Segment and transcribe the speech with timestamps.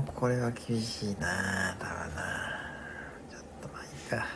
[0.00, 2.22] もこれは厳しいな多分な。
[3.30, 4.26] ちょっとまあいいか。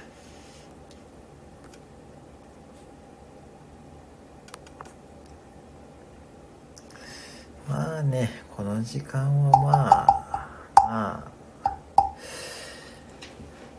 [7.69, 10.49] まあねこの時間はまあ
[10.89, 11.31] ま
[11.65, 11.71] あ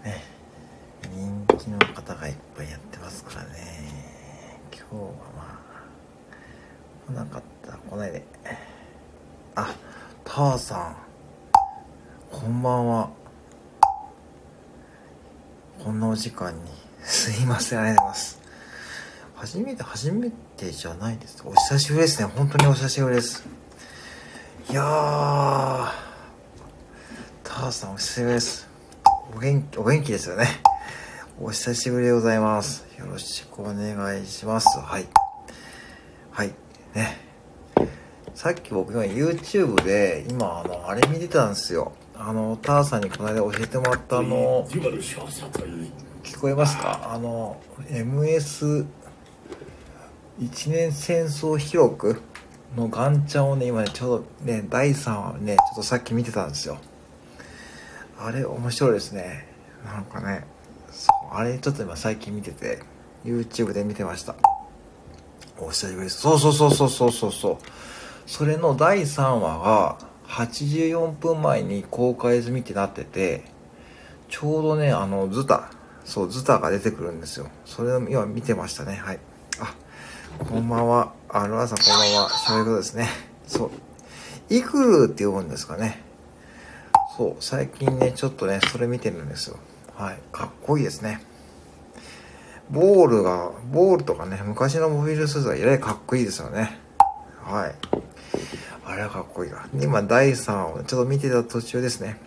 [0.06, 0.24] ね
[1.12, 3.90] 人気の方がいっぱいやってますからね
[4.72, 5.60] 今日はま
[7.10, 8.24] あ来なかったら来ないで
[9.56, 9.76] あ
[10.24, 11.12] ターさん
[12.32, 13.10] こんばんは
[15.84, 16.72] こんなお時間に。
[17.04, 18.40] すいませんありがとうございます。
[19.36, 21.42] 初めて初めてじゃないです。
[21.44, 22.28] お久しぶりですね。
[22.28, 23.44] 本当にお久しぶりです。
[24.70, 25.92] いやー
[27.44, 28.70] ターさんお久しぶりです。
[29.36, 30.46] お元気お元気ですよね。
[31.42, 32.86] お久しぶりでございます。
[33.00, 34.80] よろしくお願いします。
[34.80, 35.08] はい。
[36.30, 36.54] はい。
[36.94, 37.18] ね。
[38.36, 41.94] さっき僕今 YouTube で今あのあれ見てたんですよ。
[42.16, 44.68] あのターさんにこの間教えてもらったあの。
[46.42, 47.14] 聞こえますか？
[47.14, 48.88] あの MS
[50.40, 52.20] 一年戦争記録
[52.76, 56.80] のガンチャをね今ねちょうどね第3話ねちょっとさっき見てたんですよ。
[58.18, 59.46] あれ面白いですね。
[59.86, 60.48] なんかね
[61.32, 62.80] あれちょっと今最近見てて
[63.24, 64.34] YouTube で見てました。
[65.60, 66.22] お久しぶりです。
[66.22, 67.32] そうそうそうそうそうそう。
[67.32, 67.58] そう
[68.26, 73.44] それの第3話が84分前に公開済みってなってて
[74.28, 75.70] ちょうどねあのズタ
[76.06, 77.48] そうズタが出てくるんですよ。
[77.66, 78.96] それを今見てましたね。
[78.96, 79.20] はい。
[79.60, 79.76] あ
[80.46, 81.14] こんばんは。
[81.30, 82.30] あロアさんこんばんは。
[82.30, 83.08] そういうことですね。
[83.48, 83.72] そう。
[84.50, 86.04] イクルーって読むんですかね。
[87.18, 89.58] そう最近ねちょっとねそれ見てるんですよ。
[89.96, 90.20] はい。
[90.32, 91.22] かっこいいですね。
[92.70, 96.80] ボールがボールとかね昔のモビルスーツはえらいかっこいいですよね。
[97.44, 97.76] はい。
[98.86, 99.68] あれはかっこいいわ。
[99.80, 102.18] 今第3話をちょっと見てた途中ですね。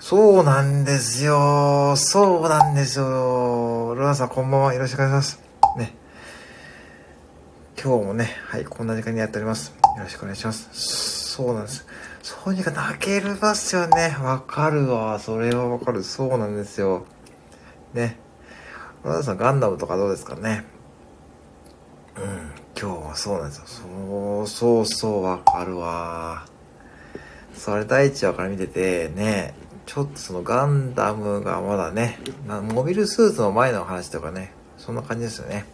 [0.00, 1.94] そうなんですよ。
[1.96, 3.94] そうなんですよ。
[3.94, 4.74] ロアさんこんばんは。
[4.74, 5.42] よろしくお願いします。
[5.78, 5.94] ね。
[7.82, 9.74] 今日もねはいこんな時間にやっております。
[9.96, 10.68] よろしくお願いします。
[10.72, 11.86] そうなんです。
[12.22, 14.16] そうにか泣けるますよね。
[14.20, 15.18] わかるわ。
[15.18, 16.02] それはわかる。
[16.02, 17.06] そうなんですよ。
[17.94, 18.18] ね。
[19.04, 20.64] ロアさんガンダムとかどうですかね。
[22.16, 22.52] うん。
[22.78, 23.64] 今日はそうなんですよ。
[23.66, 25.22] そうそうそう。
[25.22, 26.46] わかるわ。
[27.54, 29.54] それ第1話から見ててね。
[29.86, 32.18] ちょっとそのガンダムがまだね
[32.72, 35.66] モビルスーツの前の話とかねそんな感じですよね。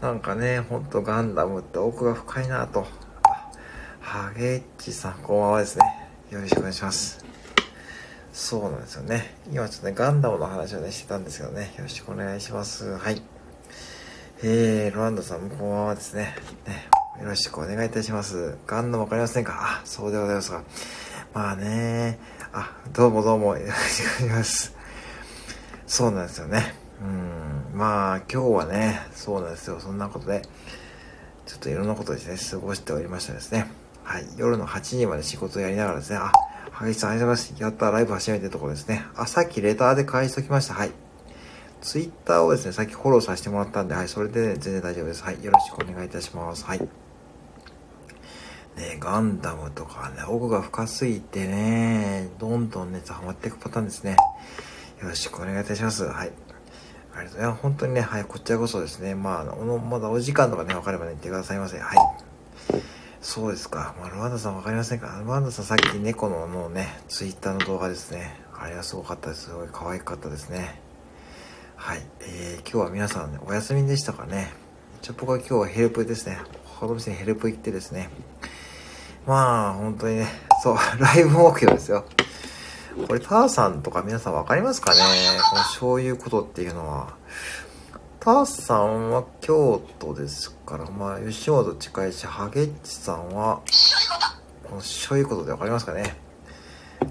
[0.00, 2.86] なんかねほんとガンダムって奥が深いなと。
[4.00, 5.84] ハゲッチさんこんばんはですね。
[6.30, 7.24] よろしくお願いします。
[8.32, 9.34] そうなんですよね。
[9.52, 11.74] 今ちょっとねガンダムの話をねしてたんですけどね。
[11.76, 12.96] よろしくお願いします。
[12.96, 13.22] はい。
[14.42, 16.34] えー、ロランドさんもこんばんはですね。
[16.66, 16.88] ね、
[17.20, 18.56] よろしくお願いいたします。
[18.66, 19.52] ガンダムわかりませんか？
[19.60, 20.62] あ、そうでございますか。
[21.34, 22.18] まあね、
[22.52, 24.74] あ、どうもどうも、よろしくお願いします。
[25.86, 26.74] そうなんですよね。
[27.00, 29.78] うん、まあ今日はね、そうなんですよ。
[29.78, 30.42] そんなことで、
[31.46, 33.68] ちょっといろんなことですね、過ごしておりましたですね。
[34.02, 36.32] はい、夜の8時まで仕事をやりながらですね、あ、
[36.72, 37.62] 萩さんありがとうございます。
[37.62, 39.04] やったライブ初めてのところですね。
[39.14, 40.74] あ、さっきレターで返しときました。
[40.74, 40.90] はい。
[41.82, 45.22] ツイッターをですね、さっきフォローさせてもらったんで、はい、それで、ね、全然大丈夫です。
[45.22, 46.64] はい、よろしくお願いいたします。
[46.64, 46.88] はい。
[48.80, 54.16] ねガンダムとかね、奥が深すぎてね、どんどん熱ハマっていくパターンですね。
[55.02, 56.04] よろしくお願いいたします。
[56.04, 56.32] はい。
[57.14, 57.62] ありがとうございます。
[57.62, 61.78] 本当にね、はい、こちらこそですね、まあ、まだお時間とかね、分かればね、言ってくださいませ。
[61.78, 61.96] はい。
[63.20, 63.94] そうですか。
[64.00, 65.18] まあ、ルワンダさん分かりませんか？
[65.20, 68.40] ルワンダさんさっき猫ののね、ツイッターの動画ですね。
[68.58, 69.46] あれはすごかったです。
[69.46, 70.80] すごい可愛かったですね。
[71.76, 74.52] はい、えー、今日は皆さん、ね、お休みでしたかね。
[75.02, 76.38] ちょ僕は今日はヘルプですね。
[76.64, 78.08] 他の店にヘルプ行ってですね。
[79.26, 80.26] まあ、本当にね、
[80.62, 82.04] そう、 ライブ目標ですよ。
[83.06, 84.98] これ、ターさんとか皆さん分かりますかね？
[85.50, 87.14] このそういうことっていうのは。
[88.18, 93.60] ターさんは京都ですから、まあ、吉本近いし、ハゲッチさんは、
[94.68, 96.16] このそういうことで分かりますかね？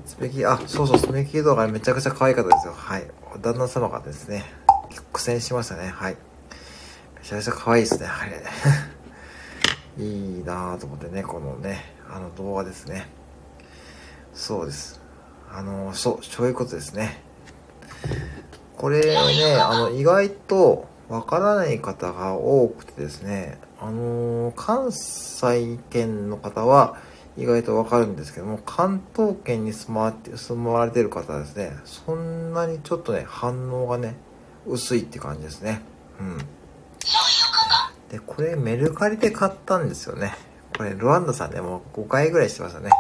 [0.06, 2.74] スペキ、あ、そうそう、スペキ動画めちゃくちゃ可愛かったですよ。
[2.78, 3.08] はい。
[3.42, 4.46] 旦那様がですね、
[5.14, 5.90] 苦戦しましたね。
[5.90, 6.18] はい。
[7.18, 8.06] めちゃくちゃ可愛いですね。
[8.06, 8.32] はい。
[9.98, 13.08] いいなぁと思ってね、このね、あの動画ですね。
[14.34, 15.02] そうです。
[15.52, 17.24] あの、そう、そういうことですね。
[18.78, 19.16] これね、
[19.60, 26.98] あの、意外とわからない方が多くてですね、あの関西圏の方は、
[27.38, 34.16] 意外とわかるんですけども、関東圏に住まわて住まわれてる方はですね、そんなにちょっとね、反応がね、
[34.68, 35.82] 薄いって感じですね。
[36.20, 36.38] うん。
[38.10, 40.34] で、これメルカリで買ったんですよね。
[40.78, 42.92] これ、ルワンダさんでも5回ぐらいしてましたね。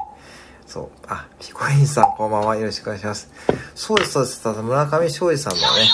[0.65, 0.89] そう。
[1.07, 2.55] あ、ピコリンさん、こんばんは。
[2.55, 3.31] よろしくお願いします。
[3.73, 4.43] そうです、そうです。
[4.43, 5.89] ただ村上昌司さんのね。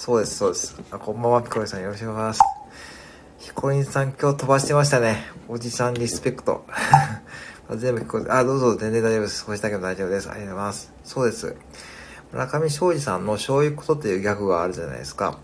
[0.00, 0.80] そうです、そうです。
[0.90, 1.82] あ、こんばんは、ピコリンさん。
[1.82, 2.60] よろしくお願いします。
[3.40, 5.24] ピコリンさん、今日飛ばしてましたね。
[5.48, 6.64] おじさんリスペクト。
[7.76, 9.44] 全部聞こえて、あ、どうぞ、全然大丈夫です。
[9.46, 10.28] 少しだけも大丈夫です。
[10.30, 10.92] ありがとうございます。
[11.04, 11.56] そうです。
[12.32, 15.38] 村上昌司さんのそういうことっていうギャグがあるじゃないですか。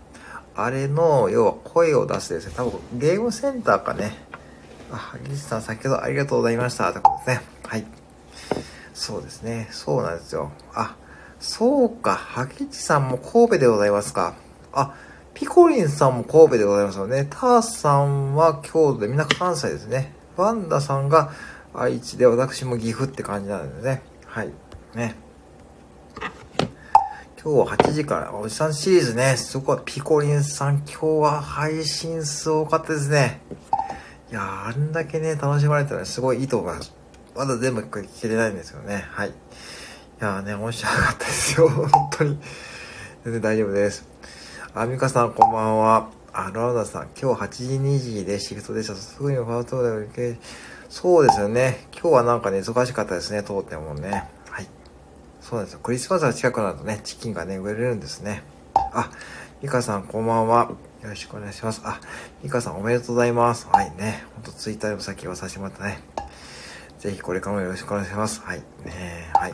[0.55, 2.53] あれの、要は声を出すですね。
[2.55, 4.15] 多分、ゲームセンターかね。
[4.91, 6.89] あ、萩内さん、先ほどありがとうございました。
[6.89, 7.47] ってことですね。
[7.63, 7.85] はい。
[8.93, 9.67] そうですね。
[9.71, 10.51] そうなんですよ。
[10.73, 10.95] あ、
[11.39, 12.15] そうか。
[12.15, 14.35] 萩内さんも神戸でございますか。
[14.73, 14.95] あ、
[15.33, 17.27] ピコリンさんも神戸でございますよね。
[17.29, 20.13] ターさんは京都でみんな関西ですね。
[20.35, 21.31] ワンダさんが
[21.73, 24.01] 愛知で私も岐阜って感じなんですね。
[24.25, 24.51] はい。
[24.95, 25.15] ね。
[27.43, 33.41] 今日は8時から、おじさんシリーズね、すごい、ピコリンさん、今日は配信すごかったですね。
[34.29, 36.93] いやー、あんだけね、楽しまれたらすごいいいと思います。
[37.33, 39.05] まだ全部聞けてないんですよね。
[39.09, 39.29] はい。
[39.29, 39.31] い
[40.19, 41.69] やーね、面白かったですよ。
[41.71, 42.39] 本当に。
[43.23, 44.05] 全然大丈夫です。
[44.73, 46.09] あみかさん、こんばんは。
[46.33, 48.95] あ、ロラウダさん、今日8時2時でシフトでした。
[48.95, 50.39] すぐにファートで受け、
[50.89, 51.87] そうですよね。
[51.93, 54.29] 今日はなんかね、忙しかったですね、当店もね。
[54.49, 54.67] はい。
[55.39, 55.79] そうなんですよ。
[55.81, 58.43] クリスマスが近くなるとね、チキンがね、売れるんですね。
[58.75, 59.09] あ、
[59.61, 60.71] ミカさん、こんばんは。
[61.01, 61.81] よろしくお願いします。
[61.83, 61.99] あ、
[62.43, 63.67] ミカさん、おめでとうございます。
[63.71, 64.23] はいね。
[64.35, 65.99] ほんと、ツイッターでもさっき言わさせてもらったね。
[66.99, 68.41] ぜひこれからもよろしくお願いします。
[68.41, 68.59] はい。
[68.85, 69.53] ねはい。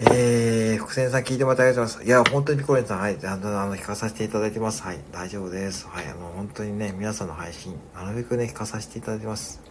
[0.00, 2.08] えー、福先さん聞いてもらってありがとうございます。
[2.08, 4.82] いや、本当にピコレンさん、はい、あの、あの、聞かさせていただいてます。
[4.82, 5.86] はい、大丈夫です。
[5.86, 9.62] はい、あの、本当にね、皆さんの配信、なるべくね、聞かさせていただいてます。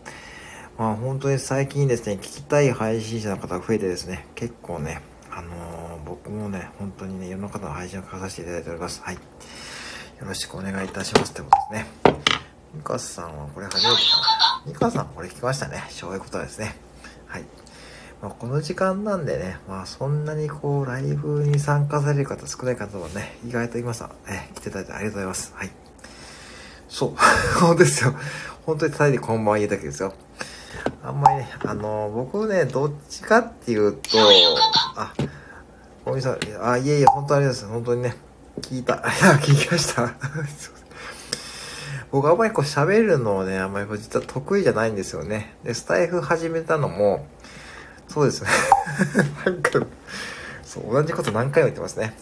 [0.77, 9.01] まあ、本当に最近ですね、聞きたい配信者の方が増えてですね、結構ね、あのー、僕もね、本当にね、いろんな方の配信を聞かさせていただいております。
[9.03, 9.17] はい。
[10.23, 11.33] よろしくお願いいたします。
[11.33, 11.85] ってことですね。
[12.73, 13.91] ミカさんはこれ初めてか
[14.65, 14.71] な。
[14.71, 15.83] ミカさんこれ聞きましたね。
[15.89, 16.77] そういうことですね。
[17.27, 17.43] はい。
[18.21, 25.53] まあ、この時間なんでね、まあそんなにこうライブに参加される方少ない方はね、意外と今さ、ね、来ていただいてありがとうございます。
[25.57, 25.71] はい。
[26.87, 27.15] そう。
[27.59, 28.15] そうですよ。
[28.65, 30.13] 本当にただにこんばんは言えただけですよ。
[31.03, 33.99] あんまりね、あのー、僕ね、どっちかっていうと、
[34.95, 35.13] あ、
[36.05, 37.67] おみさん、あ、いえいえ、本当ありがとうございます。
[37.67, 38.15] 本当にね、
[38.61, 38.95] 聞いた。
[38.97, 40.13] いや、聞きました。
[42.11, 45.55] 僕あんまりこう喋るのをね、あんまり実は得意じゃないんですよね。
[45.63, 47.25] で、スタイフ始めたのも、
[48.07, 48.49] そうですね。
[49.45, 49.79] なんか、
[50.63, 52.13] そう、同じこと何回も言ってますね。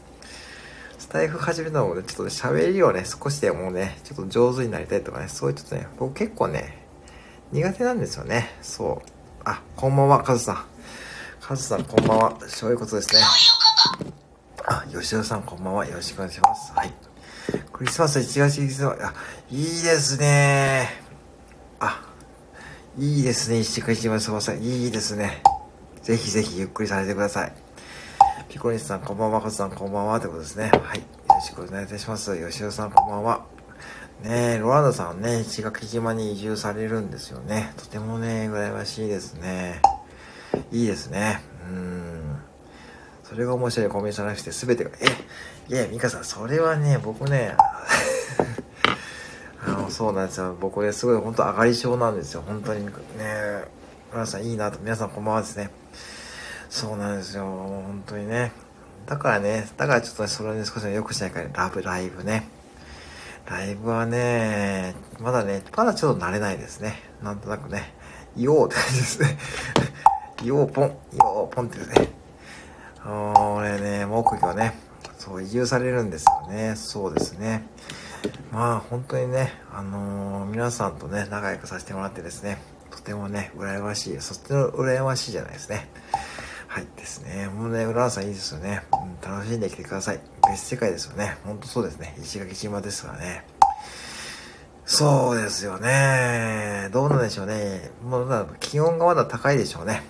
[0.98, 6.86] スタイフ始めたのもね、ちょっとね、喋りをね、少しでもね、ちょっと上手になりたいとかね、そういうちょっとね、僕結構ね、
[7.52, 8.56] 苦手なんですよね。
[8.62, 9.10] そう。
[9.44, 10.66] あ、こんばんは、カズさん。
[11.42, 12.38] カズさん、こんばんは。
[12.48, 13.22] そういうことですね。
[14.68, 15.86] あ、吉田さん、こんばんは。
[15.88, 16.72] よろしくお願いします。
[16.74, 16.94] はい。
[17.74, 19.14] クリスマス1月1日あ、
[19.50, 21.02] いいですね
[21.80, 22.06] あ、
[22.98, 23.58] いいですね。
[23.58, 24.58] 1月1日すみませ。
[24.58, 25.42] いいですね。
[26.04, 27.54] ぜひぜひゆっくりされてください。
[28.50, 29.42] ピコリスさん、こんばんは。
[29.42, 30.20] カズさん、こんばんは。
[30.20, 30.72] ということですね。
[30.84, 31.00] はい。
[31.00, 32.38] よろしくお願いいたします。
[32.48, 33.46] 吉田さん、こんばんは。
[34.24, 37.74] ねえ、ロランドさんね、石垣島に移住されるんですよね。
[37.78, 39.82] とてもね、羨ましいですね。
[40.72, 41.42] いいですね。
[41.68, 42.21] うん。
[43.32, 45.06] それが面白いコメントじゃなくて、すべてが、え、
[45.74, 47.56] いや、ミカさん、それはね、僕ね、
[49.66, 50.54] あの、そうなんですよ。
[50.60, 52.44] 僕ね、すごい本当上がり症なんですよ。
[52.46, 52.92] 本当にね、
[54.12, 55.70] 皆さんいいなと、皆さんこんばんはですね。
[56.70, 57.46] そうなんですよ。
[57.46, 58.52] 本当にね。
[59.06, 62.50] だからね、だからちょっとね、それに少し良くしないから、ねラブライブね。
[63.46, 67.02] ライブはね、まだね、まだちょっと慣れないですね。
[67.24, 67.94] なんとなくね、
[68.36, 69.38] よーって感じですね。
[70.44, 72.21] よーポン、よーポンってですね。
[73.06, 74.78] 俺ね、木魚ね、
[75.18, 76.76] そう移住されるんですよね。
[76.76, 77.68] そうですね。
[78.52, 84.22] まあ本当にね、あのー、皆さんとね、仲良くさせてもらってですね、とてもね、羨ましい。
[84.22, 85.90] そっちの羨ましいじゃないですね。
[86.68, 87.48] はいですね。
[87.48, 88.84] もうね、浦和さんいいですよね。
[88.94, 90.20] うん、楽しんできてください。
[90.50, 91.38] 別世界ですよね。
[91.44, 92.16] ほんとそうですね。
[92.22, 93.44] 石垣島ですからね。
[94.86, 96.90] そうですよね。
[96.92, 97.92] どうなんでしょうね。
[98.04, 100.04] もう気温がまだ高いでしょうね。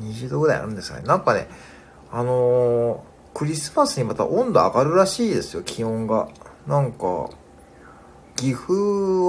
[0.00, 1.04] 20度ぐらいあるんですかね。
[1.04, 1.48] なんかね、
[2.12, 6.28] あのー、クリスマスにまた温度上がるらしいですよ、気温が。
[6.66, 7.30] なんか、
[8.36, 8.72] 岐阜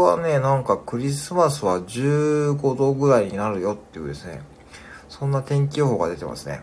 [0.02, 4.42] はね、なんかクリスマスは15度ぐらいになるよっていうですね。
[5.10, 6.62] そんな天気予報が出てますね。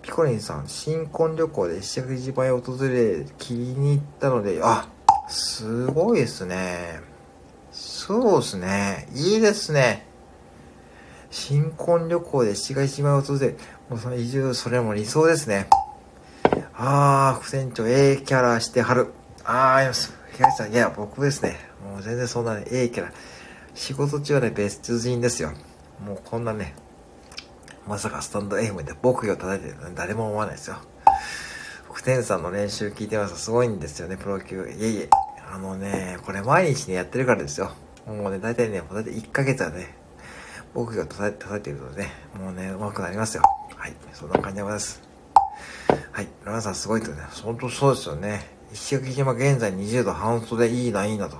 [0.00, 4.88] ピコリンさん、新婚旅行で石垣島へ訪れ、気に入ったので、あ、
[5.28, 7.00] すごいですね。
[7.72, 9.08] そうですね。
[9.14, 10.06] いいですね。
[11.30, 13.56] 新婚旅行で石垣島へ訪れ、
[14.16, 15.68] 移住、それも理想ですね。
[16.74, 19.12] あー、副船長、ええキャラしてはる。
[19.44, 20.12] あー、います。
[20.36, 21.56] 東さん、いや、僕ですね。
[21.82, 23.12] もう全然そんなね、ええキャラ。
[23.74, 25.52] 仕事中はね、別人ですよ。
[26.04, 26.74] もうこんなね、
[27.86, 30.76] まさかスタンド FM で僕を叩いてるの誰も思わないですよ。
[31.84, 34.66] 福天さんの練習聞いてますすごいんですよね、プロ級。
[34.68, 35.10] いえいえ。
[35.52, 37.72] あのね、これ毎日ね、やってるからですよ。
[38.06, 39.96] もうね、大体ね、大体1ヶ月はね、
[40.74, 43.44] 僕が叩いて叩いてるとね、もうね、上手くなりますよ。
[43.84, 43.94] はい。
[44.14, 45.02] そんな感じでございます。
[46.10, 46.28] はい。
[46.42, 48.48] ラナさんすごいとね、本当そうですよね。
[48.72, 51.36] 石垣島現在20度半袖いいな、いいなと。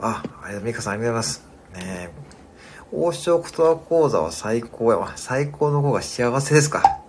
[0.00, 1.44] あ、ありがとう、ミカさんありがとうございます。
[1.74, 2.10] ねえ
[2.90, 5.12] 王将言葉講座は最高やわ。
[5.14, 7.00] 最高の方が幸せですか。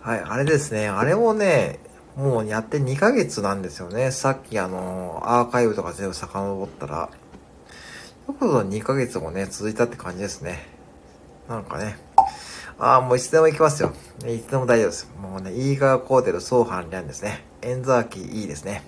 [0.00, 0.88] はい、あれですね。
[0.88, 1.78] あれもね、
[2.16, 4.10] もうやって2ヶ月なんですよね。
[4.10, 7.10] さっきあの、アーカイブとか全部遡ったら。
[8.26, 10.66] よくぞ2ヶ月もね、続いたって感じですね。
[11.48, 11.96] なんかね。
[12.84, 13.92] ああ、もういつでも行きますよ。
[14.26, 15.08] いつでも大丈夫です。
[15.22, 17.44] もうね、イーガーコーテル、ソーハンリャンですね。
[17.62, 18.82] エンザーキーいいですね。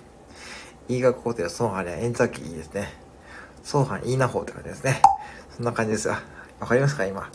[0.88, 2.88] イーガーコーテル、ソーハンリャン、エンザーキーいいですね。
[3.62, 5.00] ソーハンイーナホーって感じですね。
[5.56, 6.16] そんな感じですよ。
[6.58, 7.30] わかりますか今？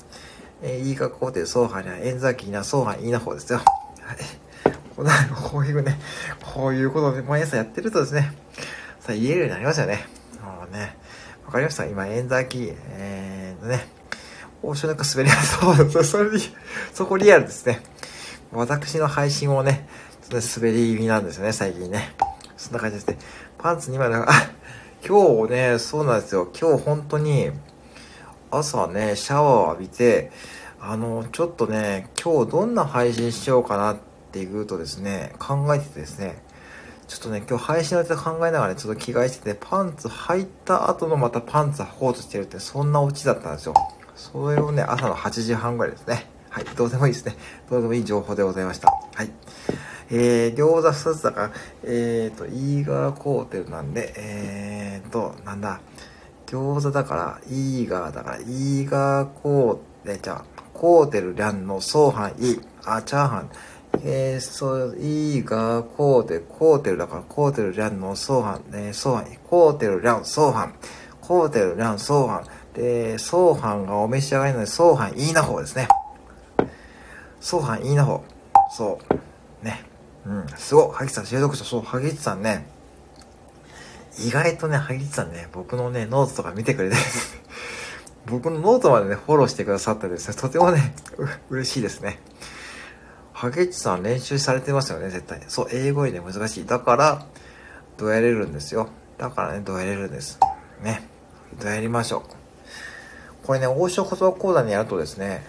[0.61, 3.59] えー、イーガーコーテル、ソーハンリャン、エンザーキーな、ソーハンイーナホーですよ。
[3.59, 4.17] はい。
[4.97, 5.97] こなこういうね、
[6.43, 8.33] こういうことで毎朝やってるとですね、
[8.99, 10.05] さあ言えるようになりますよね。
[10.43, 10.97] もうね、
[11.45, 11.85] わかりました？
[11.85, 13.87] 今、エンザーキー、えーとね、
[14.61, 16.03] オーションなんか滑りやすそう。
[16.03, 16.43] それに、
[16.93, 17.81] そこリアルですね。
[18.51, 19.87] 私の配信もね、
[20.29, 22.15] ちょっと滑り気味なんですよね、最近ね。
[22.57, 23.17] そんな感じですね。
[23.57, 24.33] パンツ2枚の、あ、
[25.07, 26.49] 今日ね、そうなんですよ。
[26.59, 27.51] 今日本当に、
[28.51, 30.31] 朝ね、シャワーを浴びて、
[30.81, 33.97] あの、ちょっとね、今日どんな配信しようかなっ
[34.31, 36.41] ていうとですね、考えててですね、
[37.07, 43.73] ちょっとね、今日配信のやつ考えながら、ね、ちょっと着替えしてて、パンツ履いた後のまたパンツ履こうとしてるって、そんなオチだったんですよ。
[44.19, 46.27] それをね、朝の8時半ぐらいですね。
[46.49, 47.37] はい、どうでもいいですね。
[47.69, 48.91] どうでもいい情報でございました。
[49.15, 49.31] はい。
[50.11, 51.51] えー、餃子2つだから、
[51.83, 55.79] えーと、イーガーコーテルなんで、えーと、なんだ、
[56.47, 63.49] 餃子だから、イーガーだから、イーガーコーテル、じゃあ、コーテルリャンのソーハンイ、あ、チャーハン、
[64.03, 70.73] えー、そう、いいが、コーテル、コーテルだから、コーテル、リャンの、ソーハン、えー、ソーハン、コーテル、リャン、ソーハン、
[71.21, 75.89] コーテル、リャン、ソーハン、で、ソーハンがお召し上がりので、ソーハン、いいな方ですね。
[77.41, 78.23] ソーハン、いいな方。
[78.71, 78.97] そ
[79.61, 79.65] う。
[79.65, 79.83] ね。
[80.25, 80.95] うん、すごい。
[80.95, 82.65] ハギさん、収録者、そう、ハギさんね、
[84.17, 86.95] 意外とね、ハギさんね、僕のね、ノートとか見てくれて
[88.27, 90.95] 僕のノートまでね、フォローしてくださったですね、とてもね、
[91.49, 92.21] 嬉しいですね。
[93.33, 95.41] ハゲッチさん練習されてますよね、絶対。
[95.49, 96.65] そう、英語で難しい。
[96.65, 97.25] だから、
[97.97, 98.87] どうやれるんですよ。
[99.17, 100.39] だからね、どうやれるんです。
[100.81, 101.05] ね。
[101.61, 102.38] どうやりましょう。
[103.49, 105.43] これね、王将言葉講座にやるとですね、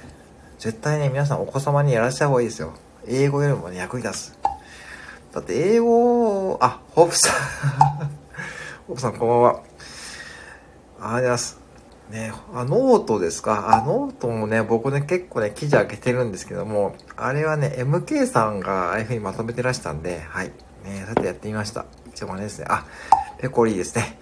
[0.58, 2.72] 絶対ね、皆さんお子様にやらせた方がいいですよ。
[3.06, 4.38] 英語よりもね、役に立つ。
[5.34, 7.34] だって英語、あ、ホープさん。
[8.88, 9.50] ホープさんこんばんは。
[9.52, 11.58] ありがとうございます。
[12.08, 13.68] ね、あ、ノートですか？
[13.76, 20.52] あ、ノートもね、僕ね、結構ね、記事上げてるんですけども、あれはね、MK さんがああいう風にまとめてらしたんで、はい。
[20.86, 21.84] ね、さてやってみました。
[22.06, 22.64] 一応ねですね。
[22.70, 22.86] あ、
[23.36, 24.18] ペコリーですね。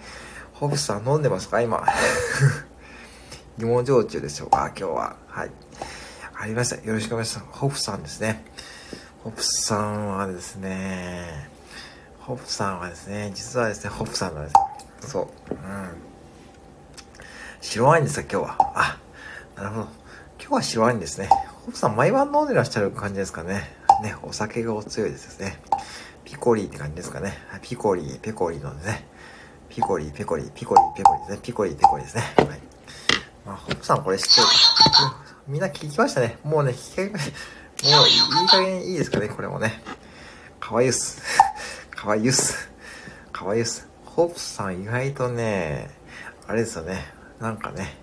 [0.51, 1.61] ホブさん飲んでますか？
[1.61, 1.81] 今。
[3.59, 5.15] 芋焼酎でしょうか今日は。
[5.27, 5.51] はい。
[6.33, 6.77] ありました。
[6.77, 7.59] よろしくお願いします。
[7.59, 8.45] ホフさんですね。
[9.23, 11.49] ホフさんはですね、
[12.19, 14.49] ホフさんはですね、実はですね、ホフさんなんで
[15.01, 15.11] す。
[15.11, 15.53] そう。
[15.53, 15.89] うん。
[17.59, 18.71] 白ワインですか、今日は。
[18.75, 18.97] あ、
[19.57, 19.87] なるほど。
[20.39, 21.27] 今日は白ワインですね。
[21.65, 23.75] ホプさん、毎晩飲んでらっしゃる感じですかね。
[24.01, 25.59] ね、お酒がお強いですね。
[26.23, 27.37] ピコリーって感じですかね。
[27.61, 29.05] ピコリー、ペコリーのね。
[29.67, 31.39] ピコリー、ペコリー、ピコリー、ペコリーですね。
[31.43, 32.23] ピコリー、ペコリーですね。
[32.37, 32.68] はい。
[33.49, 34.47] まあ、ホップさんこれ知ってる
[35.47, 36.37] みんな聞きましたね。
[36.43, 37.31] もうね、聞きかけ、
[37.89, 39.81] もういい加減いいですかね、これもね。
[40.59, 41.23] かわいいっす。
[41.89, 42.69] かわいいっす。
[43.33, 43.87] かわいいっす。
[44.05, 45.89] ホップさん意外とね、
[46.45, 47.11] あれですよね。
[47.39, 47.97] なんかね、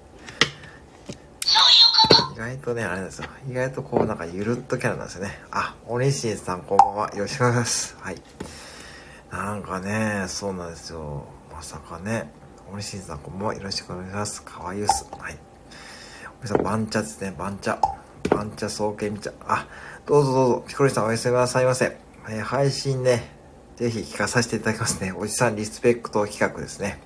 [2.34, 3.28] 意外とね、あれですよ。
[3.48, 5.38] 意外とこう、なんかゆるっとキャラなんですよね。
[5.52, 7.14] あ、おにしんさんこんばんは。
[7.14, 7.96] よろしくお願いします。
[8.00, 8.20] はい。
[9.30, 11.24] なんかね、そうなんですよ。
[11.52, 12.32] まさかね、
[12.72, 13.54] おにしんさんこんばんは。
[13.54, 14.42] よろしくお願いします。
[14.42, 15.06] かわいいっす。
[15.18, 15.38] はい。
[16.40, 17.32] おみさん、番茶ですね。
[17.38, 17.78] 番茶。
[18.28, 19.32] 番茶総研み茶。
[19.46, 19.68] あ、
[20.04, 20.64] どうぞどうぞ。
[20.66, 21.96] ピコリさんおやすみなさいませ。
[22.28, 23.30] えー、配信ね、
[23.76, 25.12] ぜひ聞かさせていただきますね。
[25.12, 27.00] おじさんリスペクト企画ですね。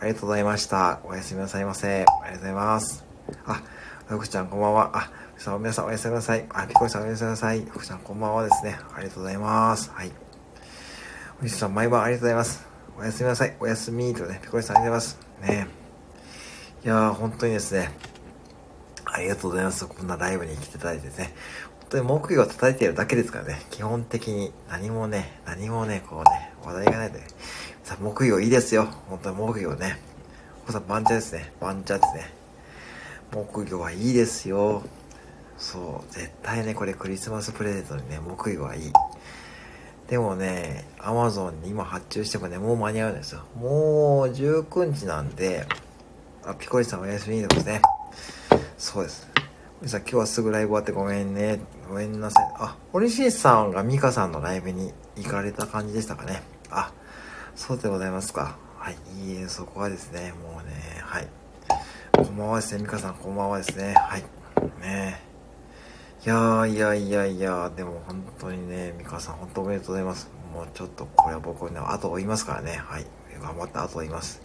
[0.00, 1.00] ありがとうございました。
[1.04, 1.88] おやすみなさいませ。
[1.88, 3.04] ありがとうございます。
[3.44, 3.62] あ、
[4.06, 4.92] 福ちゃんこんばんは。
[4.94, 6.46] あ、おさん皆さんおやすみなさい。
[6.50, 7.62] あ、ピコリさんおやすみなさい。
[7.62, 8.78] 福ちゃんこんばんはですね。
[8.94, 9.90] ありがとうございます。
[9.90, 10.12] はい。
[11.42, 12.75] おじさん毎晩ありがとうございます。
[12.98, 13.54] おやすみなさい。
[13.60, 15.10] おやすみとね、ピコリさんありがとう
[15.40, 15.66] ございます。
[15.66, 15.68] ね
[16.84, 17.90] いやー、本当にですね、
[19.04, 19.86] ありがとうございます。
[19.86, 21.34] こんなライブに来ていただいてですね。
[21.80, 27.20] 本当に木魚を叩いているだけですからね、基本的に何もね、何もね、こうね、話題がないで、
[27.84, 28.86] さ、木曜いいですよ。
[29.08, 29.98] 本当に木曜ね。
[30.66, 31.52] こさん、番茶ですね。
[31.60, 32.32] 番茶ですね。
[33.30, 34.82] 木魚はいいですよ。
[35.58, 38.92] そう絶対ねこれクリスマスプレゼントにね木魚はいい
[40.08, 43.42] でもねアマゾンに今発注してもねもう間に合うんですよ。
[43.56, 45.66] もう19日なんで
[46.44, 47.82] あピコリさんおやすみですね。
[48.78, 49.28] そうです。
[49.84, 51.60] さん今日はすぐライブ終わってごめんね。
[51.88, 52.52] ごめんなさい。
[52.58, 56.42] あオリシさんがミカさんのライブに行かれた感じでしたかね。
[56.70, 56.92] あ
[57.56, 58.58] そうでございますか。
[58.78, 60.72] はいいいえそこはですねもうね
[61.02, 61.28] はい。
[62.12, 63.14] こんばんはですねミカさん。
[63.16, 63.94] こんばんはですね。
[63.94, 64.22] はい。
[64.80, 65.20] ね。
[65.20, 65.25] え
[66.26, 70.28] いやいやいやいや、でも本当にね、ミカさん本当おめでとうございます。
[70.52, 72.78] もうちょっとこれは僕ね、後を追いますからね。
[72.84, 73.06] はい。
[73.40, 74.40] 頑張って後を追います。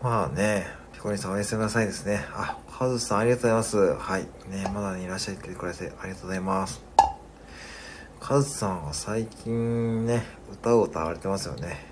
[0.00, 2.24] まあね、ピコリンさんおやすみなさいですね。
[2.34, 3.94] あ、カズさんありがとうございます。
[3.96, 4.22] はい。
[4.48, 6.84] ね、まだね、いらっしゃってくれてありがとうございます。
[8.20, 11.84] カズさんは最近ね、歌を歌われてますよね。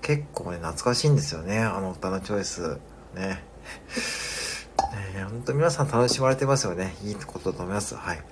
[0.00, 1.60] 結構ね、懐かしいんですよね。
[1.60, 2.80] あの歌のチョイス。
[3.14, 3.44] ね。
[5.14, 6.94] ね、本当皆さん楽しまれてますよね。
[7.04, 7.94] いいことだと思います。
[7.94, 8.22] はい。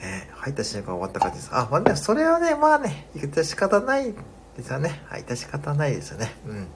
[0.00, 1.50] ね、入った瞬間終わった感じです。
[1.52, 4.14] あ、まあね、それはね、まあね、致し方ない
[4.56, 5.02] ですよね。
[5.06, 6.34] はい、致し方ないですよね。
[6.46, 6.68] うん。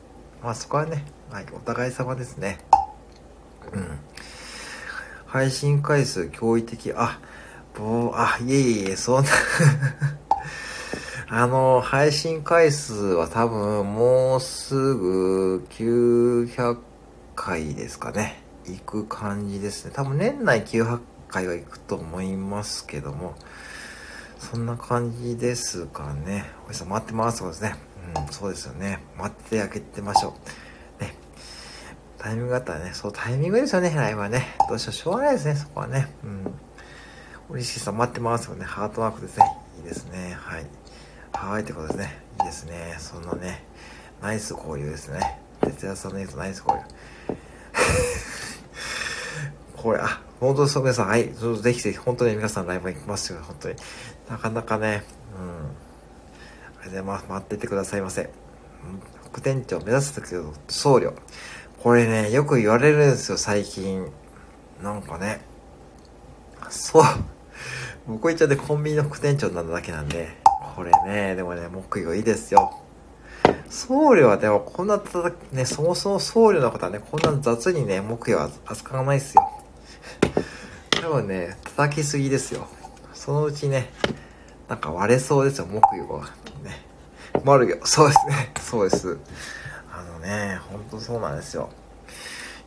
[0.43, 2.59] まあそこはね、はい、お互い様ですね。
[3.73, 3.99] うん。
[5.27, 6.93] 配信回数驚異的。
[6.95, 7.19] あ、
[7.75, 9.31] ぼあ、いえいえ、そんな
[11.29, 16.79] あの、配信回数は多分もうすぐ900
[17.35, 18.44] 回ですかね。
[18.67, 19.93] 行く感じですね。
[19.95, 23.35] 多分年内900回は行くと思いますけども、
[24.39, 26.51] そんな感じですかね。
[26.69, 27.39] おじさん待ってます。
[27.39, 27.75] そうですね。
[28.17, 29.03] うん、そうですよね。
[29.17, 30.35] 待ってあげてましょ
[31.01, 31.03] う。
[31.03, 31.15] ね。
[32.19, 34.57] タイミングがあったらね、そうタイミングですよね、ライブはね。
[34.69, 36.15] どうしよう、しょうがないですね、そこはね。
[36.25, 36.55] うん。
[37.51, 38.65] 嬉しさん待ってますよね。
[38.65, 39.45] ハートマークですね。
[39.79, 40.37] いいですね。
[40.39, 40.67] はい。
[41.33, 42.23] はいってことですね。
[42.41, 42.97] いいですね。
[42.99, 43.65] そんなね、
[44.23, 45.41] ナイス交流ですね。
[45.61, 46.85] 哲也さんの言うとナイス交流。
[49.85, 53.77] これ、あ、本当です皆さん、はい、ぜひぜひ、本当に皆さんライブ行きますよ、本当に。
[54.31, 55.05] なかなかね、
[55.39, 55.49] うん。
[55.51, 57.27] ありがとうございます。
[57.29, 58.23] 待っててくださいませ。
[58.23, 58.31] うん
[59.31, 61.13] 副店長目指す時の僧侶。
[61.83, 64.11] これね、よく言われるんですよ、最近。
[64.83, 65.43] なんかね。
[66.71, 67.03] そう。
[68.09, 70.31] 僕一応でコンビニの副店長なっただけなんで、
[70.77, 72.81] これね、でもね、木魚いいですよ。
[73.69, 79.64] 僧侶はでもこんなたたね、そもそも僧侶の方はね、こんな雑にね、木魚は扱わないですよ。
[80.91, 82.67] 多分ね、叩きすぎですよ。
[83.13, 83.91] そのうちね、
[84.69, 86.25] なんか割れそうですよ、木魚が。
[86.63, 86.85] ね。
[87.45, 87.87] 丸魚。
[87.87, 88.53] そうですね。
[88.61, 89.19] そうです。
[89.93, 91.71] あのね、ほんとそうなんですよ。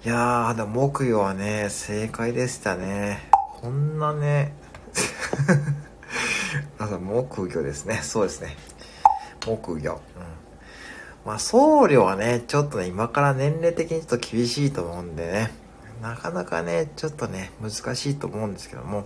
[0.06, 3.30] いやー、でも木魚はね、正解でしたね。
[3.62, 4.54] こんなね、
[6.78, 8.00] あの、木魚ですね。
[8.04, 8.56] そうですね。
[9.46, 9.94] 木魚。
[9.94, 10.00] うん。
[11.26, 15.67] まあ、僧侶はね、ちょっとね、今から年齢的にちょっと厳しいと思うんでね。
[16.02, 19.06] なかなかね、ちょっとね、難しいと思うんですけども、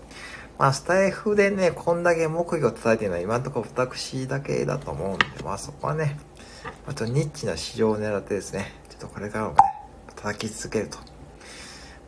[0.58, 6.17] まあ、スタイフでね、こんだけ木魚を叩いてるのは今のところ私だけだと思うんで、まあそこはね、
[6.86, 9.58] あとニッチな市場を狙ってですね、ちょっとこれからもね、
[10.15, 10.99] 叩き続けると。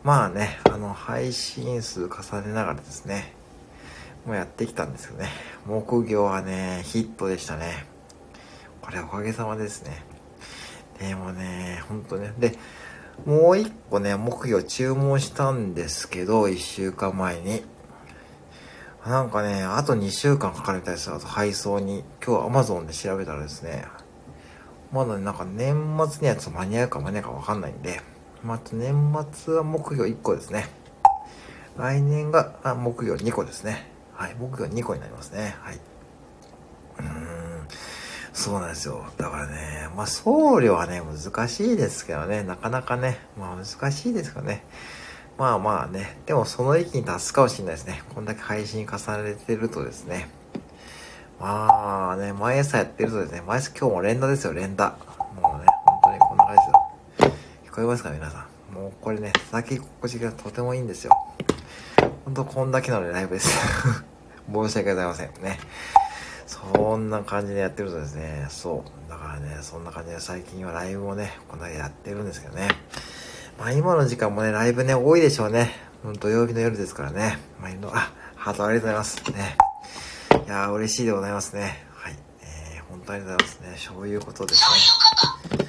[0.04, 3.34] まあね、あの、配信数重ねながらですね、
[4.26, 5.30] もうやってきたんですよね。
[5.66, 7.86] 木魚はね、ヒットでしたね。
[8.82, 10.04] これおかげさまですね。
[11.00, 12.34] でもね、ほんとね。
[12.38, 12.58] で、
[13.26, 17.64] もう一個ね、木魚注文したんですけど、一週間前に。
[19.06, 21.16] なんかね、あと2週間かかるみたいですよ。
[21.16, 22.04] あと配送に。
[22.26, 23.86] 今日 Amazon で調べたらですね、
[24.92, 28.02] まだね、なんか年末にやつ間に合うか間に合うかわかんないんで、
[28.44, 28.94] また年
[29.32, 30.70] 末は木魚1個ですね。
[31.78, 33.90] 来年があ木魚2個ですね。
[34.14, 35.56] はい、木魚2個になりますね。
[35.62, 35.76] はい。
[35.76, 37.68] うーん。
[38.34, 39.06] そうなんですよ。
[39.18, 44.64] だからね、まあ送料はね、難しいですけどね、なかなかね、まあ難しいですかね。
[45.38, 48.02] まあまあね、でもその域に達すかもしれないですね。
[48.14, 50.30] こんだけ配信重ねてるとですね。
[51.40, 54.96] まあね、毎朝やってるとですね、毎朝今日も連打ですよ、連打。
[55.40, 57.34] もうね、本当にこんな感じですよ。
[57.72, 58.74] 聞こえますか皆さん？
[58.74, 61.12] もうこれね、叩き心地がとてもいいんですよ。
[62.26, 63.50] ほんとこんだけのライブです。
[64.52, 65.60] 申し訳ございませんね。
[66.72, 69.10] そんな感じでやってるとですね、そう。
[69.10, 72.70] だからね、そんな感じで最近はライブをね、こんだけやってるんですけどね。
[73.60, 75.72] まあ今の時間もね、ライブね、多いでしょうね。
[76.20, 77.38] 土曜日の夜ですからね。
[77.60, 79.32] まあ、あ、ハートありがとうございます。
[79.32, 79.58] ね。
[80.46, 81.86] いやー、嬉しいでございますね。
[81.94, 82.16] はい。
[82.42, 83.78] えー、本当ありがとうございますね。
[83.96, 85.68] そういうことですね。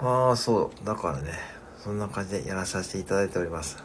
[0.00, 0.84] ああ、そう。
[0.84, 1.32] だからね、
[1.78, 3.76] そんな感じでやらさせていただいております。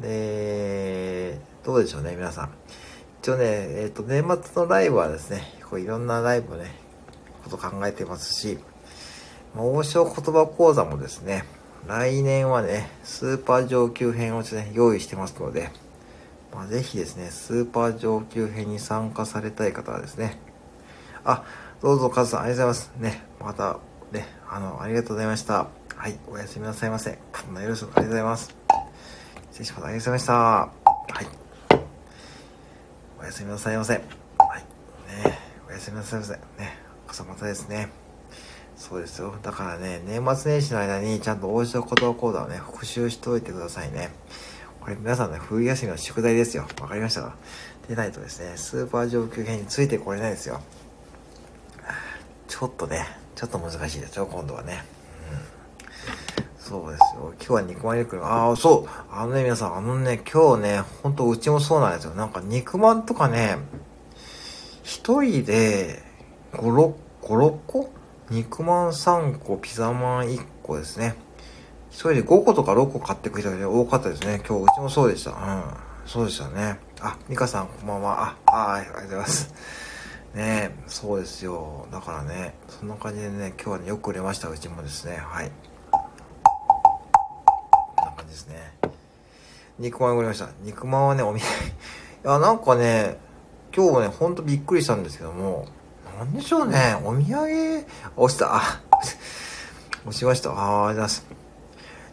[0.00, 2.50] で、どうでしょうね、皆さん。
[3.22, 6.74] 一応ね、えっ、ー、と、年末のライブはですね、こういろんなライブをね、
[7.44, 8.58] こと考えてますし、
[9.54, 11.44] ま、王将言葉講座もですね、
[11.86, 15.70] 来年はね、スーパー上級編をね、用意してますので、
[16.54, 20.38] まあ、ぜひですね、スーパー上級編に参加されたい方はですね、
[21.22, 21.44] あ、
[21.82, 23.16] どうぞカズさんありがとうございます。
[23.16, 23.78] ね、また、
[24.12, 25.66] ね、あの、ありがとうございました。
[25.94, 27.18] はい、おやすみなさいませ。
[27.32, 28.56] こんなよろしくありがとうございます。
[29.50, 29.84] 失礼します。
[29.84, 30.32] ありがとうございました。
[30.32, 30.68] は
[31.20, 31.49] い。
[33.20, 33.92] おやすみなさいませ。
[33.92, 34.02] はい。
[35.24, 36.32] ね、おやすみなさいませ。
[36.32, 36.40] ね、
[37.06, 37.90] 朝またですね。
[38.76, 39.34] そうですよ。
[39.42, 44.10] だからね、年末年始の間にちゃんと応じた言葉講座をね、復習しておいてくださいね。
[44.80, 46.66] これ皆さんね、冬休みの宿題ですよ。
[46.80, 47.36] わかりましたか？
[47.88, 50.62] でないとですね、スーパー上級編についてこれないですよ。
[52.48, 54.82] ちょっとね、ちょっと難しいですよ、今度はね。
[55.30, 56.44] うん。
[56.70, 57.34] そうですよ。
[57.36, 58.90] 今日は肉まん肉ああ、そう。
[59.10, 62.14] あのね、皆さん、あのね、今日ね、ほんとうちもそうなんですよ。
[62.14, 63.58] なんか肉まんとかね、
[64.84, 66.00] 一人で
[66.52, 67.92] 5、6、5、6個？
[68.30, 71.16] 肉まん3個、ピザまん1個ですね。
[71.90, 74.40] 一人で5個とか6個買ってくる人が多かったですね。
[74.48, 75.32] 今日うちもそうでした。
[75.32, 75.62] うん。
[76.06, 76.78] そうでしたね。
[77.00, 78.36] あ、ミカさんこんばんは。
[78.46, 79.52] あ、あありがとうございます。
[80.36, 81.88] ねそうですよ。
[81.90, 84.48] だからね、そんな感じでね、今日はね、よく売れました。
[84.48, 85.16] うちもですね。
[85.16, 85.50] はい。
[89.80, 90.50] 肉まん売れました。
[90.62, 91.38] 肉まんはね、お土産。
[91.40, 91.42] い
[92.22, 93.16] や、なんかね、
[93.74, 95.66] 今日はね、ほんとびっくりしたんですけども、
[96.18, 96.98] なんでしょうね。
[97.02, 98.56] お土産、押した。
[98.56, 98.60] あ、
[100.04, 100.50] 押しました。
[100.50, 101.26] ああ、ありがとうございます。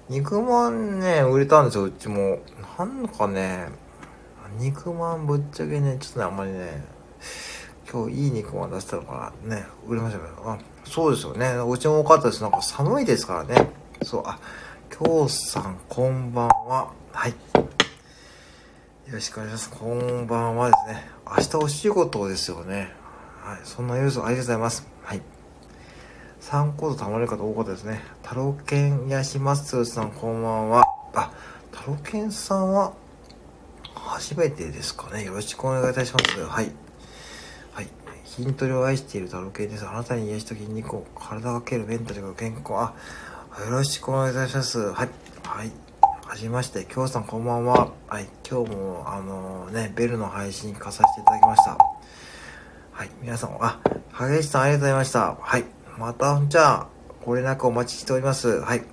[0.07, 2.39] 肉まんね、売れたんですよ、うちも。
[2.77, 3.67] なんかね、
[4.59, 6.85] 肉まんぶっちゃけね、ちょっとね、あんまりね、
[7.91, 9.55] 今日いい肉まん出したのかな。
[9.57, 10.51] ね、売れましたけど。
[10.51, 11.57] あ、そうですよね。
[11.69, 12.41] うちも多かったです。
[12.41, 13.69] なんか寒いですからね。
[14.03, 14.39] そう、あ、
[14.89, 16.91] 京さん、こんばんは。
[17.11, 17.56] はい。
[19.07, 19.69] よろしくお願いします。
[19.69, 21.09] こんばんはですね。
[21.25, 22.91] 明日お仕事ですよね。
[23.41, 24.85] はい、そんな要素ありがとうございます。
[25.01, 25.21] はい。
[26.41, 28.01] 3コードたまる方多かったですね。
[28.21, 30.83] タロケンヤシマッスさん、こんばんは。
[31.13, 31.31] あ、
[31.71, 32.95] タロケンさんは、
[33.95, 35.23] 初めてですかね。
[35.23, 36.45] よろしくお願いいたします。
[36.45, 36.71] はい。
[37.71, 37.87] はい。
[38.25, 39.87] 筋トレを愛しているタロケンです。
[39.87, 42.73] あなたに癒しと筋肉を体がけるメンタルが健康。
[42.73, 42.93] あ、
[43.63, 44.79] よろしくお願いいたします。
[44.91, 45.09] はい。
[45.45, 45.86] はい。
[46.27, 46.85] はじめまして。
[46.93, 47.93] 今日さんこんばんは。
[48.09, 48.27] はい。
[48.47, 51.77] 今日も、あのー、ね、ベルの配信化させていただきました。
[52.91, 53.09] はい。
[53.21, 53.79] 皆さん、あ、
[54.11, 55.35] 激しさんありがとうございました。
[55.39, 55.63] はい。
[55.97, 56.87] また、じゃあ、
[57.23, 58.59] ご連絡お待ちしております。
[58.59, 58.83] はい。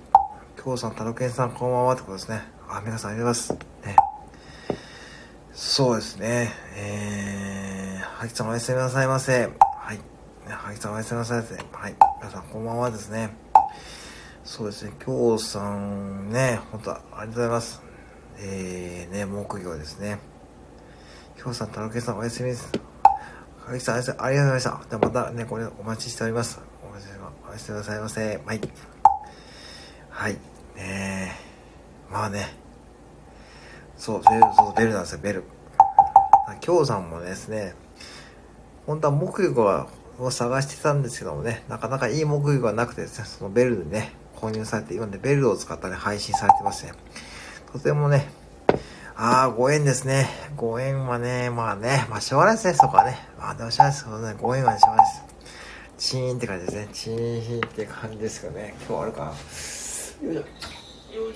[0.63, 2.41] 京さん、タロケンさん、こんばんはってことですね。
[2.69, 3.85] あ、皆さんありがとうございます。
[3.85, 3.95] ね。
[5.51, 6.53] そうですね。
[6.77, 9.41] えー、はきさんおやすみなさいませ。
[9.41, 9.99] はい。
[10.47, 11.55] はきさんおやすみなさいませ。
[11.55, 11.95] はい。
[12.21, 13.44] 皆さん、こんばんはですね。
[14.45, 14.93] そうですね。
[15.03, 17.81] 京さんね、本当ありがとうございます。
[18.37, 20.19] えー、ね、木魚ですね。
[21.35, 22.71] 京さん、タロケンさんおやすみです。
[22.71, 24.69] かきさん、ありがとうございました。
[24.87, 26.59] ではまたね、これお待ちしております。
[26.87, 27.09] お待ち
[27.43, 28.41] お待ちしてくださいませ。
[28.45, 28.61] はい。
[30.11, 30.37] はい。
[30.75, 31.31] ね
[32.11, 32.55] まあね。
[33.97, 35.43] そう、ベル、そう、ベルなんですよ、ベル。
[36.59, 37.73] 京さんもですね、
[38.85, 39.87] 本当は木魚
[40.19, 46.93] を探してたんですけどもね、なかなかいい木魚がなくてですね、そのベルでね、購入されて、今ね、ベルを使ったね、配信されてますね。
[47.71, 48.29] とてもね、
[49.15, 50.27] ああ、5円ですね。
[50.57, 53.17] 5円はね、まあね、まあしょうがないですね、そこはね。
[53.39, 54.03] まあでもしょうがないです。
[54.03, 56.09] そうね、5円はしょうがないです。
[56.09, 56.89] チーンって感じですね。
[56.91, 58.75] チーンって感じですけどね。
[58.87, 59.27] 今日あるかな。
[59.27, 60.31] よいしょ。
[60.31, 61.21] よいしょ。
[61.21, 61.31] よ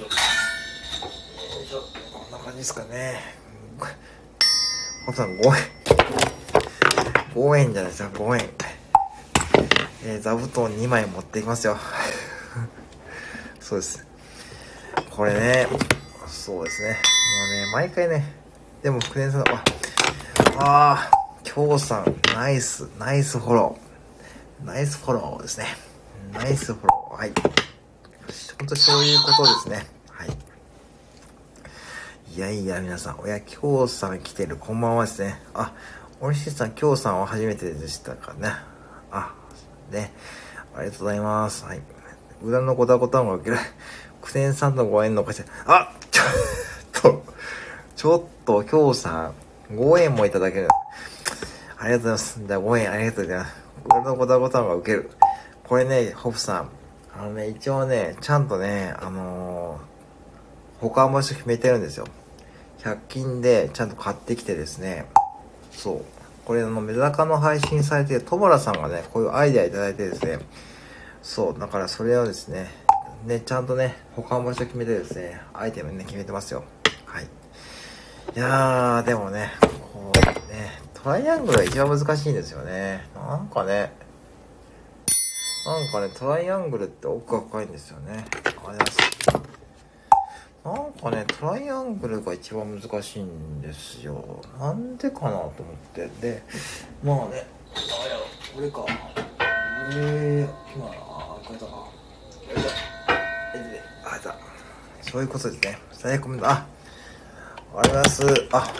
[1.63, 1.81] いしょ。
[2.13, 3.19] こんな感じですかね。
[5.05, 5.53] ホさん5円。
[7.33, 8.49] 5円じゃないですか、5円。
[10.05, 11.77] えー、座布団2枚持っていきますよ。
[13.69, 14.03] そうです。
[15.11, 15.67] これね、
[16.25, 16.89] そうですね。
[16.89, 16.95] も
[17.45, 18.33] うね、毎回ね、
[18.81, 19.63] でも、福田さん、あ、
[20.57, 24.65] あー、京さん、ナイス、ナイスフォロー。
[24.65, 25.67] ナイスフォローですね。
[26.33, 27.17] ナイスフォロー。
[27.17, 27.33] はい。
[28.57, 29.85] ほんとそういうことですね。
[30.09, 30.29] はい。
[32.35, 35.39] いやいや、皆さん、親、京さん来てる、こんばんはですね。
[35.53, 35.73] あ、
[36.19, 38.49] おいしいさん、京さんは初めてでしたかね。
[39.11, 39.35] あ、
[39.91, 40.11] ね。
[40.75, 41.65] ありがとうございます。
[41.65, 41.98] はい。
[42.41, 43.57] 裏のごたごたんが受ける。
[44.21, 45.43] 苦戦さんのご縁のおかしい。
[45.65, 46.23] あちょ
[46.99, 47.23] っと、
[47.95, 49.31] ちょっと、今日さ
[49.69, 50.67] ん、5円もいただける。
[51.77, 52.41] ありがとうございます。
[52.45, 53.55] じゃあ5円ありがとうございます。
[53.85, 55.09] 裏のごたごたんが受ける。
[55.63, 56.69] これね、ホフさん、
[57.17, 62.05] あのね、一応ね、ちゃんとね、あのー、保管場所決めてるんですよ。
[62.79, 65.05] 100均でちゃんと買ってきてですね、
[65.71, 66.01] そう。
[66.45, 70.39] これあの、メダカの配信されてるトモラさんがね、こういうアイデアいただいてですね、
[71.21, 72.69] そう、だからそれをですね、
[73.25, 76.63] ね、ちゃんとね、保管場所決めてですね、アイテムね、決めてますよ。
[77.05, 77.25] はい。
[77.25, 77.27] い
[78.39, 83.07] やー、でもね、こうね、トライアングルが一番難しいんですよね。
[83.15, 83.91] なんかね、
[85.65, 88.25] なんかね、トライアングルって奥が深いんですよね。
[88.65, 88.97] あります？
[90.63, 94.41] なんかね、トライアングルが一番難しいんですよ。
[94.59, 95.51] なんでかなと思っ
[95.93, 96.09] て。
[96.21, 96.43] で、
[97.03, 97.45] まあね、あや、
[98.55, 98.85] これか。
[99.91, 101.89] えー、今、あ、これだな。
[105.01, 105.79] そういうことですね。
[105.91, 106.67] 最悪、あ、
[107.75, 108.23] あります。
[108.51, 108.71] あ、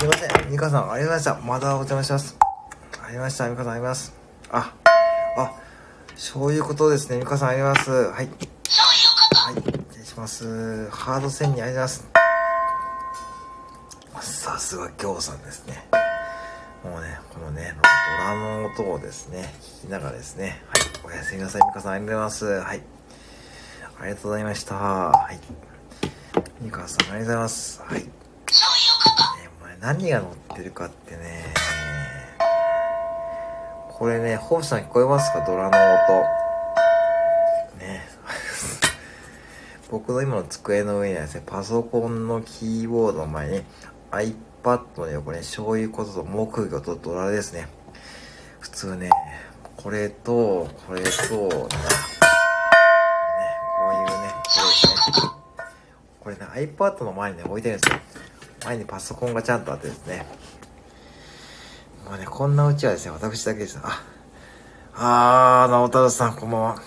[0.00, 0.50] すいません。
[0.50, 1.34] ミカさん、ありがとうございました。
[1.36, 2.36] またお邪魔します。
[3.00, 3.48] ありました。
[3.48, 4.12] ミカさん、あります。
[4.50, 4.74] あ、
[5.36, 5.52] あ、
[6.16, 7.18] そういうことですね。
[7.18, 7.90] ミカさん、あります。
[7.90, 8.12] はい。
[8.12, 8.26] はい。
[9.90, 10.90] 失礼します。
[10.90, 12.04] ハード戦にあります。
[14.20, 15.86] さすが、京さんですね。
[16.86, 20.62] もうね、このね、ドラの音をですね、聞きながらですね。
[20.68, 21.14] はい。
[21.14, 21.62] おやすみなさい。
[21.66, 22.44] ミカさん、ありがとうございます。
[22.46, 22.82] はい。
[23.98, 24.74] ありがとうございました。
[24.76, 25.40] はい。
[26.60, 27.82] ミカさん、ありがとうございます。
[27.82, 28.04] はい。
[28.04, 28.10] ね、
[29.80, 31.44] 何が乗ってるかってね、
[33.90, 35.44] これね、ホープさん聞こえますか？
[35.44, 35.74] ドラの音。
[37.84, 38.08] ね。
[39.90, 43.64] 僕の今の机の上にはですね、パソコンのキーボードの前にね
[44.96, 47.68] の横にそういうことと木魚とドラですね。
[48.58, 49.10] 普通ね、
[49.76, 51.68] これと、これと、ね、こ
[53.90, 54.34] ういうね、
[56.20, 56.42] これね。
[56.50, 58.00] これね、iPad の前にね、置いてるんですよ。
[58.64, 60.26] 前にパソコンがちゃんとあってですね。
[62.04, 63.78] まあね、こんなうちはですね、私だけです。
[63.80, 64.02] あ、
[64.96, 66.70] あー、直太朗さん、こんばんは。
[66.70, 66.80] あ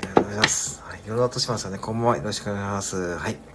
[0.00, 0.82] りがとうございます。
[0.82, 1.78] はい、いろんな音しますよね。
[1.78, 2.16] こんばんは。
[2.16, 3.16] よろしくお願いします。
[3.18, 3.51] はい。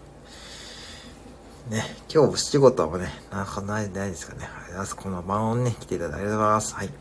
[1.69, 4.45] ね、今日仕事はね、なんかない、ないですかね。
[4.45, 4.95] ありがとうございます。
[4.95, 6.75] この晩音ね、来ていただいてありがとうございます。
[6.75, 6.87] はい。
[6.87, 6.91] い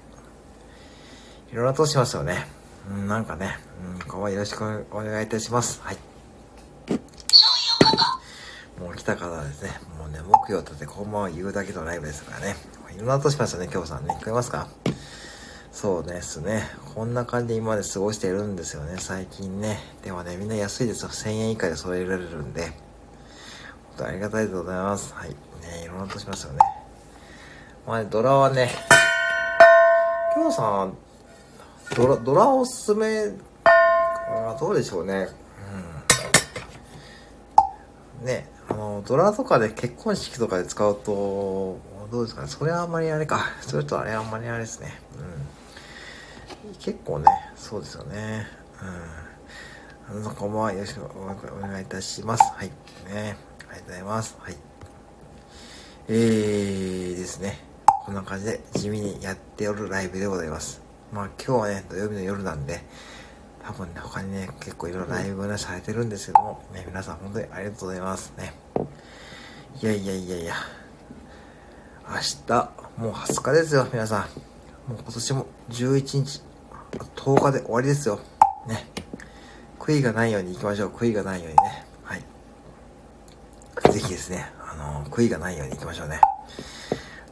[1.55, 2.49] ろんな音しますよね。
[2.91, 3.59] うん、なんかね、
[4.01, 4.31] うん、こんばんは。
[4.31, 5.81] よろしくお願いいたします。
[5.83, 5.97] はい。
[8.81, 12.57] もう来た方はですね、もうね、目標を立てこんばんは言うだけのライブですからね。
[12.93, 14.17] いろんな音しましたね、今日さんね。
[14.21, 14.67] 聞こえますか？
[15.71, 16.69] そうですね。
[16.95, 19.79] こんな感じで今まで過ごしているんですよね、最近ね。
[20.03, 21.11] でもね、みんな安いですよ。
[21.11, 22.73] 1000円以下で揃えられるんで。
[24.05, 25.15] ありがたいでございます。
[25.15, 25.31] はい。
[25.31, 25.37] ね、
[25.85, 26.59] いろんな音しますよね。
[27.87, 28.71] まあ、ね、ドラはね、
[30.35, 30.97] 今日さん、
[31.97, 33.33] ドラ、ドラおすすめ、
[33.65, 35.29] あどうでしょうね。
[38.21, 38.27] うん。
[38.27, 41.79] ね、あの、ドラとかで結婚式とかで使うと、
[42.11, 42.49] どうですかね。
[42.49, 43.41] それはあんまりあれか。
[43.61, 45.01] それとあれはあんまりあれですね。
[46.65, 46.75] うん。
[46.75, 48.47] 結構ね、そうですよね。
[50.11, 50.21] うん。
[50.23, 50.73] あの、こんばんは。
[50.73, 52.43] よろしくお願いいたします。
[52.55, 52.71] はい。
[53.13, 53.37] ね。
[53.77, 54.37] ありがとうございます。
[54.41, 54.57] はい。
[56.09, 57.61] えーですね。
[58.07, 60.81] こんな感じで地味にやっておるライブでございます。
[61.13, 62.81] まあ今日はね、土曜日の夜なんで、
[63.63, 68.55] 多分ね、他にね、結構いろいろライブね、されてるんですけども、ね、皆さん本当にありがとうございますね。
[69.83, 70.55] いやいやいやいや、
[72.09, 74.91] 明日、もう20日ですよ、皆さん。
[74.91, 76.43] もう今年も11日、
[77.15, 78.21] 10日で終わりですよ。
[78.67, 78.87] ね。
[79.79, 80.89] 悔いがないように行きましょう。
[80.91, 81.86] 悔いがないようにね。
[83.93, 86.21] ぜひですね、あの、悔いがないように行きましょうね。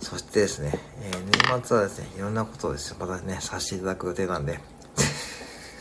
[0.00, 4.60] そしてですね、えー、年末はですね、いろんなことをですね、またね、させていただく予定なんで、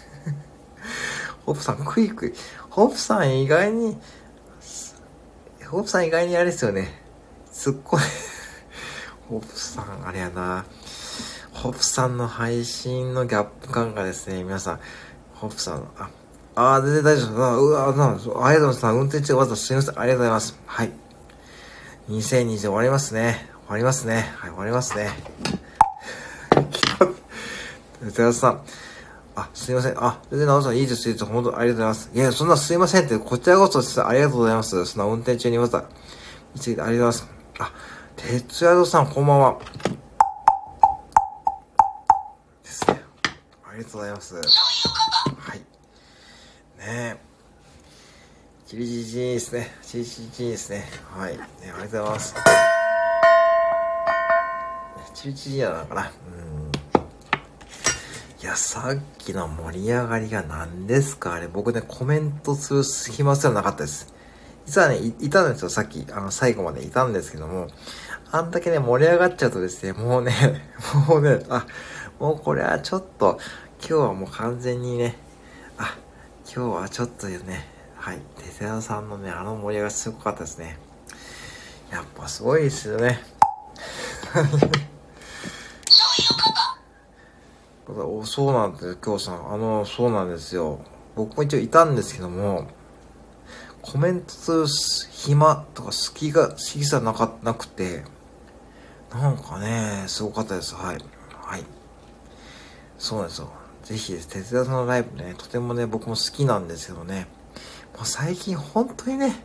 [1.46, 2.34] ホープさん、クイクイ。
[2.70, 4.00] ホープさん意外に、
[5.70, 7.02] ホープさん意外にあれですよね。
[7.52, 8.02] すっごい
[9.30, 10.66] ホープさん、あれやな。
[11.52, 14.80] ホープさんの配信のギャップ感がですね、皆さん、
[15.34, 16.10] ホープさん、あ、
[16.56, 17.44] ああ全然大丈夫。
[17.44, 18.96] あうわ、ありがとうございます。
[18.96, 20.00] 運転中わざとすみません。
[20.00, 20.60] ありがとうございます。
[20.66, 20.92] はい。
[22.10, 23.50] 2020終わりますね。
[23.66, 24.34] 終わりますね。
[24.38, 25.10] はい、終わりますね。
[28.12, 28.62] 寺田さん。
[29.36, 29.96] あ、すいません。
[29.98, 31.26] あ、全然直さんいいです、いいです。
[31.26, 32.12] 本当ありがとうございます。
[32.14, 34.86] いや、そんなすいませんって、こちらこそありがとうございます。
[34.86, 35.86] そんな運転中にまた、
[36.56, 37.28] つけてありがとうございます。
[37.60, 37.72] あ、
[38.16, 39.58] 鉄宿さん、こんばんは。
[42.64, 43.02] ですね。
[43.68, 44.36] ありがとうございます。
[46.86, 47.18] ね。
[48.68, 49.72] チリチリチリですね。
[49.84, 50.84] チリチリチリですね。
[51.16, 51.38] はい。
[51.38, 52.36] ね、ありがとうございます。
[55.14, 56.02] チリチリやなのかな。
[56.02, 56.72] うん。
[58.42, 61.36] いや、さっきの盛り上がりが何ですか？
[61.36, 64.14] あれ、僕ね、コメントする暇すらなかったです。
[64.66, 67.68] 実はねい、いたんですよ、さっき、あの、最後までいたんですけども、
[68.32, 70.34] あんだけね、盛り上がっちゃうとですね、もうね、
[71.08, 71.66] もうね、あ、
[72.20, 73.40] もうこれはちょっと、
[73.80, 75.18] 今日はもう完全にね、
[76.56, 80.78] 今日はちょっとね、はい、テセラさんのね、あの盛り上がりすごかったですね。
[81.90, 83.20] やっぱすごいですよね。
[87.88, 89.52] おそうなんですよ、今日さん。
[89.52, 90.80] あの、そうなんですよ。
[91.16, 92.68] 僕も一応いたんですけども、
[93.82, 94.68] コメントする
[95.12, 98.04] 暇とか好きが、好きさなか、なくて、
[99.12, 100.76] なんかね、すごかったです。
[100.76, 101.00] はい。
[101.32, 101.64] はい。
[103.00, 103.63] そうなんですよ。
[103.84, 104.28] ぜひです。
[104.28, 107.28] 哲也さんのライブね、とてもね、僕も好きなんですけどね。
[107.96, 109.36] もう最近本当にね、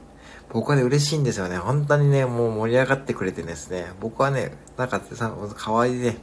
[0.51, 1.59] 僕はね、嬉しいんですよね。
[1.59, 6.19] 本当にね、もう盛り上がってくれてですね、僕はね、なんかさ、可愛いね、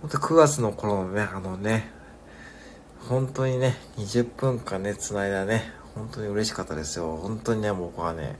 [0.00, 1.90] ほんと9月の頃のね、あのね、
[3.08, 7.18] 本当にね、20分間ね、繋いだね、本当に嬉しかったですよ。
[7.18, 8.36] 本当にね、僕はね、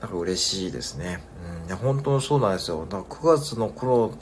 [0.00, 1.22] なんか嬉しいですね。
[1.68, 2.86] うん、本当にそうなんですよ。
[2.88, 4.12] だから9月の頃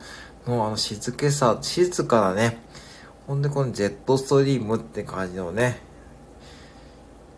[0.46, 2.62] のあの静けさ、静かなね、
[3.30, 5.78] ほんでこのジェットストリームって感じのね、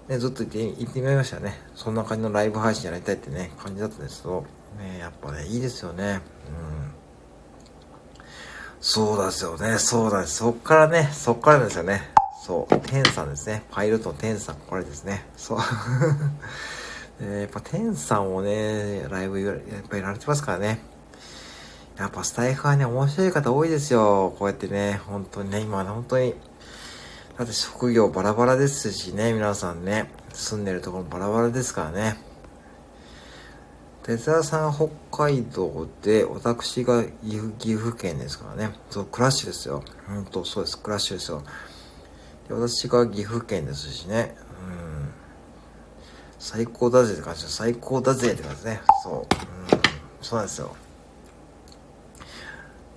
[0.08, 1.60] ね、ずっと言って、言ってみましたね。
[1.74, 4.46] そんな感じのライブ配信やりたいってね、感じだったんですけど、
[4.78, 6.22] ね、やっぱね、いいですよね。
[8.16, 8.22] うん。
[8.80, 10.36] そうですよね、そうなんです。
[10.36, 12.00] そっからね、そっからですよね。
[12.42, 13.62] そう、テンさんですね。
[13.70, 15.26] パイロットのテンさん、これですね。
[15.36, 15.58] そう。
[17.20, 19.56] え やっぱテンさんをね、ライブやっ
[19.90, 20.91] ぱやられてますからね。
[21.98, 24.34] やっぱスタイフはね、面白い方多いですよ。
[24.38, 26.34] こうやってね、本当にね、今ね、本当に
[27.38, 30.10] だって職業バラバラですしね、皆さんね。
[30.32, 32.16] 住んでるところバラバラですからね。
[34.02, 38.74] 哲也さん北海道で、私が岐阜岐阜県ですからね。
[38.90, 39.82] そう、クラッシュですよ。
[40.08, 40.78] ほんと、そうです。
[40.78, 41.42] クラッシュですよ。
[42.48, 44.36] で私が岐阜県ですしね。
[44.68, 45.12] うん。
[46.38, 48.80] 最高だぜって感じ最高だぜって感じね。
[49.04, 49.14] そう。
[49.14, 49.26] うん。
[50.20, 50.76] そうなんですよ。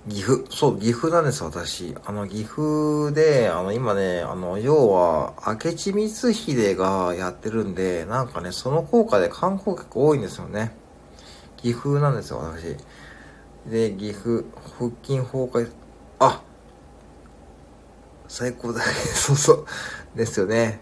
[0.08, 0.44] 岐阜。
[0.50, 1.94] そう、岐阜なんです、私。
[2.04, 10.72] あの、岐阜で、あの、今ね、あの、要は、明智光秀がやってるんで、なんかね、その効果で観光客多いんですよね。
[11.56, 12.76] 岐阜なんですよ、私。
[13.68, 14.44] で、岐阜、
[14.78, 15.72] 腹筋崩壊、
[16.20, 16.40] あ
[18.28, 18.84] 最高だね。
[18.92, 19.66] そうそう。
[20.14, 20.80] ですよね。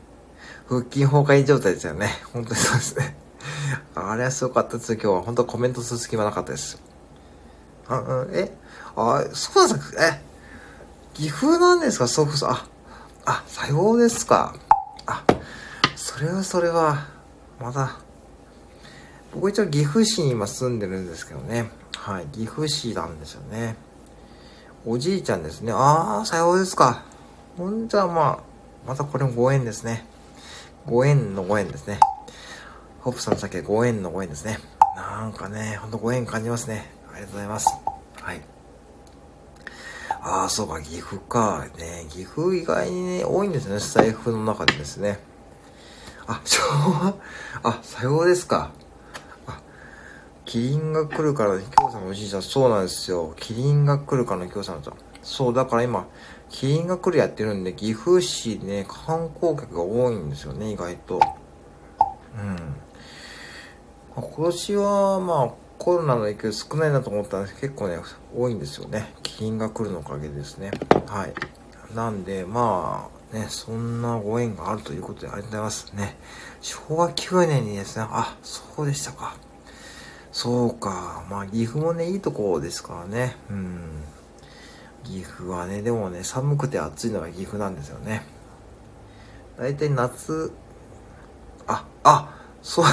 [0.68, 2.08] 腹筋崩壊状態ですよね。
[2.32, 3.16] 本当にそうですね。
[3.94, 4.94] あれはすごかったです。
[4.94, 6.82] 今日は本当コメントする隙間なかったです。
[7.88, 8.50] あ、うん、え？
[8.96, 10.22] あ、そうなんですかえ、
[11.14, 12.08] 岐阜なんですか？
[12.08, 12.66] そうそう、あ、
[13.24, 14.54] あ、さようですか。
[15.06, 15.24] あ、
[15.96, 17.06] それはそれは、
[17.60, 17.96] まだ、
[19.32, 21.70] 僕一応岐阜市に今住んでるんですけどね。
[21.96, 23.76] はい、岐阜市なんですよね。
[24.86, 25.72] おじいちゃんですね。
[25.72, 27.02] ああ、さようですか。
[27.56, 28.38] ほんじゃまあ、
[28.86, 30.06] またこれもご縁ですね。
[30.86, 31.98] ご縁のご縁ですね。
[33.00, 34.58] ホップさんの先ご縁のご縁ですね。
[34.94, 36.92] なんかね、ほんとご縁感じますね。
[37.12, 37.68] ありがとうございます。
[40.26, 41.66] ああ、そうか、岐阜か。
[41.78, 45.20] ね、岐阜意外にね、多いんですね、スタイフの中でですね。
[46.26, 47.14] あ、昭和、
[47.62, 48.72] あ、さようですか。
[49.46, 49.60] あ、
[50.46, 53.34] キリンが来るから、ね、京さんのおじいちゃん、そうなんですよ。
[53.36, 54.94] キリンが来るからの京さんと。
[55.22, 56.06] そう、だから今、
[56.48, 61.20] キリンが来るやってるんで、岐阜市ね、観光客が多いんですよね、意外と。
[62.38, 62.76] うん。
[64.22, 67.98] 今年は、まあ、コロナの影響少ないなと思ったんですけど、結構ね、
[68.34, 69.12] 多いんですよね。
[69.22, 70.70] 金が来るのおかげですね。
[71.06, 71.34] はい。
[71.94, 76.16] なんで、まあ、ね、そんなご縁があるということでありがとうございますね。
[76.60, 79.36] 昭和9年にですね、あ、そうでしたか。
[80.32, 81.24] そうか。
[81.30, 83.36] まあ、岐阜もね、いいとこですからね。
[83.50, 84.04] うん。
[85.04, 88.22] 岐阜はね、でもね、寒くて暑いのが岐阜なんですよね。
[89.58, 90.52] 大体夏、
[91.66, 92.84] あ、あ、そう、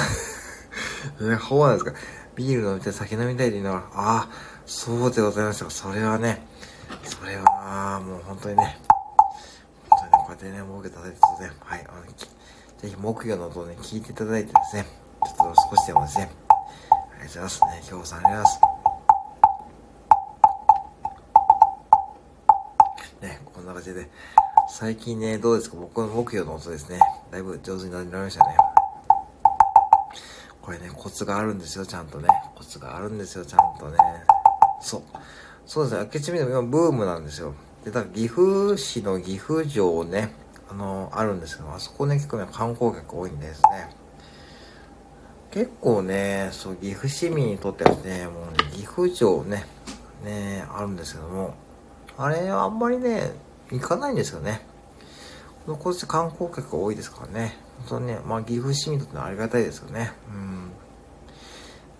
[1.20, 1.92] え、 そうなんですか。
[2.36, 4.28] ビール飲みたい、酒飲みたいっていながら、ああ、
[4.66, 6.46] そうでございましたそれはね、
[7.04, 8.78] それは、もう本当にね、
[9.90, 14.86] 本当にね、こうやってね、儲けただいてですね、はい、あの、ぜひ木魚の音をね、聞いていただいてですね、
[15.24, 16.30] ちょっと少しでもですね、
[16.90, 18.60] ありがとうございますね、今日さんありがとうございます。
[23.22, 24.10] ね、こんな感じで、
[24.68, 25.76] 最近ね、どうですか？
[25.76, 26.98] 僕の木魚の音ですね、
[27.30, 28.56] だいぶ上手になりましたね。
[30.62, 32.28] これね、コツがあるんですよ、ちゃんとね。
[32.54, 33.98] コツがあるんですよ、ちゃんとね。
[34.80, 35.02] そう。
[35.66, 37.54] そうですね、明智み今ブームなんですよ。
[37.84, 40.32] で、だから岐阜市の岐阜城ね、
[40.70, 43.90] あの、あるんですけど、あそこね、結構ね、観光客多いんですね。
[45.50, 49.66] 結構ね、そう、岐阜市民にとってはね、もうね、岐阜城ね、
[50.24, 51.54] ね、あるんですけども、
[52.16, 53.32] あれはあんまりね、
[53.70, 54.64] 行かないんですよね。
[55.66, 57.56] ここで観光客が多いですからね。
[57.88, 60.12] 本当にね、まあ岐阜市民にとってはありがたいですよね。
[60.32, 60.70] うん。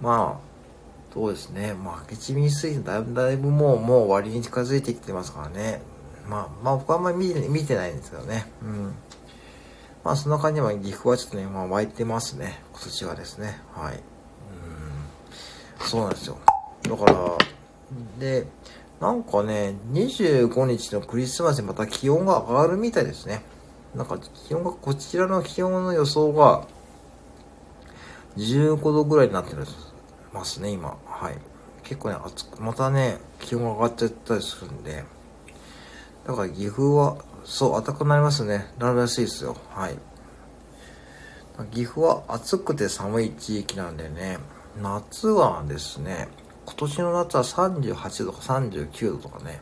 [0.01, 0.53] まあ、
[1.15, 1.75] そうですね。
[1.75, 5.81] まあ、明智水水だいぶ、だいぶもう、もう終わりに近づいてきてますからね。
[6.29, 8.47] まあ、まあ僕はあんまり見て見てないんですけどね。
[8.63, 8.95] うん。
[10.05, 12.61] まあ、そんな感じで、岐阜はちょっとね、まあ、湧いてますね。
[12.73, 13.61] 今年はですね。
[13.75, 13.95] はい。
[13.95, 15.87] うん。
[15.87, 16.39] そうなんですよ。
[16.83, 17.39] だから、
[18.19, 18.47] で、
[19.01, 23.43] なんかね、25日のクリスマスにまた気温が上がるみたいですね。
[23.95, 24.19] なんか
[24.49, 26.67] 気温が、こちらの気温の予想が、
[28.37, 29.67] 15度ぐらいになってる
[30.33, 30.97] ますね、今。
[31.07, 31.39] はい。
[31.83, 35.05] 結構ね、暑く、またね、気温が上がっちゃったりするんで。
[36.27, 38.73] だから岐阜は、そう、暖かくなりますね。
[38.79, 39.57] なりやすいですよ。
[39.71, 39.99] はい。
[41.71, 44.39] 岐阜は暑くて寒い地域なんでね、
[44.81, 46.29] 夏はですね、
[46.65, 49.61] 今年の夏は38度とか39度とかね、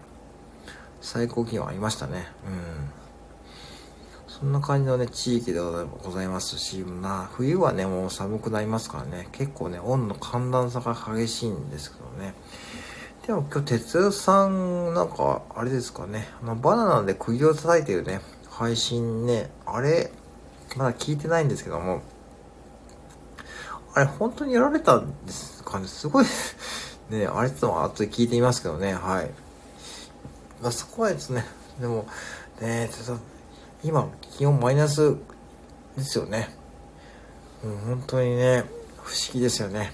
[1.01, 2.29] 最高気温ありましたね。
[2.47, 3.00] うん。
[4.41, 12.33] そんな感じのね、地域でございますし、ま、冬はね、もう寒くなりますからね、結構ね、温度寒暖差が激しいんですけどね。
[13.27, 20.11] でも今日、哲代さん、なんか、あれですかね、あの、バナナで釘を叩いてるね、配信ね、あれ、
[20.75, 22.01] まだ聞いてないんですけども、
[23.93, 25.87] あれ、本当にやられたんですかね。
[25.87, 26.25] すごい
[27.11, 29.31] ね、あれってのは後で聞いてみますけどね、はい。
[30.63, 31.45] まあ、そこはですね、
[31.79, 32.07] でも、
[32.63, 33.40] ね、ちょっと、
[33.83, 35.17] 今、気温マイナス
[35.97, 36.55] ですよね。
[37.65, 38.65] う本当にね、
[39.03, 39.93] 不思議ですよね。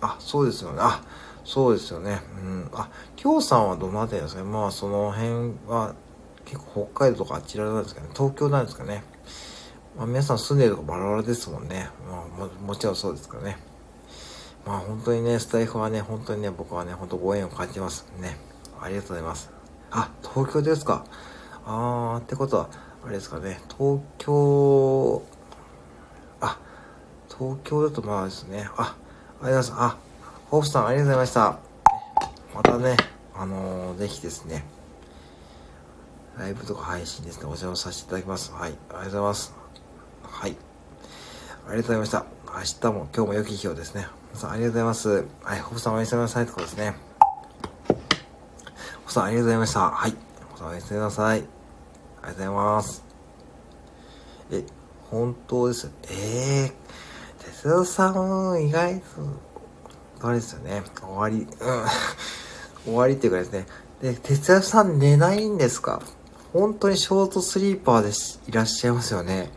[0.00, 0.78] あ、そうですよね。
[0.80, 1.02] あ、
[1.44, 2.20] そうですよね。
[2.38, 2.70] うん。
[2.72, 4.48] あ、京さんはどの辺りですかね。
[4.48, 5.94] まあ、その辺は、
[6.44, 8.08] 結構北海道とかあちらなんですかね。
[8.14, 9.04] 東京なんですかね。
[9.96, 11.88] まあ、皆さん住んでるとこバラバラですもんね。
[12.08, 13.58] まあも、もちろんそうですからね。
[14.66, 18.36] まあ、本当にね、スタイフはね、本当にね、僕はね、本当ご縁を感じますね。
[18.80, 19.50] ありがとうございます。
[19.90, 21.04] あ、東京ですか。
[21.66, 22.70] あー、ってことは、
[23.04, 25.22] あれですかね、東京、
[26.40, 26.58] あ、
[27.28, 29.72] 東京だとまあですね、あ、ありがとうございます。
[29.76, 29.96] あ、
[30.48, 31.58] ホープさんありがとうございました。
[32.54, 32.96] またね、
[33.34, 34.64] あのー、ぜひですね、
[36.38, 38.52] ライブとか配信ですね、お邪魔させていただきます。
[38.52, 39.54] はい、ありがとうございます。
[40.22, 40.56] はい。
[41.68, 42.26] ありがとうございました。
[42.54, 42.62] 明
[42.92, 44.06] 日も、今日も良き日をですね。
[44.36, 45.24] さん、ありがとうございます。
[45.42, 46.94] はい、ホープさんおやすみなさいってことですね。
[47.88, 49.90] ホープさん、ありがとうございました。
[49.90, 50.10] はい。
[50.10, 51.55] ホープさんおやすみなさい。
[52.26, 53.04] ありがとうございます。
[54.50, 54.64] え、
[55.10, 59.00] 本当ですええー、哲夫さん、意外
[60.20, 60.82] と、あれですよね。
[61.00, 61.46] 終わり、うん。
[62.84, 63.66] 終わりっていうかですね。
[64.02, 66.02] で、哲夫さん寝ないんですか？
[66.52, 68.10] 本当にショートスリーパーで
[68.50, 69.50] いらっしゃいますよね。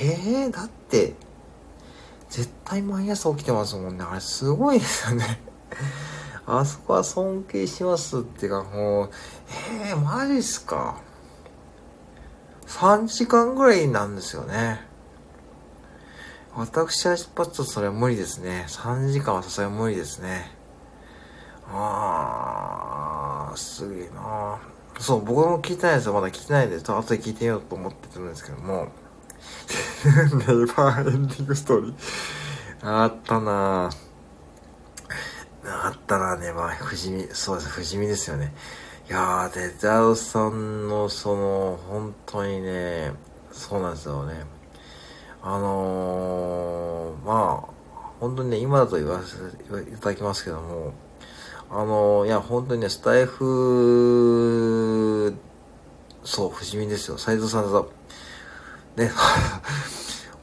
[0.00, 1.14] ええー、だって、
[2.30, 4.04] 絶対毎朝起きてますもんね。
[4.08, 5.42] あれすごいですよね。
[6.46, 9.10] あそこは尊敬しますっていうか、もう、
[9.84, 11.00] ええー、マジっすか。
[12.66, 14.80] 3時間ぐらいなんですよね。
[16.54, 18.66] 私は出発とそれは無理ですね。
[18.68, 20.50] 3時間はさすがに無理ですね。
[21.68, 24.58] あー、すげえな
[24.98, 26.12] そう、僕も聞いてないですよ。
[26.12, 28.88] まだ聞いてないんで、後で聞いてみようと思ってるんですけども。
[30.04, 31.94] ネイバーエンディングストーリー。
[32.82, 34.11] あったなぁ。
[35.64, 36.52] あったなね。
[36.52, 38.52] まあ、不死身、そうです、不死身ですよね。
[39.08, 43.12] いやー、デザウさんの、その、本当にね、
[43.52, 44.44] そうなんですよね。
[45.42, 47.72] あのー、まあ、
[48.20, 50.92] 本当にね、今だと言わせていただきますけども、
[51.70, 54.32] あのー、いや、本当にね、スタイフ、
[56.24, 57.18] そう、不死身ですよ。
[57.18, 57.92] 斎藤さんだと。
[58.96, 59.10] ね、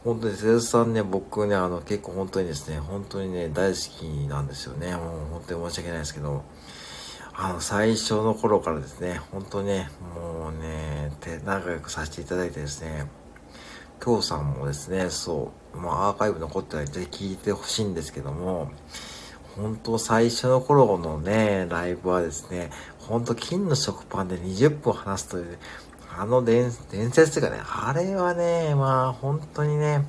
[0.04, 4.96] 本当に、瀬戸さんね、僕ね、あの、結構本当にですね、本当にね、大好きなんですよね。
[4.96, 6.44] もう本当に申し訳ないですけど、
[7.34, 13.08] あの、最初の頃からですね、本当ね、もうね、手仲良くさせていただいてですね、
[14.04, 18.72] 今日さんもですね、そう、まあアーカイブ残ってないんで聞いてほしいんですけども、
[19.58, 25.58] 本当最初の頃のね、ライブはですね、本当金の食パンで20分話すという、
[26.18, 30.06] あの伝伝説というかね、あれはね、まあ本当にね、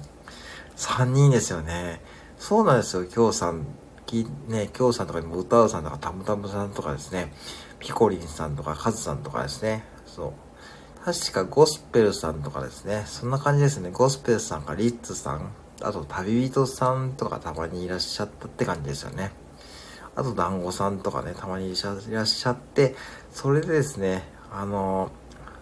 [0.76, 2.00] 3人ですよね。
[2.38, 3.66] そうなんですよ、京さん。
[4.06, 7.32] きね、京さんとかにも歌うさんとか、たむたむさんとかですね、
[7.78, 10.32] ピコリンさんとか、カズさんとかですね、そう。
[11.04, 13.90] 確かゴスペルさんとかですね、そんな感じですね。
[13.90, 19.32] ゴスペルさんかリッツさん、あと旅人さんとかたまにいらっしゃったって感じですよね。
[20.16, 21.74] あと団子さんとかね、たまにい
[22.10, 22.96] らっしゃって、
[23.32, 25.10] それでですね、あの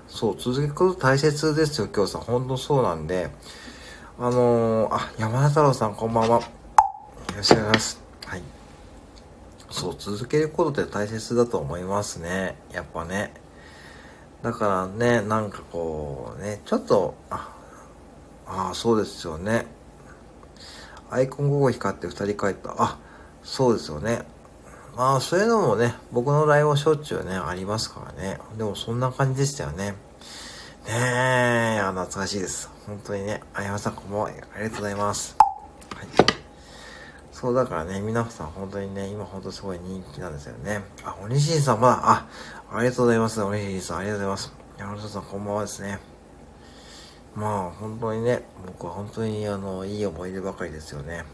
[0.08, 2.22] そう、続けること大切ですよ、今日さん。
[2.22, 3.30] 本当そうなんで。
[4.18, 6.40] あのー、あ、山田太郎さんこんばんは。
[7.30, 8.00] いらっしゃいます。
[8.26, 8.42] はい。
[9.70, 12.56] そう、続けることって大切だと思いますね。
[12.72, 13.32] やっぱね。
[14.42, 17.54] だからね、なんかこう、ね、ちょっと、あ、
[18.46, 19.66] あそうですよね。
[21.10, 22.74] アイコン午後光って二人帰った。
[22.78, 22.98] あ、
[23.42, 24.22] そうですよね。
[24.98, 28.40] まあ、そういうのもね、僕のライブはしょっちゅうね、ありますからね。
[28.56, 29.92] でも、そんな感じでしたよね。
[29.92, 29.96] ね
[30.88, 32.68] え、懐かしいです。
[32.84, 34.26] 本当にね、あやまさん、こんばんは。
[34.26, 35.36] ありがとうございます。
[35.94, 36.06] はい。
[37.30, 40.82] そう、だからね、皆さん、本当にね、今本当すごい人気なんですよね。
[41.04, 42.26] あ、おにしんさん、まだ、あ、
[42.72, 43.40] ありがとうございます。
[43.40, 44.52] おにしんさん、ありがとうございます。
[44.78, 46.00] 山本さん、こんばんはですね。
[47.36, 51.24] まあ、本当にね、僕は本当に、あの、いい思い出ばかりですよね。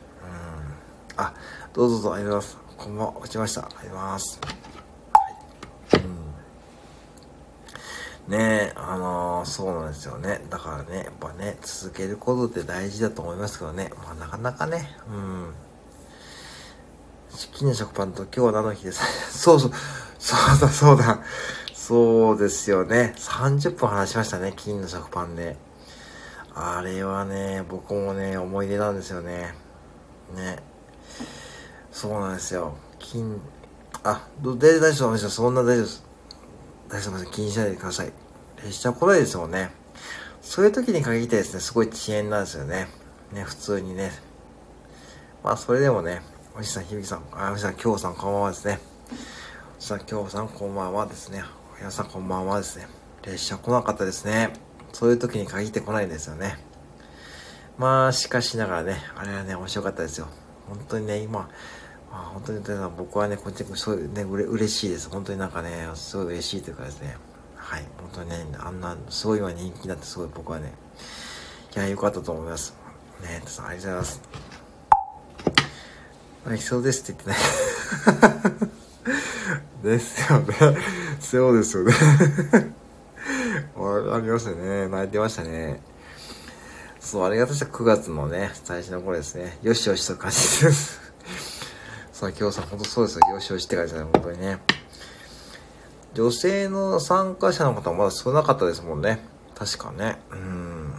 [1.16, 1.24] うん。
[1.24, 1.32] あ、
[1.72, 2.63] どうぞどうぞ、ありがとうございます。
[2.76, 3.62] こんばんは、落ちました。
[3.62, 4.40] あります。
[4.42, 5.34] はい。
[8.30, 10.40] ねあのー、そうなんですよね。
[10.50, 13.90] だからね、やっぱね、続けることって大事だと思いますけどね。
[13.98, 15.54] まあなかなかね、うん。
[17.52, 19.02] 金の食パンと今日は何の日です？
[19.38, 19.70] そうそう、
[20.18, 21.20] そうだそうだ。
[21.74, 23.14] そうですよね。
[23.16, 25.56] 30分話しましたね、金の食パンで。
[26.54, 29.54] あれはね、僕もね、思い出なんですよね。
[30.34, 30.58] ね。
[31.94, 32.74] そうなんですよ。
[32.98, 33.40] 金、
[34.02, 34.56] あ、大
[34.92, 35.30] 丈夫ですよ。
[35.30, 36.04] そんな大丈夫です。
[36.88, 37.30] 大丈夫です。
[37.30, 38.12] 気にしないでください。
[38.64, 39.70] 列車来ないですもんね。
[40.42, 42.88] そういう時に限ってですね、すごい遅延なんですよね。
[43.32, 44.10] ね、普通にね。
[45.44, 46.20] まあ、それでもね、
[46.58, 48.80] おじさん、ひびさん、あ、おじさん、きょうさん、こんばんはですね。
[49.78, 51.44] おじさん、きょうさん、こんばんはですね。
[51.78, 52.88] 皆さんこんばんはですね。
[53.22, 54.52] 列車来なかったですね。
[54.92, 56.58] そういう時に限って来ないんですよね。
[57.78, 60.26] まあ、しかしながらね、あれはね、面白かったですよ。
[60.68, 61.48] 本当にね、今、
[62.14, 65.10] まあ、本当に僕はね、こっちそういうね、うれ嬉しいです。
[65.10, 67.16] 本当になんかね、すごい嬉しいというかですね。
[67.56, 70.72] はい、本当にね、あんな、すごい今人気になってすごい僕はね、
[71.74, 72.72] いや、良かったと思います。
[73.20, 74.22] ねえ、ありがとうございます。
[76.46, 77.42] 泣きそうですって言って
[78.62, 78.70] ね。
[79.82, 80.54] ですよね。
[81.18, 81.94] そうですよね。
[83.76, 84.86] ありましたね。
[84.86, 85.82] 泣いてましたね。
[87.00, 89.58] そう、ありがとうした9月のね、最初の頃ですね。
[89.62, 91.03] よしよしと感じです。
[92.24, 93.28] そう、今日さん、ほんとそうですよ。
[93.34, 94.58] よしよしって感じだね、本当にね。
[96.14, 99.20] 女性の参加者の方はまだ少なかったですもんね。
[99.54, 100.18] 確かね。
[100.30, 100.94] うん。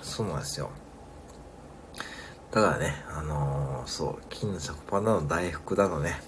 [0.00, 0.70] そうなんですよ。
[2.50, 6.22] だからね、あのー、そう、金の食パンなの大福だのね。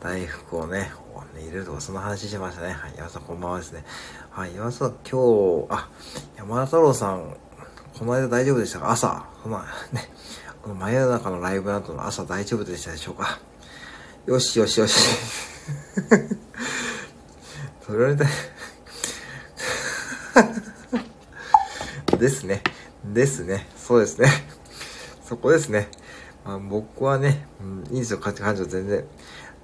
[0.00, 0.90] 大福をね、
[1.38, 2.72] 入れるとか、その話しましたね。
[2.72, 3.84] はい、山田さんこんばんはですね。
[4.30, 5.90] はい、山田さん、今日、あ、
[6.36, 7.36] 山田太郎さん、
[7.98, 8.90] この間大丈夫でしたか？
[8.90, 9.58] 朝、そんな、
[9.92, 10.08] ね、
[10.62, 13.38] この真夜中のライブの後の朝大丈夫でしたでしょうか？
[14.26, 14.98] よしよしよし。
[17.86, 18.26] それで、
[22.18, 22.62] ですね。
[23.04, 23.66] ですね。
[23.76, 24.28] そうですね。
[25.26, 25.88] そこですね。
[26.44, 29.04] まあ、僕はね、うん、いいですよ、価値感情全然。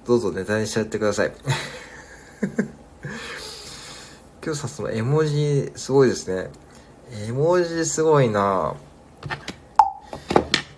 [0.05, 1.33] どうぞネタにしちゃってください。
[4.43, 6.49] 今日さ、その絵文字、すごいですね。
[7.27, 8.75] 絵文字すごいな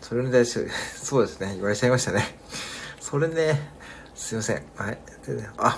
[0.08, 0.70] それに対して、
[1.04, 2.40] そうですね、言われちゃいましたね。
[3.02, 3.74] それね、
[4.16, 4.64] すいません。
[4.78, 4.98] はい。
[5.26, 5.78] でね、あ、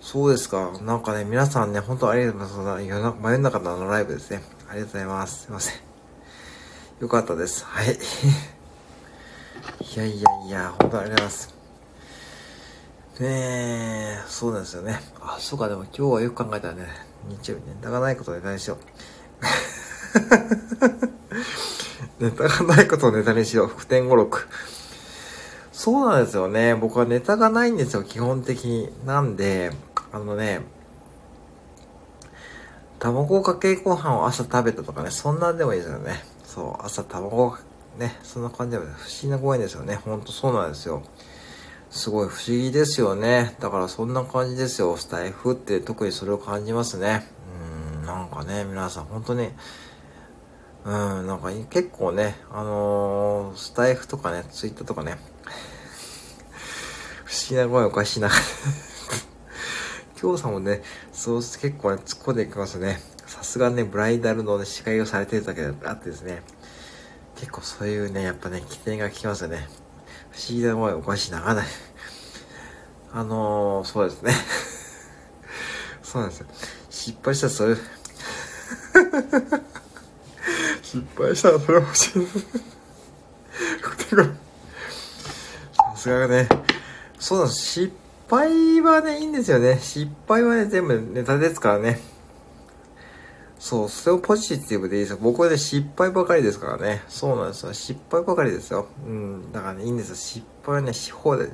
[0.00, 0.72] そうですか。
[0.80, 3.20] なんかね、皆さんね、本当ありがとうございます。
[3.20, 4.42] 真夜中のあのライブですね。
[4.70, 5.42] ありがとうございます。
[5.42, 5.74] すいません。
[7.00, 7.62] よかったです。
[7.66, 7.92] はい。
[9.84, 11.54] いやいやいや、本当ありがとうございます。
[13.20, 15.02] ねえ、そうなんですよね。
[15.20, 16.88] あ、そうか、でも今日はよく考えたらね、
[17.28, 18.78] 日曜日ネタがないことで大しよう。
[22.18, 23.68] ネタがないことをネタにしよう。
[23.68, 24.48] 福天語録。
[25.72, 26.74] そうなんですよね。
[26.74, 28.90] 僕はネタがないんですよ、基本的に。
[29.04, 29.72] なんで、
[30.12, 30.62] あのね、
[32.98, 36.24] 卵かけご飯を朝食べたとかね、そんなんでもいいですよね。
[36.44, 37.56] そう、朝卵、
[37.98, 39.96] ね、そんな感じでもね不思議なご縁ですよね。
[39.96, 41.02] ほんとそうなんですよ。
[41.90, 43.54] すごい不思議ですよね。
[43.60, 44.96] だからそんな感じですよ。
[44.96, 47.26] スタイフって特にそれを感じますね。
[48.00, 49.50] うん、なんかね、皆さん本当に、
[50.86, 50.88] う
[51.22, 55.18] ん、なんか結構ね、あのー、スタイフとかね、ツイッターとかね、
[57.24, 58.30] 不思議な声おかしいな。
[60.22, 60.82] 今日さんもね、
[61.12, 63.00] そう結構ね、突っ込んでいきますね。
[63.26, 66.44] さすがね、ブライダルの、ね、司会をされてるだけであってですね、
[67.34, 69.68] 結構そういうね、やっぱね、起点が効きますよね。
[70.30, 71.64] 不思議な声おかしいながな。
[73.12, 74.32] あのー、そうですね。
[76.04, 76.46] そうなんですよ。
[76.90, 77.76] 失敗したらそれ
[80.96, 82.26] 失敗したらそれ欲しい。
[85.76, 86.48] さすがね。
[87.18, 87.60] そうなんです。
[87.60, 87.92] 失
[88.30, 89.78] 敗はね、いいんですよね。
[89.80, 92.00] 失敗はね、全部ネタですからね。
[93.58, 95.18] そう、それをポジティブでいいですよ。
[95.20, 97.02] 僕はね、失敗ばかりですからね。
[97.08, 97.72] そうなんですよ。
[97.72, 98.86] 失敗ばかりですよ。
[99.06, 99.52] うん。
[99.52, 100.14] だからね、いいんですよ。
[100.14, 101.50] 失敗はね、し方で。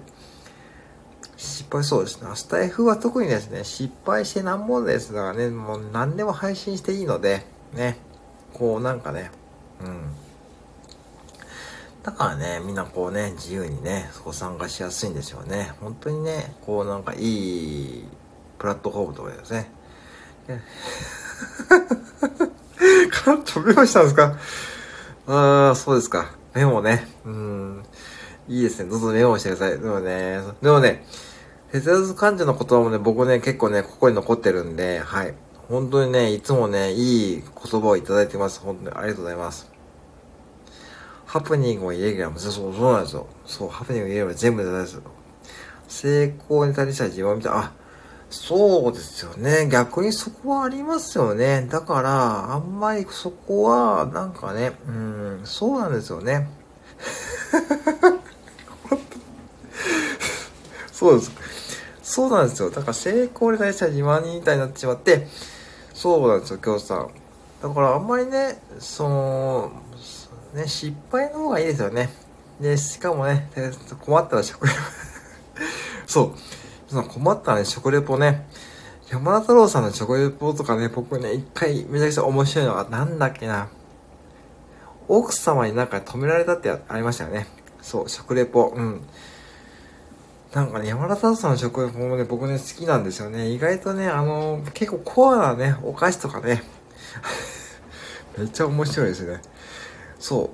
[1.37, 2.29] 失敗そうですね。
[2.35, 7.99] スタイフは特にですね、失敗してなんもですだからね、もう何でも配信していいので、ね。
[8.53, 9.31] こうなんかね、
[9.81, 10.13] うん。
[12.03, 15.73] だからね、みんなこうね、自由にね、そこ参加しやすいんですよね。
[15.81, 18.05] 本当にね、こうなんかいい
[18.59, 19.71] プラットフォームとかですね。
[23.11, 24.37] カットメモしたんですか？
[25.29, 26.35] ああ、そうですか。
[26.55, 27.07] メモね。
[27.25, 27.85] うん。
[28.49, 28.91] いいですね。
[28.91, 29.79] どうぞメモしてください。
[29.79, 31.07] でもね、でもね、
[31.71, 35.35] ヘゼルズ患者の言葉もね、僕ね、結構ね、ここに残ってるんで、はい。
[35.69, 38.61] 本当にね、いつもね、いい言葉をいただいてます。
[38.61, 39.71] 本当にありがとうございます。
[41.27, 43.27] ハプニングをイレギュラーも、そう、そうなんですよ。
[43.47, 45.03] そう、ハプニングをイレギュラー全部で大ですよ。
[45.89, 47.73] 成功に対しては自分を見た、あ、
[48.29, 49.69] そうですよね。
[49.71, 51.67] 逆にそこはありますよね。
[51.71, 56.49] だから、あんまりそこは、なんかね、うん、そうなんですよね。
[60.93, 61.33] そうです。
[62.03, 62.71] そうなんですよ。
[62.71, 65.27] だから成功に対しては自慢みたいになってしまって、
[65.95, 67.11] そうなんですよ、京さん。
[67.63, 69.73] だからあんまりね、その、
[70.55, 72.11] ね、失敗の方がいいですよね。
[72.61, 73.49] で、しかもね、
[74.01, 74.79] 困ったら食レポ
[76.07, 76.35] そ
[76.93, 77.05] う。
[77.09, 78.47] 困ったらね、食レポね、
[79.11, 83.69] 山田太郎さんの食レポとかね、僕ね、一回めちゃくちゃ面白いのが、なんだっけな。
[85.09, 87.47] 奥様になんか止められたってありましたよね。
[87.83, 88.73] そう、食レポ。
[88.75, 89.03] うん。
[90.53, 93.51] なんかね、山田太さんの食レポもね、僕ね、好きなんですよね。
[93.51, 96.63] 意外とね、あの、結構コアなね、お菓子とかね、
[98.37, 99.41] めっちゃ面白いですね。
[100.19, 100.51] そう。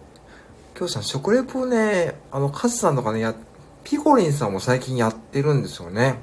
[0.78, 3.34] 今日さん、食レポね、あの、カズさんとかね、や、
[3.82, 6.20] ピコリンさんも最近やってるんですよね。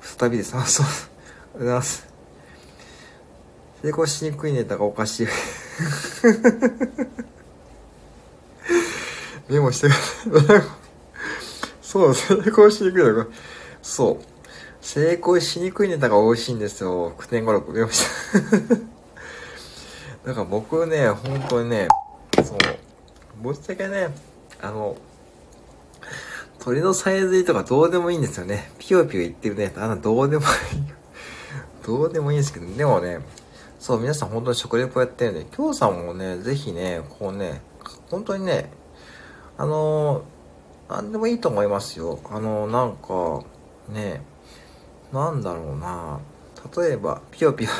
[0.00, 0.56] 再びです。
[0.56, 0.86] あ、そう。
[0.86, 2.08] ありがとうございます。
[3.82, 5.28] 成功しにくいネタがおかしい。
[9.48, 9.92] メモしてく
[10.46, 10.62] ださい。
[11.94, 13.28] そう、成功しにくいのが、
[13.80, 14.24] そう。
[14.80, 17.12] 成功しにくいネタが美味しいんですよ。
[17.12, 18.40] 9点5、6メモした。
[20.26, 21.86] だから僕ね、本当にね、
[22.42, 22.58] そう、
[23.40, 24.12] ぶっちゃけね、
[24.60, 24.96] あの、
[26.58, 28.72] 鳥のさえずりとかどうでもいいんですよね。
[28.80, 29.72] ピヨピヨ言ってるね。
[29.76, 30.48] あの、どうでもいい。
[31.86, 33.20] どうでもいいんですけど、でもね、
[33.78, 37.62] そう、皆さん本当に食レポやってるんで、今日さんもね、ぜひね、こうね、
[38.10, 38.72] 本当にね、
[39.56, 40.33] あのー、
[40.94, 42.20] なんでもいいと思いますよ。
[42.30, 43.42] あの、なんか、
[43.88, 44.22] ね、
[45.12, 46.20] なんだろうな、
[46.76, 47.70] 例えば、ピヨピヨ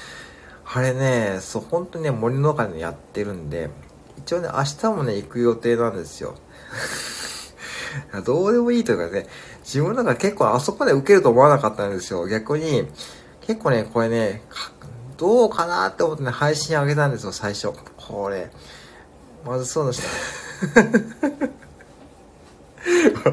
[0.64, 3.68] あれね、そう、本当にね、森の中でやってるんで、
[4.16, 6.34] 一応ね、明日もね、行く予定なんですよ。
[8.24, 9.26] どうでもいいというかね、
[9.62, 12.26] 自分なんか結構あそこで受けると思わなかったんですよ。
[12.26, 12.88] 逆に、
[13.42, 14.42] 結構ね、これね、
[15.18, 17.68] どうかなって思ってね、配信上げたんですよ、最初。
[17.98, 18.50] これ。
[19.44, 20.02] まずそうな人。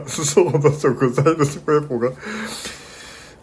[0.07, 2.11] そうな食材の食レポが。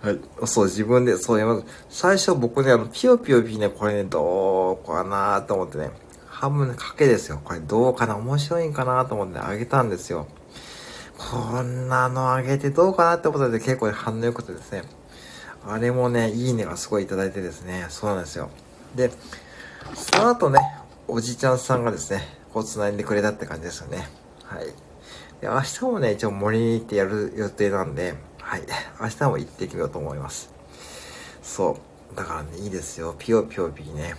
[0.02, 0.18] はい。
[0.46, 5.90] そう、自分で、そう、まず、最初僕ね、あの、ピヨピヨピね、これね、どうかなと思ってね、
[6.26, 7.40] 半分かけですよ。
[7.44, 10.26] これどうかな面白いんかなと思ってね、あげたんですよ。
[11.18, 14.84] こんなのあげてどうかなってことで結構反応良くてですね。
[15.66, 18.48] あれもね、いいねがすごいいただいてですね、そうなんですよ。
[18.94, 19.10] で、
[19.94, 20.60] その後ね、
[21.06, 22.22] おじちゃんさんがですね、
[22.54, 24.08] こう繋いでくれたって感じですよね。
[24.44, 24.89] はい。
[25.40, 28.62] で、明日もね、一応森に行ってやる予定なんで、はい。
[29.00, 30.52] 明日も行ってみようと思います。
[31.42, 31.78] そ
[32.12, 32.16] う。
[32.16, 33.14] だからね、いいですよ。
[33.18, 34.14] ピヨピヨピーね。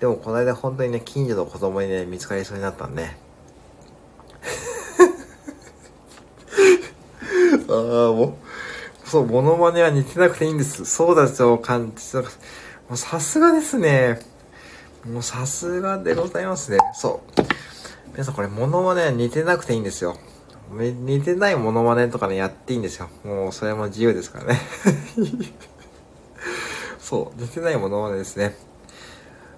[0.00, 3.10] でも、この間本当にね、近所の子供にね、見つかりそうになったんで、
[7.68, 8.38] ああ、も
[9.04, 10.84] う、そう、モノマネは似てなくていいんです。
[10.84, 12.16] そうだよ、感じ。
[12.16, 12.22] も
[12.92, 14.20] うさすがですね。
[15.04, 16.78] もうさすがでございますね。
[16.94, 17.42] そう。
[18.12, 20.16] 皆さんこれモノマネ似てなくていいんですよ。
[20.70, 23.08] 似てないモノマネとかね、やっていいんですよ。
[23.24, 24.60] もうそれも自由ですからね。
[27.00, 28.54] そう、似てないモノマネですね。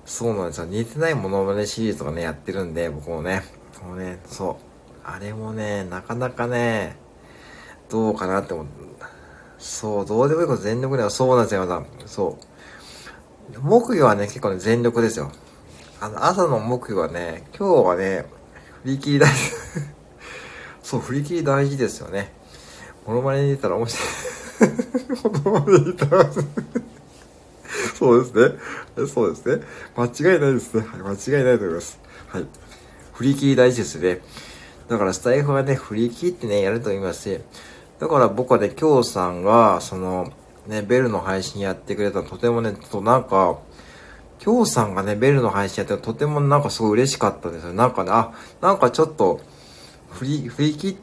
[0.04, 0.66] そうなんですよ。
[0.66, 3.42] 似てないモノマネシリーズとかね、やってるんで、僕もね。
[3.84, 4.56] もうね、そう。
[5.04, 6.96] あれもね、なかなかね、
[7.90, 8.72] どうかなって思って。
[9.58, 12.38] そう、どうでもいいこと全力ではそうなんですよ、そ
[13.52, 13.60] う。
[13.60, 15.32] 木魚はね、結構ね、全力ですよ。
[16.00, 18.26] あの、朝の木魚はね、今日はね、
[18.84, 19.36] 振り切り大事。
[20.82, 22.32] そう、振り切り大事ですよね。
[23.06, 24.08] モノマネに言ったら面白い。
[25.44, 26.30] モノマネに言ったら
[27.98, 29.06] そうですね。
[29.08, 29.64] そうですね。
[29.96, 30.86] 間違いないですね。
[30.86, 31.98] はい、間違いないと思います。
[32.28, 32.46] はい。
[33.14, 34.20] 振り切り大事ですね。
[34.88, 37.40] だからスタイフはね、振り切ってね、やると思いますし、
[37.98, 40.30] だから僕はね、今日さんが、その、
[40.66, 43.58] ね、ベルの配信やってくれたとてもね、ちょっとなんか、
[44.44, 47.72] 今日さんがね、ベルの配信やってとてもなんかすごい嬉しかったですよ。
[47.72, 49.40] なんかね、あ、なんかちょっと、
[50.10, 50.96] 振り、振り切っ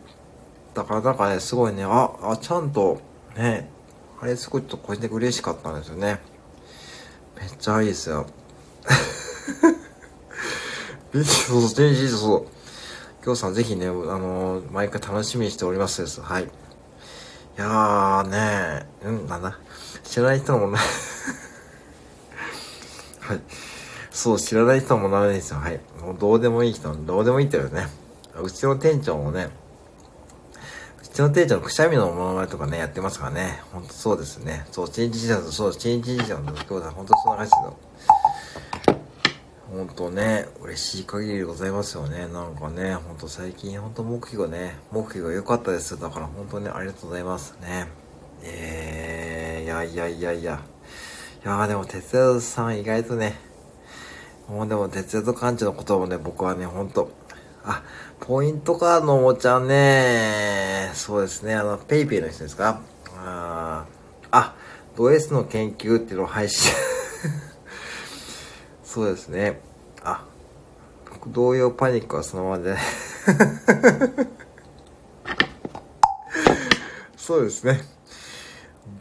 [0.75, 3.01] たからなんかね、すごいね、あ、あ、ちゃんと、
[3.35, 3.67] ね、
[4.21, 6.19] あれすごいちょっと個人的に嬉しかったんですよね。
[7.39, 8.27] めっちゃいいですよ。
[11.11, 12.45] そうそう、そうそう。
[13.25, 16.21] 今日さんぜひね、あのー、毎回楽しみにしておりますです。
[16.21, 16.43] はい。
[16.43, 16.47] い
[17.57, 19.59] やーねうん、な。
[20.03, 20.79] 知らない人もな
[23.31, 23.41] はい。
[24.11, 25.59] そう、知らない人もダメですよ。
[25.59, 25.79] はい。
[26.01, 27.87] もうどうでもいい人、どうでもいいって言うね。
[28.41, 29.49] うちの店長もね、
[31.01, 33.61] うちの店長のくしゃみのものまとかね、やってますからね。
[33.71, 34.65] ほんとそうですね。
[34.71, 37.77] そう、チンチンジャーそう、チンチンジャーの今日はほんとそんな感じですよ。
[39.71, 42.27] 本当ね、嬉しい限りでございますよね。
[42.27, 45.97] なんかね、ほんと最近ほんと目標ね、目標が良かったです。
[45.97, 47.87] だから本当にありがとうございますね。
[48.43, 49.31] えー
[49.71, 50.59] やいやいやいや。
[51.43, 53.39] いやでも、哲也さん意外とね、
[54.47, 57.09] もうでも、哲也と館長のこともね、僕はね、ほんと、
[57.63, 57.81] あ、
[58.19, 62.79] ポイントカードのおもちゃね、そうですね、あの、ペイペイの人ですか？
[63.17, 63.85] あ
[64.31, 64.55] あ、
[64.95, 66.71] ド S の研究っていうのを配信
[68.83, 69.59] そうですね。
[70.03, 70.23] あ、
[71.27, 72.79] 同様パニックはそのままで、ね
[77.17, 77.81] そうですね。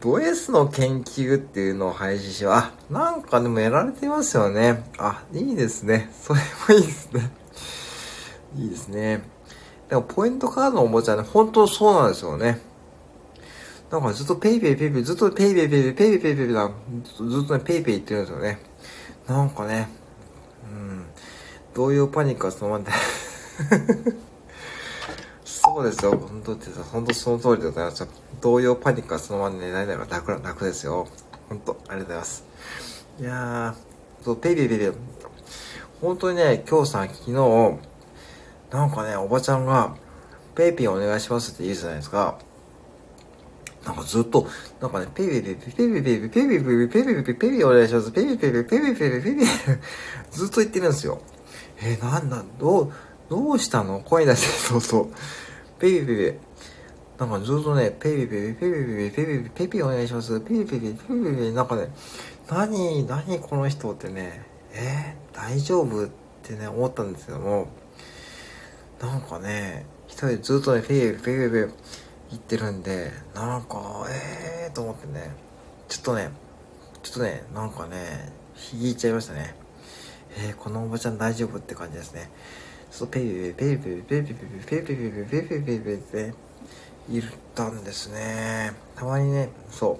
[0.01, 4.83] ド S の研究っていうのを配信しあ、なんかでもやられてますよね。
[4.97, 6.09] あ、いいですね。
[6.19, 7.31] それもいいですね。
[8.57, 9.21] いいですね。
[9.89, 12.59] でもポイントカードのおもちゃね、本当そうなんですよね。
[13.91, 16.55] なんかずっとペイペイペイペイ、ずっとペイペイペイペイペイペイペイペイペイ
[17.29, 18.59] ずっとね、ペイペイ言ってるんですよね。
[19.27, 19.87] なんかね、
[20.63, 21.05] うん、
[21.75, 22.91] 同様パニックはそのままで
[25.45, 26.17] そうですよ。
[26.17, 28.07] 本当ってさ、本当その通りでございます
[28.41, 28.51] よ。
[28.51, 31.07] 同様パニックはそのまま寝ないのが楽、楽ですよ。
[31.49, 32.45] 本当ありがとうございます。
[33.19, 34.91] いやー、そう、ペイペイペイペイ。
[36.01, 37.31] 本当にね、今日さん、昨日、
[38.71, 39.95] なんかね、おばちゃんが、
[40.55, 42.39] ペイペイお願いしますって言うじゃないですか。
[43.85, 44.47] なんかずっと、
[44.79, 48.11] なんかね、ペイペイペイペイペイペイペイペイペイペイペイペイペイペイペイペイお願いします。
[48.11, 49.45] ペイペイペイペイペイペイペイペイペイ
[50.31, 51.19] ずっと言ってるんですよ。
[51.81, 52.91] えー、なんだ、どう、
[53.29, 55.07] どうしたの声出して、そうそう。
[55.79, 56.50] ペイペイペイペイ。
[57.21, 60.41] なんかずっとね、ペイペイペイペイペイペイペイペイペイお願いします。
[60.41, 61.89] ペイペイペイペイペイペイなんかね、
[62.49, 64.41] 何、何この人ってね、
[64.73, 66.09] えー、大丈夫っ
[66.41, 67.67] てね、思ったんですけども、
[68.99, 71.61] なんかね、一人ずっとね、ペイペイペイペイ
[72.31, 75.29] 言ってるんで、なんか、えーと思ってね、
[75.89, 76.31] ちょっとね、
[77.03, 78.33] ちょっとね、なんかね、
[78.73, 79.53] 引いちゃいましたね。
[80.39, 82.31] えー、このおばちゃん大丈夫って感じですね。
[82.89, 86.50] そう、ペイペイペイペイペイペイペイペイペイペイペイペイペイペイペイペイペイ言
[87.19, 88.73] ったんですね。
[88.95, 89.99] たまにね、そ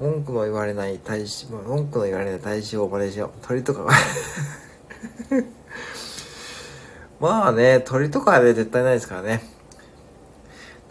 [0.00, 3.92] う、文句の言われない大使、文句の言われない大使をマネージャー、鳥とかが
[7.20, 9.42] まあね、鳥とかはね、絶対ないですからね。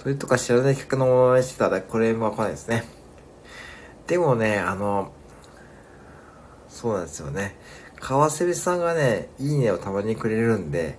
[0.02, 2.86] それとか知らない客のものにしてたらこれも来ないですね。
[4.08, 5.12] でもね、あの、
[6.70, 7.56] そうなんですよね。
[8.00, 10.98] 川瀬さんがね、いいねをたまにくれるんで、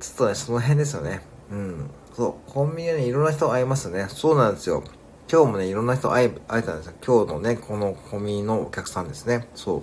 [0.00, 1.22] ちょっとね、その辺ですよね。
[1.50, 1.90] うん。
[2.16, 4.06] そう、コンビニにいろんな人会いますね。
[4.08, 4.82] そうなんですよ。
[5.30, 6.94] 今日もね、いろんな人会え、会えたんですよ。
[7.04, 9.48] 今日のね、このコンビニのお客さんですね。
[9.54, 9.82] そう。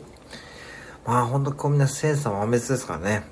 [1.06, 3.24] まあ、ほんとコンビニのセンサーは別ですからね。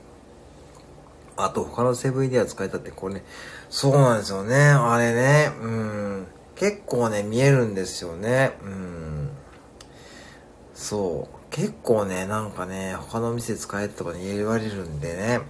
[1.36, 3.24] あと、他のセブンでは使えたって、これね、
[3.70, 4.56] そうなんですよね。
[4.56, 5.52] あれね。
[5.60, 6.28] うん。
[6.56, 8.52] 結構ね、見えるんですよね。
[8.64, 9.30] うん。
[10.76, 11.36] そう。
[11.50, 15.42] 結構ね、なんかね、他の店使えとかに言われるんでね。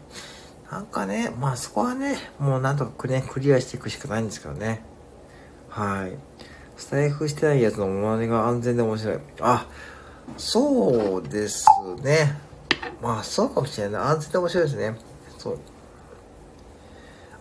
[0.72, 4.82] なんかね、まあそこはね、もうなんとかね、クリアしていくしかないんですけどね。
[5.68, 6.18] はい。
[6.78, 9.20] スタイフしてないやつのものまねが安全で面白い。
[9.42, 9.68] あ、
[10.38, 11.66] そうです
[12.02, 12.38] ね。
[13.02, 14.02] まあそうかもしれない。
[14.04, 14.96] 安全で面白いですね。
[15.38, 15.60] そう。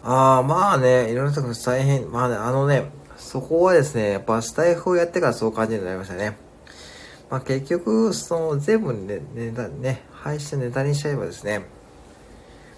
[0.03, 6.37] ああ、まあね、いろんな人が大変、まあね、あのね、そこはですね、やっぱスタイフをやってからそう感じになりましたね。
[7.31, 11.65] まあ結局、その全部ね、ネタ、ね、配信ネタにしちゃえばですね、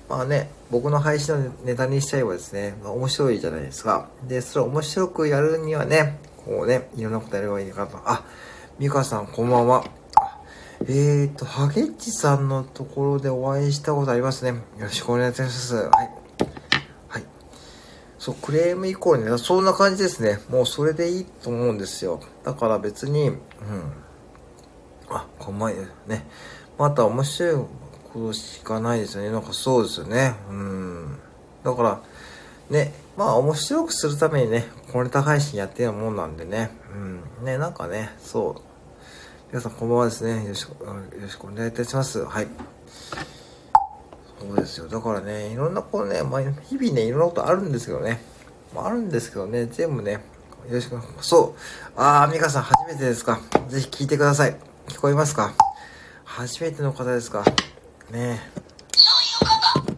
[0.09, 4.09] まあね、僕の配信のネタにしちゃえばですね、まあ、面白いじゃないですか。
[4.27, 7.99] で、それを面白くやるにはね、こうね、いろんなことやればいいかと。
[8.05, 8.25] あ、
[8.79, 9.85] ミカさんこんばんは。
[10.89, 14.51] えーと、ハゲッチさんのところでお会いしたことありますね。
[14.51, 15.77] よろしくお願いします。
[15.77, 15.89] はい。
[17.09, 17.25] はい
[18.19, 20.39] そう、クレーム以降にね、そんな感じですね。
[20.49, 22.21] もうそれでいいと思うんですよ。
[22.45, 23.39] だから別に、うん。
[25.11, 25.75] あ、こんまい
[26.07, 26.27] ね。
[26.79, 27.65] また面白い
[28.13, 29.31] ことしかないですよね。
[29.31, 30.35] なんかそうですよね。
[30.51, 31.19] うん。
[31.65, 32.01] だから、
[32.71, 36.71] ね、まあ面白くするためにね、コネタ配信やってるもんなんでね。
[36.95, 37.45] うん。
[37.45, 38.61] ね、なんかね、そう。
[39.49, 40.43] 皆さんこんばんはですね。
[40.43, 42.25] よろしく、よろしくお願いいたします。
[42.25, 42.49] はい。
[44.41, 44.89] そうですよ。
[44.89, 48.23] だからね、いろんなこうね、まあ、日々ね、いろんなことあるんですけどね。
[48.75, 50.19] まあ、あるんですけどね、全部ね、よ
[50.71, 50.99] ろしく。
[51.21, 51.61] そう。
[51.97, 53.41] あー、ミカさん初めてですか。
[53.69, 54.57] ぜひ聞いてください。
[54.89, 55.55] 聞こえますか
[56.25, 57.45] 初めての方ですか。
[58.13, 58.41] ね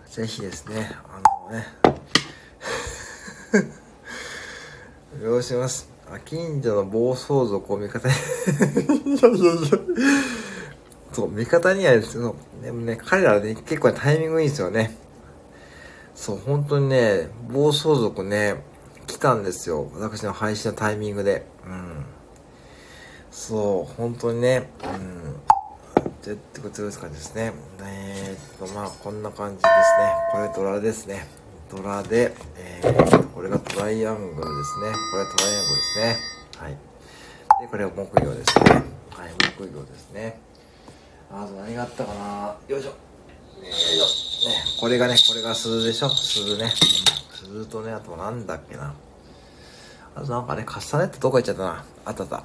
[0.06, 1.66] ぜひですね、あのね、
[5.24, 5.88] よろします。
[6.08, 8.14] あ、近所の暴走族を味方に
[11.12, 12.36] そう、味方にはですよ。
[12.62, 14.96] でもね、彼らはね、結構タイミングいいんですよね。
[16.14, 18.62] そう、本当にね、暴走族ね、
[19.08, 19.90] 来たんですよ。
[19.94, 21.44] 私の配信のタイミングで。
[21.66, 22.06] うん。
[23.32, 25.40] そう、本当にね、うん。
[26.24, 27.52] じゃってことですね。
[27.82, 30.12] えー、っと、まあ、こんな感じですね。
[30.32, 31.26] これドラですね。
[31.70, 34.92] ドラで、えー、これがトライアングルですね。
[35.12, 36.16] これトライアングルですね。
[36.56, 36.78] はい。
[37.60, 38.70] で、これは木曜ですね。
[39.10, 40.40] はい、木曜ですね。
[41.30, 42.88] あと何があったかなよいしょ。
[42.88, 42.94] よ
[43.68, 44.48] いしょ。
[44.48, 46.72] ね、これがね、これが鈴でしょ鈴ね。
[47.34, 48.94] 鈴とね、あとなんだっけな。
[50.14, 51.84] あとなんかね、カスタネットどこ行っちゃったな。
[52.06, 52.36] あったあった。
[52.36, 52.42] うん、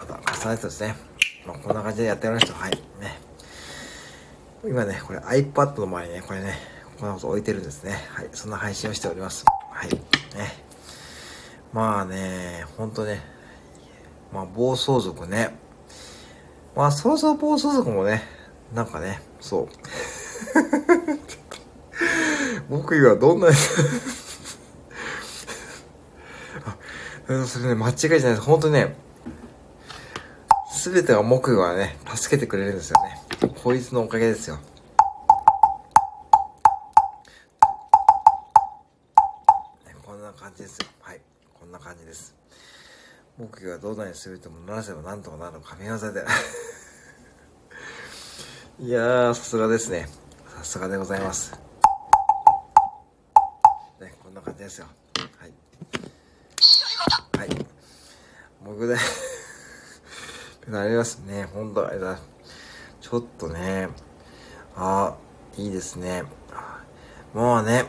[0.00, 0.14] あった。
[0.24, 1.09] カスタネットですね。
[1.46, 2.52] まあ、こんな感じでやってやりました。
[2.54, 2.72] はい。
[2.72, 2.78] ね。
[4.64, 6.58] 今ね、これ iPad の前にね、これね、
[6.98, 7.92] こんなこと置いてるんですね。
[8.10, 8.28] はい。
[8.32, 9.44] そんな配信をしております。
[9.70, 9.90] はい。
[9.90, 10.00] ね。
[11.72, 13.22] まあね、ほんとね、
[14.32, 15.56] まあ暴走族ね。
[16.76, 18.22] まあそろそろ暴走族もね、
[18.74, 19.68] なんかね、そう。
[22.68, 23.52] 僕はどんな あ、
[27.46, 28.42] それね、間違いじゃないです。
[28.42, 28.94] 本当にね、
[30.80, 33.20] すべては木魚がね、助けてくれるんですよね。
[33.62, 34.58] こいつのおかげですよ。
[40.02, 40.86] こんな感じですよ。
[41.02, 41.20] はい。
[41.52, 42.34] こんな感じです。
[43.36, 46.24] 木魚がどうなにするともならせばなんとかなる神業で。
[48.80, 50.08] いやー、さすがですね。
[50.56, 51.52] さすがでございます。
[54.00, 54.86] ね、こんな感じですよ。
[55.38, 55.52] はい。
[57.36, 57.66] はい。
[58.64, 58.96] 僕で
[60.68, 61.44] なりますね。
[61.44, 62.18] ほんと、あれだ。
[63.00, 63.88] ちょっとね、
[64.76, 65.14] あ、
[65.56, 66.24] いいですね。
[67.34, 67.84] もうね、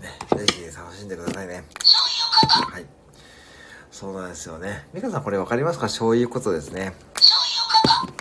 [0.00, 1.64] ね、ぜひ楽しんでくださいね。
[2.70, 2.86] はい。
[3.90, 4.86] そうなんですよね。
[4.92, 5.88] ミカさんこれ分かりますか？
[5.88, 6.94] そういうことですね。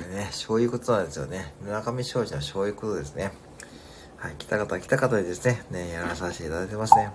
[0.09, 1.53] ね、そういうことなんですよね。
[1.61, 3.31] 村上庄司はそういうことですね。
[4.17, 7.11] はい、来た方来た方でですね、ね、やらさせていただいてますね。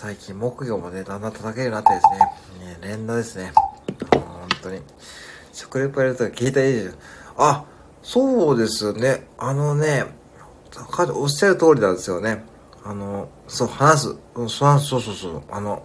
[0.00, 3.50] 最近木魚もね、だんだん叩けるようになってですね、ね連打ですね。
[4.12, 4.80] 本当に。
[5.52, 6.92] 食レポやると聞いたらいいですよ。
[7.36, 7.64] あ、
[8.00, 9.26] そうですね。
[9.38, 10.04] あのね、
[11.16, 12.44] おっしゃる通りなんですよね。
[12.84, 14.16] あの、そう、話す。
[14.36, 15.42] そうそうそうそう。
[15.50, 15.84] あの、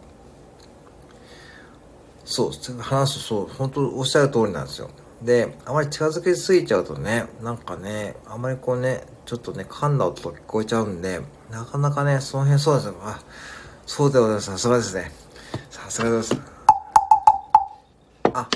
[2.24, 4.92] そう、話す、そう、本当おっしゃる通りなんですよ。
[5.24, 12.96] で、あまり近づきすぎちゃうとね、なんかね、あまりこうね、ちょっとね、噛んだ音と聞こえちゃうんで、なかなかね、その辺そうですよ。
[13.02, 13.20] あ、
[13.86, 14.52] そうでございます。
[14.52, 15.12] さすがですね。
[15.70, 16.36] さすがです。
[18.34, 18.48] あ、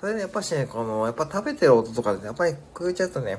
[0.00, 3.38] それ、ね、やっぱしね、この、やっぱ食べてる音とかで、ね、やっぱり食えちゃうとね、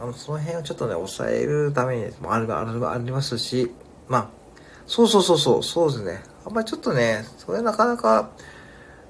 [0.00, 3.72] あの、その辺をちょっとね、抑えるためにもある、ある、ありますし、
[4.08, 4.28] まあ、
[4.86, 6.22] そうそうそうそう、そうですね。
[6.44, 8.30] あんまりちょっとね、それなかなか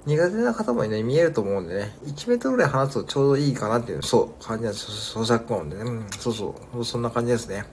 [0.07, 5.19] 苦手な方もね、見えると思うんでね、1メートルぐらい離すとちょうどいいかなっていう、そう、感じなんです。
[5.19, 7.65] 咀嚼音でね、うん、そうそう、そんな感じですね。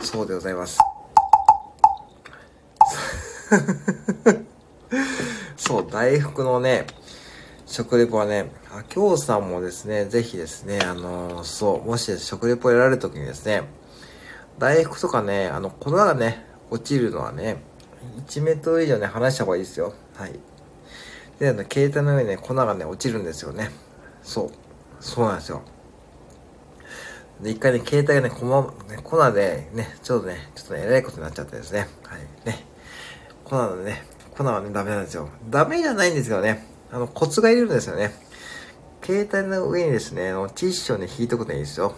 [0.00, 0.04] うん。
[0.06, 0.78] そうでございます。
[5.56, 6.86] そう、大福のね、
[7.66, 13.62] 食レポはね、あ、京さんもですね、ぜひですね、あのー、そう、もし食レポやられるときにですね、
[14.58, 17.56] 大福とかね、あの、粉がね、落ちるのはね、
[18.28, 19.94] 1メートル以上ね、離した方がいいですよ。
[20.16, 20.38] はい。
[21.38, 23.70] で、あの、携帯の上にね、粉がね、落ちるんですよね。
[24.22, 24.50] そう。
[25.00, 25.62] そうなんですよ。
[27.40, 28.62] で、一回ね、携帯がね、こま、
[28.94, 31.88] ね、粉でね、ちょっとね、ちょっとね、えらいことになっちゃってですね。
[32.04, 32.20] はい。
[32.46, 32.73] ね。
[33.44, 34.04] 粉のね、
[34.36, 35.28] 粉はね、ダメなんですよ。
[35.50, 38.12] ダメじゃないんですけどね、あの、コツがいるんですよね。
[39.04, 41.94] 携帯の上にですね、あのティッシュをね、引いとくといいですよ。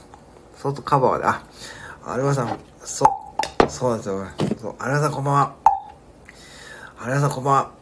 [0.56, 1.44] そうとカバーで、あ、
[2.04, 3.06] アルバさん、そ
[3.64, 4.26] う、そうなんですよ。
[4.60, 5.54] そう、アルバさんこんばんは。
[6.98, 7.72] アルバさんこんばんは。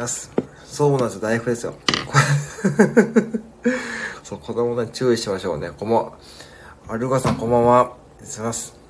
[0.00, 0.28] よし。
[0.64, 1.74] そうなんですよ、大福ですよ。
[4.22, 5.72] そう、子供ね、注意しましょうね。
[5.76, 6.12] こんばんは。
[6.86, 7.96] アルガさんこんばんは。
[8.20, 8.80] 失礼します。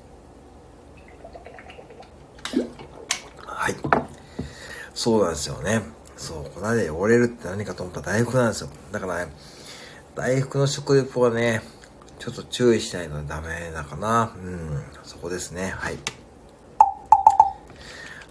[3.61, 3.75] はい。
[4.95, 5.83] そうなんですよね。
[6.17, 8.69] そう、粉で汚れるって何かと思ったら大福なんですよ。
[8.91, 9.31] だからね、
[10.15, 11.61] 大福の食レポはね、
[12.17, 14.35] ちょっと注意しないとダメだかな。
[14.35, 15.75] うん、そこですね。
[15.77, 15.97] はい。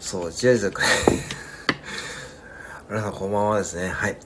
[0.00, 0.88] そう、じわじわくれ。
[2.90, 3.88] 皆さんこんばんはですね。
[3.88, 4.18] はい。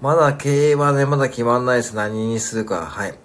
[0.00, 1.96] まだ競馬ね、まだ決まんないです。
[1.96, 2.86] 何にするか。
[2.86, 3.18] はい。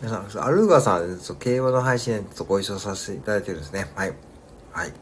[0.00, 3.92] 皆さん、アルーガさん、競馬の配信とご一緒させていただいてるんですね。
[3.94, 4.14] はい。
[4.72, 4.92] はい。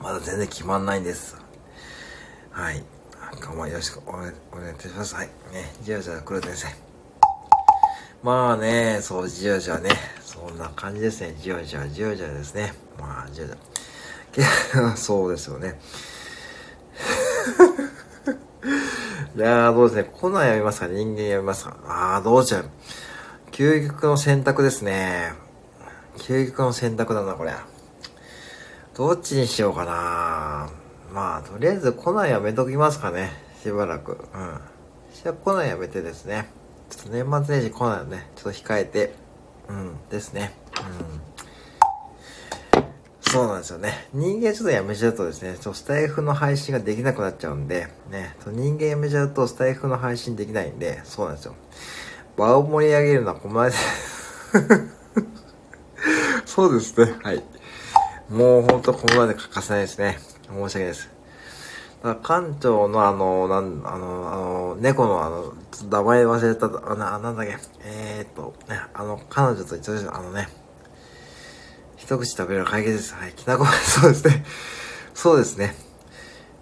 [0.00, 1.36] まだ全然決まんないんです。
[2.50, 2.84] はい。
[3.40, 4.32] 今日もよろしくお願いい
[4.76, 5.14] たします。
[5.14, 5.26] はい。
[5.52, 6.88] ね、じわじわ来る先生。
[8.22, 9.90] まあね、そう、じわじわね。
[10.20, 11.34] そんな感じですね。
[11.40, 12.72] じわじわ、じわじわですね。
[12.98, 13.52] まあ、じわじ
[14.78, 14.96] わ。
[14.96, 15.78] そうですよね。
[19.36, 20.10] いやー、どうですね。
[20.12, 20.86] コナン読みますか？
[20.86, 21.76] 人間読みますか？
[21.86, 22.70] あー、どうしよう。
[23.50, 25.32] 究極の選択ですね。
[26.16, 27.52] 究極の選択だな、これ。
[28.98, 30.68] どっちにしようかな
[31.12, 33.30] まあ、とりあえずコナンやめときますかね。
[33.62, 34.10] しばらく。
[34.10, 34.18] うん。
[35.14, 36.50] じゃあコナンやめてですね。
[36.90, 39.14] ちょっと年末年始コナンね、ちょっと控えて。
[39.68, 40.52] うん、ですね。
[41.12, 42.82] うん
[43.20, 44.08] そうなんですよね。
[44.14, 51.54] 人間ちょっとやめちゃうとですね、ちょっとスタイフの配信ができなくなっちゃうんで、ね、人間やめちゃうとスタイフの配信できないんで、そうなんですよ。
[52.36, 53.74] 場を盛り上げるのはこまで
[56.46, 57.14] そうですね。
[57.22, 57.44] はい。
[58.30, 60.18] もうほんとここまで欠かせないですね。
[60.48, 61.10] 申し訳ないです。
[62.02, 65.54] だから館長のあの、なん、あの、あの、猫のあの、
[65.90, 70.48] 名前忘れた、あな、なんだっけ、えー、っと、ね、あの、彼女と一緒ですあのね、
[71.96, 73.14] 一口食べる解決です。
[73.14, 73.32] はい。
[73.32, 74.44] きなこ、 そうですね。
[75.14, 75.74] そうですね。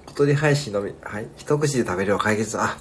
[0.07, 1.29] 小鳥配信のみ、はい。
[1.37, 2.59] 一口で食べる解決。
[2.59, 2.79] あ、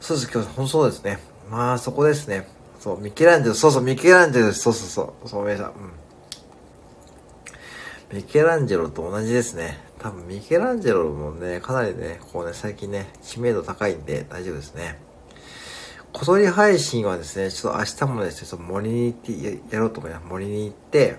[0.00, 0.30] そうです。
[0.32, 1.18] 今日、ほんそうですね。
[1.50, 2.48] まあ、そこですね。
[2.80, 4.60] そう、ミケランジェロ、そうそう、ミケランジェロです。
[4.60, 5.28] そうそうそう。
[5.28, 5.66] そう、めさん。
[5.66, 5.72] うん。
[8.12, 9.78] ミケランジェロと同じですね。
[9.98, 15.00] 多分、ミケランジェロもね、かなりね、こうね、最近ね、知名度高いんで大丈夫ですね。
[16.12, 20.26] 小鳥配信はですね、ちょっと明日もですね、ちょっと森に行ってやろうと思います。
[20.26, 21.16] 森に行って、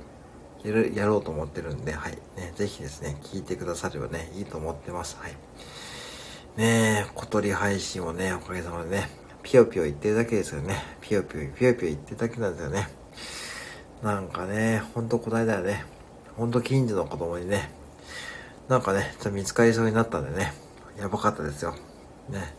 [0.64, 2.14] やる、やろうと思ってるんで、はい。
[2.38, 5.18] ね、ぜひですね、聞いてくださればね、いいと思ってます。
[5.20, 5.32] はい。
[6.56, 9.10] ねえ、小鳥配信をね、おかげさまでね、
[9.44, 10.82] ぴよぴよ言ってるだけですよね。
[11.02, 12.88] ぴよぴよ、ぴよぴよ言ってるだけなんですよね。
[14.02, 15.97] なんかね、ほんとこないだよね。
[16.38, 17.72] ほんと近所の子供にね、
[18.70, 20.54] なんかね、ちょっと見つかりそうになったんでね、
[21.00, 21.74] やばかったですよ。
[22.30, 22.54] ね。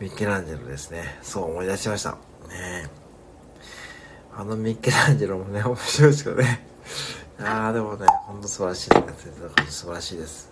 [0.00, 1.18] ミッケランジェロですね。
[1.20, 2.12] そう思い出しました。
[2.48, 2.88] ね
[4.34, 6.64] あのミッケランジェロもね、面白いですけどね。
[7.38, 8.96] ああ、でもね、ほんと素晴らしいで
[9.68, 9.80] す。
[9.80, 10.50] 素晴らしいです。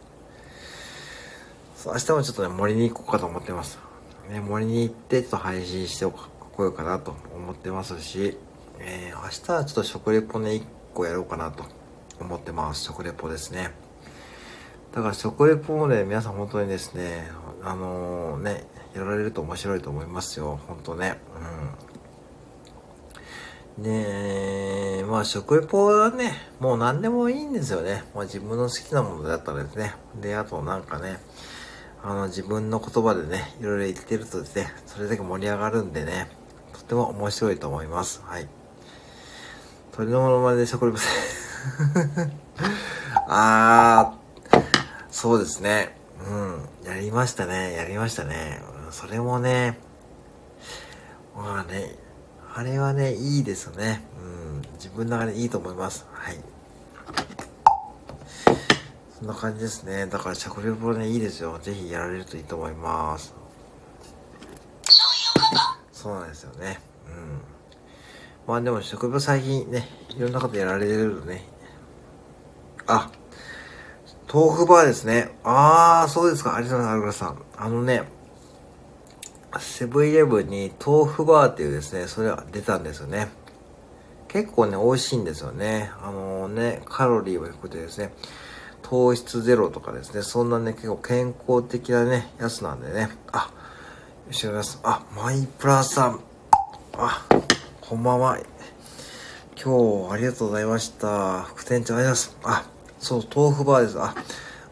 [1.76, 3.78] そう、明日もちょっとね、森に行こうかと思ってます。
[4.28, 8.36] ね、森に行ってちょっと配信しておこうかなと思ってますし、
[8.80, 11.75] えー、明日はちょっと食レポね、1個やろうかなと
[12.20, 12.84] 思ってます。
[12.84, 13.70] 食レポですね。
[14.92, 17.28] だから食レポもね、皆さん本当にですね、
[17.62, 18.64] あのー、ね、
[18.94, 20.58] やられると面白いと思いますよ。
[20.66, 21.18] 本当ね。
[23.78, 23.82] うん。
[23.82, 28.04] で、まあ食レポはね、もう何でもいいんですよね。
[28.14, 29.94] まあ自分の好きなものだったらですね。
[30.20, 31.18] で、あとなんかね、
[32.02, 36.28] あの自分の言葉でね、いろいろ言ってるとですね、それだけ盛り上がるんでね、
[36.72, 38.22] とても面白いと思います。
[38.24, 38.48] はい。
[39.96, 40.98] 鳥のものまねで食レポ
[43.28, 44.62] あー、
[45.10, 45.96] そうですね。
[46.28, 46.86] うん。
[46.86, 47.72] やりましたね。
[47.72, 48.60] やりましたね。
[48.90, 49.78] それもね、
[51.34, 51.96] まあね、
[52.54, 54.04] あれはね、いいですよね。
[54.22, 54.26] う
[54.58, 54.62] ん。
[54.74, 56.04] 自分の中でいいと思います。
[56.12, 56.36] はい。
[59.18, 60.06] そんな感じですね。
[60.08, 61.58] だから着力ね、いいですよ。
[61.62, 63.34] ぜひやられるといいと思います。
[65.90, 66.80] そうなんですよね。
[67.08, 67.55] うん。
[68.46, 71.44] まあでも職場最近ね、いろんなことやられてるとね。
[72.86, 73.10] あ、
[74.32, 75.36] 豆腐バーですね。
[75.42, 76.54] あー、そうですか。
[76.54, 77.42] ありがとうございます、アルさん。
[77.56, 78.04] あのね、
[79.58, 83.28] セブンイレブンに豆腐バーっていうですね、それが出たんですよね。
[84.28, 85.90] 結構ね、美味しいんですよね。
[86.02, 88.12] あのね、カロリーは低くてですね、
[88.82, 93.08] 糖質ゼロとかですね、そんなね、結構健康的なね、やつなんでね。
[93.32, 93.50] あ、
[94.28, 94.80] 後ろしくお願いします。
[94.84, 96.20] あ、マイプラさん。
[96.94, 97.24] あ、
[97.88, 98.36] こんばんは。
[99.54, 101.42] 今日ありがとうございました。
[101.42, 102.66] 副店長ありがとうございます。
[102.66, 102.66] あ、
[102.98, 104.00] そう、豆腐バーです。
[104.00, 104.12] あ、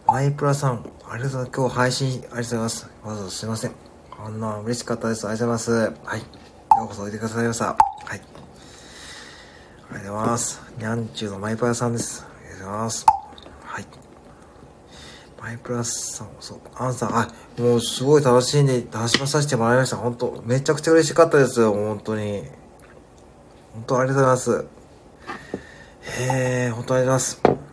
[0.08, 1.50] マイプラさん、ありがとうございます。
[1.56, 2.90] 今日配信ありがとうございます。
[3.04, 3.72] わざわざすいません。
[4.18, 5.28] あんな嬉しかったです。
[5.28, 6.02] ありがとうございます。
[6.04, 6.18] はい。
[6.18, 6.26] よ
[6.86, 7.66] うこそおいでくださいました。
[7.66, 7.76] はい。
[8.08, 8.14] あ
[9.90, 10.62] りがとうございます。
[10.76, 12.26] にゃんちゅうのマイプラさんです。
[12.26, 13.06] ありがとうございます。
[13.62, 13.86] はい。
[15.40, 17.28] マイプラスさん、そう、アンさん、あ、
[17.60, 19.98] もうすごい楽しんで、楽しまさせてもらいました。
[19.98, 21.74] 本当めちゃくちゃ嬉しかったですよ。
[21.74, 22.42] 本当に。
[23.74, 24.66] 本当ありがとうございます。
[26.20, 27.64] へえ、本当ありがとうございます。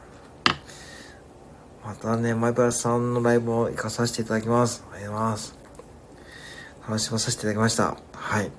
[1.86, 4.84] またね、マイプラさんのライブを行かさせていただきます。
[4.92, 5.56] ありがとうございます。
[6.88, 7.98] 楽しまさせていただきました。
[8.14, 8.52] はい。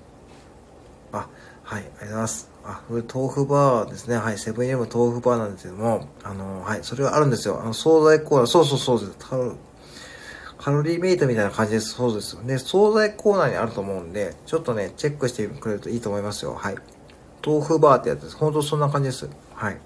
[1.10, 1.28] あ、
[1.64, 2.50] はい、ありがとうございます。
[2.64, 4.16] あ、これ豆腐バーですね。
[4.16, 7.60] はい、セブンイレブン豆腐バーなんですけども、あの、はい、それはあるんですよ。
[7.60, 9.12] あの、惣菜コーナー、そうそうそうです。
[10.58, 11.94] カロリーメイトみたいな感じです。
[11.94, 12.38] そうです。
[12.46, 16.54] で、惣菜コーナーにあると思うんで、ちょっとね、チェックしてくれるといいと思いますよ。
[16.54, 16.76] はい。
[17.44, 18.36] 豆腐バーってやつです。
[18.36, 19.28] 本当そんな感じです。
[19.54, 19.78] はい。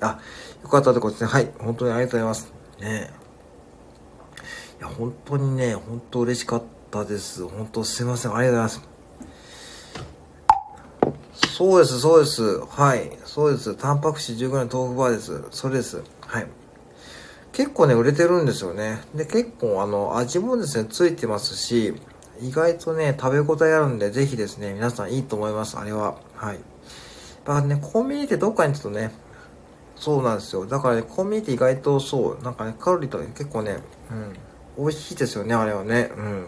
[0.00, 0.18] あ、
[0.62, 1.30] よかったってことですね。
[1.30, 1.50] はい。
[1.58, 2.52] 本当にありがとうございます。
[2.80, 3.10] ね
[4.80, 7.46] いや、本当にね、本当嬉しかったです。
[7.46, 8.34] 本当すいません。
[8.34, 8.94] ありがとうございます。
[11.56, 12.60] そうです、そうです。
[12.68, 13.12] はい。
[13.24, 13.74] そうです。
[13.76, 15.42] タンパク質 10g 豆腐バーです。
[15.50, 16.02] それです。
[16.20, 16.46] はい。
[17.52, 19.00] 結構ね、売れてるんですよね。
[19.14, 21.94] で、結構あの、味もですね、ついてますし、
[22.40, 25.78] 意外とね、食べ応えあるんで、ぜひですね、皆さんいいと思います。
[25.78, 26.16] あれは。
[26.34, 26.58] はい。
[27.46, 29.12] まあね、コンビニってどっかにちょっとね、
[29.96, 30.66] そうなんですよ。
[30.66, 33.78] だからね、コンビニって意外とそう、なんかね、カロリーとか結構ね、
[34.76, 36.10] うん、美味しいですよね、あれはね。
[36.16, 36.46] うん。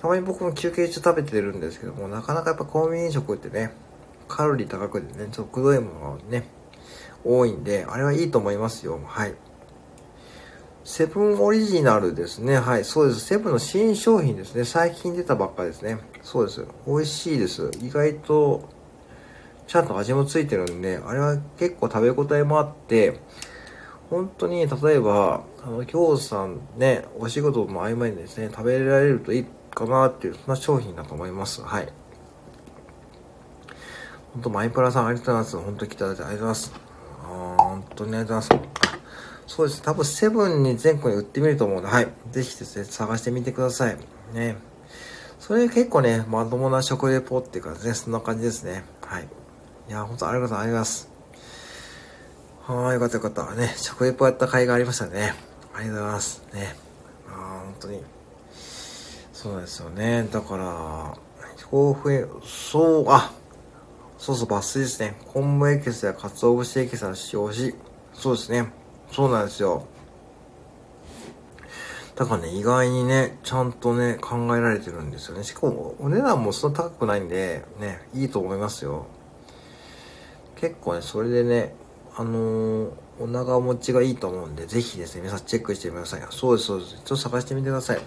[0.00, 3.72] たまに僕も休憩中食べてるんですけども、なかなかやっぱコンビニ食ってね、
[4.28, 6.48] カロリー高くてね、ちょっとくどいものがね、
[7.24, 8.98] 多いんで、あれはいいと思いますよ。
[9.04, 9.34] はい。
[10.84, 12.58] セブンオリジナルですね。
[12.58, 13.20] はい、そうです。
[13.20, 14.64] セブンの新商品ですね。
[14.64, 15.98] 最近出たばっかですね。
[16.22, 16.66] そうです。
[16.86, 17.70] 美味しいです。
[17.80, 18.68] 意外と、
[19.72, 23.18] ちゃんと味もついてるんで、あれは結構食べ応えもあって、
[24.10, 31.62] 本当に例えば、あの、今日さんね、お仕事の合間にですね、食べられるといいかなっていう、そんな商品だと思います。
[31.62, 31.88] はい。
[34.34, 35.64] 本当マイプラさんありがとうございます。
[35.64, 36.72] 本当来ていただいてありがとうございます。
[37.22, 39.54] あ本当にありがとうございます。
[39.54, 39.80] そうです。
[39.80, 42.08] 多分セブンに全国に売ってみると思うので、はい。
[42.30, 43.96] ぜひですね、探してみてください。
[44.34, 44.56] ね。
[45.38, 48.84] それ結構ね、まともな食レポっていうかね、そんな感じですね。
[49.00, 49.41] はい。
[49.88, 51.08] いや、ほんとありがとうございます。
[52.66, 53.54] はい、よかったよかった。
[53.54, 55.34] ね、食レポやった甲斐がありましたね。
[55.74, 56.42] ありがとうございます。
[56.52, 56.76] ね。
[57.28, 58.02] あ本当に。
[59.32, 60.28] そうですよね。
[60.30, 61.18] だから、
[61.72, 63.32] 豆腐、そう、あ、
[64.18, 65.16] そうそう、抜粋ですね。
[65.32, 67.74] 昆布エキスや鰹節エキスを使用し、
[68.14, 68.72] そうですね。
[69.10, 69.86] そうなんですよ。
[72.14, 75.42] だからね、意外にね、ちゃんとね、考えられてるんですよね。
[75.42, 79.06] しかも、お値段もそんな高くないんで、ね、いいと思いますよ。
[80.62, 81.74] 結構ね、それでね、
[82.16, 86.22] あのー、お長持ちがいいと思うんで、ぜひですね、皆さんチェックしてみてください。
[86.30, 86.92] そうです、そうです。
[86.92, 88.00] ちょっと探してみてください。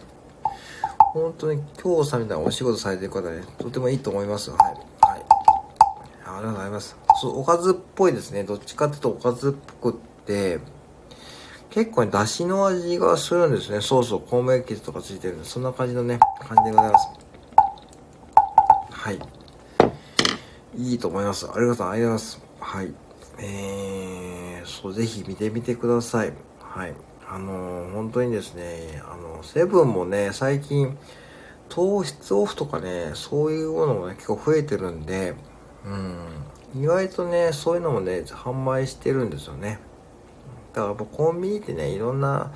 [0.97, 4.51] 本当に、今日さんみたいなお仕事されてる方ね、とてもいいと思います。
[4.51, 4.59] はい。
[4.61, 4.75] はい。
[5.01, 6.95] ありがとうございます。
[7.19, 8.45] そう、おかずっぽいですね。
[8.45, 10.61] どっちかっていうとおかずっぽくって、
[11.71, 13.81] 結構ね、出汁の味がするんですね。
[13.81, 17.09] そうそう、孔明血とかついてるんで、そんな感じのね、感じでございます。
[18.91, 19.19] はい。
[20.77, 21.45] いいと思います。
[21.47, 22.44] ありがとうございます。
[22.65, 22.91] はい。
[23.37, 26.33] えー、そう、ぜひ見てみてください。
[26.59, 26.95] はい。
[27.29, 30.97] あのー、本当にですね、あの、セブンもね、最近、
[31.69, 35.35] 糖質オフとかね、そういうものもね、結構増えてるんで、
[35.85, 39.79] うん、意外とね、そういうのもね、販売してるんですよね。
[40.73, 42.51] だからやっぱコンビニってね、いろんな、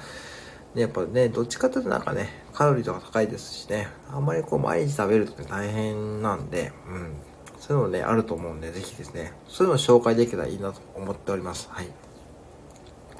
[0.73, 7.28] ね、やっぱね、どっちかというとなんかね、カロリーとか高いですしね、あんまりこう毎日食べるとね、大変なんで、うん。
[7.59, 11.67] そういうのね、あると思うんで、ぜひですね、そういうのを紹介できたらいいなと思っております。
[11.71, 11.87] はい。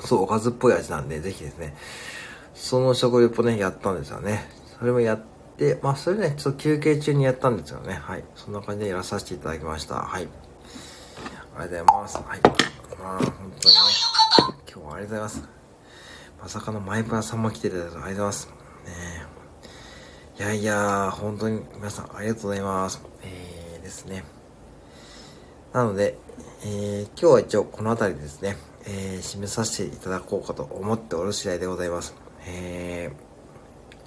[0.02, 1.76] そう、おかずっぽい味なんで、ぜひですね、
[2.54, 4.50] その食レポね、やったんですよね。
[4.80, 5.22] それもやっ
[5.58, 7.94] て、まあ、それね、ちょっと休憩中にやったんですよね。
[7.94, 8.24] はい。
[8.36, 9.96] そんな感じでやらさせていただきました。
[9.96, 10.28] はい。
[11.58, 12.18] ありがとうございます。
[12.18, 12.40] はい。
[13.02, 13.28] まあ、本
[13.60, 13.82] 当にね。
[14.72, 15.44] 今日はありがとうございます。
[16.42, 18.48] まさかのマイプラさんも来ていただいてありがとうございます。
[18.48, 18.54] ね
[20.40, 23.02] いやいや、本当に皆さんありがとうございます。
[23.24, 23.49] えー、
[23.90, 24.24] ですね。
[25.74, 26.16] なので、
[26.64, 32.14] えー、今日は一応この辺りですね、えー、締めさせていただこうかと思っておる次第でございます。
[32.48, 33.12] え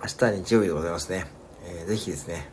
[0.01, 1.27] ー、明日日曜日でございますね。
[1.65, 2.49] えー、ぜひですね、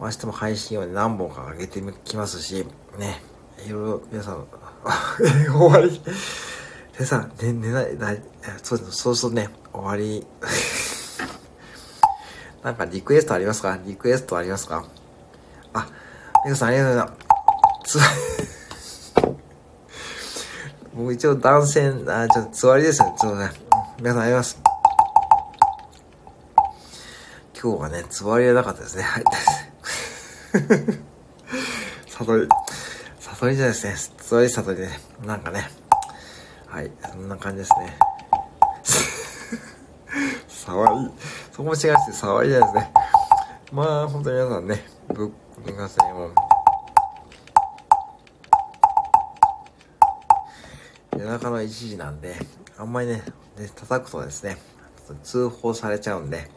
[0.00, 2.66] 明日も配信を、何本か上げてきますし、
[2.98, 3.20] ね、
[3.66, 4.46] いろいろ皆さん、
[5.52, 6.00] 終わり。
[6.98, 8.14] でさん、ね、寝ない、な、
[8.62, 10.26] そう、そうそうね、終わり。
[12.62, 13.78] なんかリクエストありますか？
[13.84, 14.84] リクエストありますか？
[15.72, 15.88] あ、
[16.46, 17.16] みなさんありがとうございま
[17.84, 17.98] す。
[17.98, 18.04] つ、
[20.94, 23.58] 僕一応男性、あ、ちょっとつわりですよね、つわり。
[23.98, 24.56] 皆さんあります。
[27.60, 29.02] 今日はね、つわりはなかったですね。
[29.02, 29.24] はい。
[32.10, 32.48] 悟り、
[33.18, 34.16] 悟りじゃないですね。
[34.16, 35.68] つわり悟りで、ね、なんかね、
[36.68, 37.98] はい、そんな感じですね。
[40.46, 41.10] 触り、
[41.50, 42.92] そこも違いです触りじゃないですね。
[43.72, 45.30] まあ、本当に皆さんね、ぶっ、
[45.64, 46.30] すみません、も。
[51.12, 52.34] 夜中の1時なんで、
[52.76, 53.22] あんまりね、
[53.58, 54.58] ね叩くとですね、
[55.22, 56.50] 通報されちゃうんで、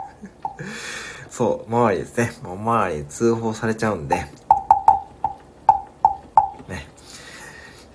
[1.30, 4.16] そう、周りですね、もう周り通報されちゃうんで、
[6.68, 6.88] ね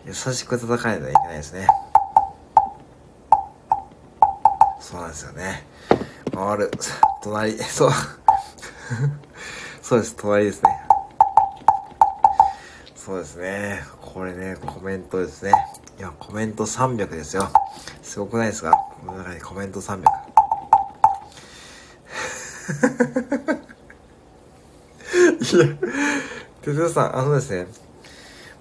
[0.06, 1.68] 優しく叩かないといけないですね。
[4.80, 5.66] そうなんですよね。
[6.34, 6.72] 回る。
[7.24, 7.92] 隣、そう。
[9.88, 10.82] そうです、隣ですね。
[12.96, 13.84] そうですね。
[14.02, 15.52] これね、コメントですね。
[16.00, 17.48] いや、コメント300ですよ。
[18.02, 18.72] すごくないですか？
[18.72, 20.00] この中にコメント300。
[20.02, 20.04] い
[25.60, 25.68] や、
[26.64, 27.68] 哲也さん、あのですね、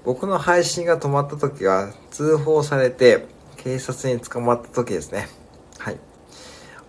[0.05, 3.27] 僕の配信が止まった時は通報されて
[3.57, 5.31] 警察に捕まった時ですね。
[5.79, 5.99] はい。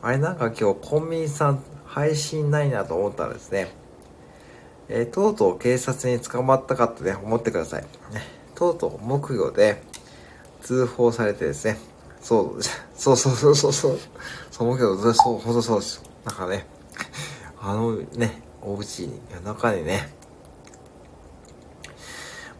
[0.01, 3.73] あれなんか今日コンビニさん配信ないなと思ったらですね、
[4.87, 7.81] えー、とうとう警察に捕まったかってね、思ってください。
[8.13, 8.21] ね、
[8.53, 9.81] とうとう木魚で
[10.61, 11.77] 通報されてですね、
[12.21, 12.63] そう、
[12.95, 13.99] そうそうそうそうそう、
[14.51, 16.03] そう木魚、そう、ほんとそうです。
[16.23, 16.65] なんかね、
[17.61, 20.09] あのね、お家に、中にね、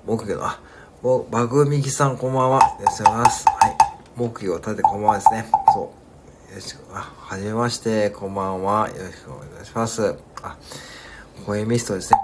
[0.06, 0.60] 木魚の、あ、
[1.02, 2.60] お、バグミキさんこんばんは。
[2.80, 3.46] よろしくお願います。
[3.48, 3.78] はい。
[4.16, 5.46] 木曜立てこんばんはですね。
[5.74, 5.84] そう。
[5.84, 5.92] よ
[6.56, 8.88] ろしく、あ、はじめまして、こんばんは。
[8.90, 10.16] よろしくお願いします。
[10.44, 10.58] あ、
[11.44, 12.20] 声ミストですね。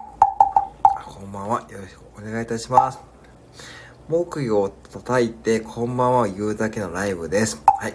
[1.06, 1.62] こんばんは。
[1.70, 3.00] よろしくお願いいたします。
[4.08, 7.62] 木曜叩いて、こんばんは言うだけのライブです。
[7.80, 7.94] はい。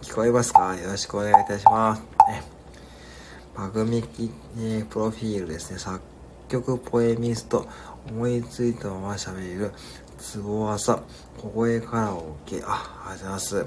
[0.00, 0.74] 聞こえますか？
[0.76, 2.00] よろしくお願いいたします。
[2.28, 2.42] ね、
[3.56, 5.78] バグミキ、えプロフィールですね。
[5.78, 6.00] 作
[6.48, 7.66] 曲ポエミスト。
[8.08, 9.72] 思いついたまま喋る。
[10.18, 11.02] つぼわさ、
[11.40, 13.66] 小声カラオケ、あ、ありがとうございま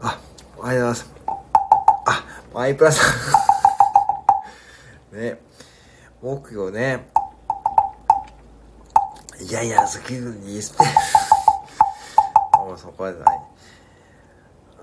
[0.00, 0.18] あ、ありが
[0.50, 1.10] とうございます。
[2.06, 2.24] あ、
[2.54, 3.04] マイプラさ
[5.12, 5.38] ん ね、
[6.22, 7.08] 木曜ね。
[9.40, 10.84] いやいや、好きにスペ
[12.58, 13.40] もうそこはない。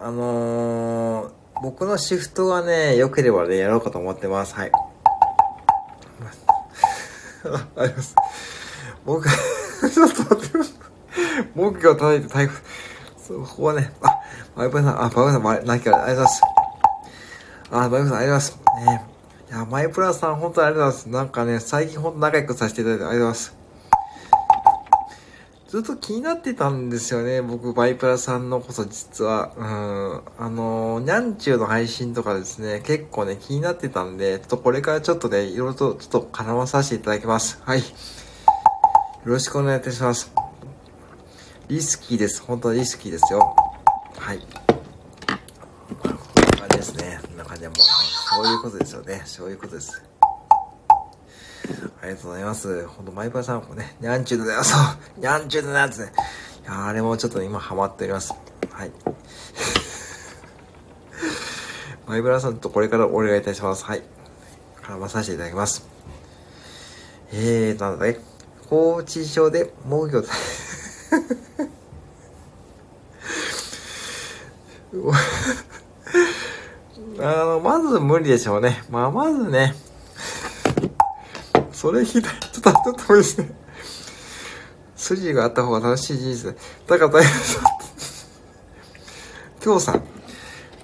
[0.02, 1.32] あのー、
[1.64, 4.54] 僕のシフトがね、良ければね、やろうかと思ってます。
[4.54, 4.72] はい。
[7.78, 8.18] あります。
[9.06, 9.30] 僕、
[9.94, 10.58] ちょっと待って。
[11.56, 12.62] 木魚を叩いて台風。
[13.18, 14.20] そう、ここはね、あ、
[14.58, 16.42] バイバイさん、あ、バイバイさん、マイ、ナイキありがとうございます。
[17.72, 19.06] あ、バイバイさん、ありがとうございます。
[19.06, 19.09] ね
[19.50, 21.10] いや、マイプラさん、本当にありがとうございます。
[21.10, 23.60] なんかね、最近本当仲良くさせていただいてありがとうございます。
[25.70, 27.42] ずっと気になってたんですよね。
[27.42, 29.52] 僕、バイプラさんのこそ実は。
[29.58, 30.46] うん。
[30.46, 37.60] あの、ニャンチューの配信とかですね、結構ね、気になってたんで、ちょっとこれからちょっとね、いろいろとちょっと絡まさせていただきます。
[37.64, 37.80] はい。
[37.80, 37.86] よ
[39.26, 40.32] ろしくお願いいたします。
[41.68, 42.42] リスキーです。
[42.44, 43.56] 本当にリスキーですよ。
[44.18, 44.40] はい。
[46.00, 47.20] こんな感じですね。
[47.28, 49.22] こんな感じでもう、そういうことですよね。
[49.26, 50.02] そういうことです。
[52.02, 52.88] ありがとうございます。
[52.88, 54.80] ほんと、マイパーさんもね、ニャンチューだよ、そう、
[55.20, 56.14] ニャンチューだなってね。
[56.64, 58.34] いやあれもちょっと今ハマっております。
[58.72, 58.92] はい。
[62.08, 63.84] マイブラさんとこれからお願いいたします。
[63.84, 64.04] はい。
[64.82, 65.86] 絡まさせていただきます。
[67.32, 68.20] えー、なんだね。
[68.70, 70.24] 高知省で農業
[77.22, 78.84] あの、まず無理でしょうね。
[78.90, 79.76] まあ、まずね、
[81.72, 82.32] それひどい。
[82.52, 83.52] ちょっと、ちょっと無理ですね。
[84.96, 86.56] 筋があった方が楽しい人生。
[86.88, 87.40] だから大変だ。
[89.64, 90.04] 今日さん、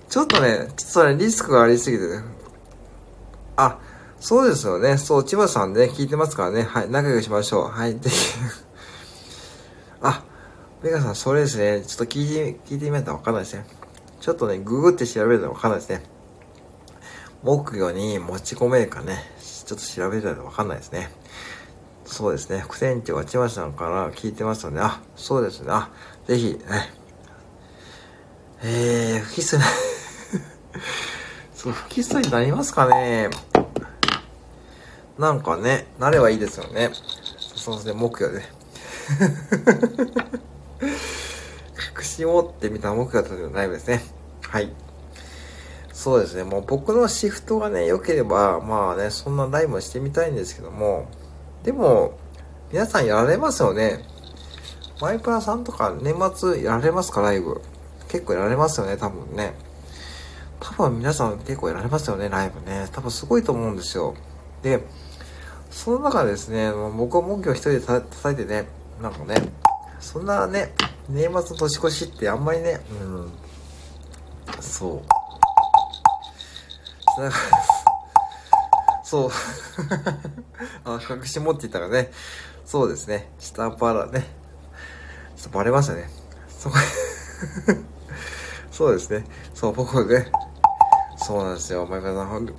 [0.10, 2.24] ちょっとね、ちょっとね、リスクがありすぎてね。
[3.56, 3.80] あ、
[4.20, 4.98] そうですよね。
[4.98, 6.64] そう、千葉さんね、聞いてますからね。
[6.64, 7.70] はい、仲良くしましょう。
[7.70, 8.34] はい、ぜひ。
[10.02, 10.24] あ、
[10.84, 11.84] メガさん、それですね。
[11.86, 13.66] ちょっと聞いて、聞いてみないとわかんないですね。
[14.20, 16.15] ちょっとね、ググって調べるとわかんないですね。
[17.46, 21.12] 木魚に持ち込めるかね、ちょっと調べたらわかんないですね。
[22.04, 22.58] そうですね。
[22.58, 25.68] 副船長は千葉さんから聞いてますので、あ、そうですね。
[25.70, 25.92] あ、
[26.26, 26.60] ぜひ、ね。
[28.64, 29.60] えー、不起訴
[31.54, 33.30] そう、不起訴になりますかね。
[35.20, 36.90] なんかね、なればいいですよね。
[37.56, 38.44] そうですね、木魚で。
[42.00, 44.04] 隠し持ってみた目標というライブですね。
[44.42, 44.74] はい。
[45.96, 46.44] そうですね。
[46.44, 51.08] もう僕のシフトがね、良ければ、まあね、そんなライブもしてみたいんですけども、
[51.64, 52.20] でも、
[52.70, 54.04] 皆さんやられますよね。
[55.00, 57.62] マイプラさんとか年末やられますか、ライブ。
[58.10, 59.54] 結構やられますよね、多分ね。
[60.60, 62.90] 多分皆さん結構やられますよね、ライブね。
[62.92, 64.16] 多分すごいと思うんですよ。
[64.64, 64.86] で、
[65.72, 68.68] その中でですね、僕は文句を一人で叩いてね、
[69.02, 69.36] なんかね、
[70.02, 70.74] そんなね、
[71.08, 73.32] 年末年越しってあんまりね、うん、
[74.60, 75.25] そう。
[77.18, 77.38] なんか、
[79.04, 79.32] そう。
[80.84, 82.12] あ、隠し持っていたらね、
[82.66, 84.26] そうですね、下っ腹ね、
[85.36, 86.10] ちょっとバレましたね。
[86.50, 86.78] そこ
[88.72, 89.24] そうですね、
[89.54, 90.32] そう、僕はね、
[91.18, 92.54] そうなんですよ、前川さん、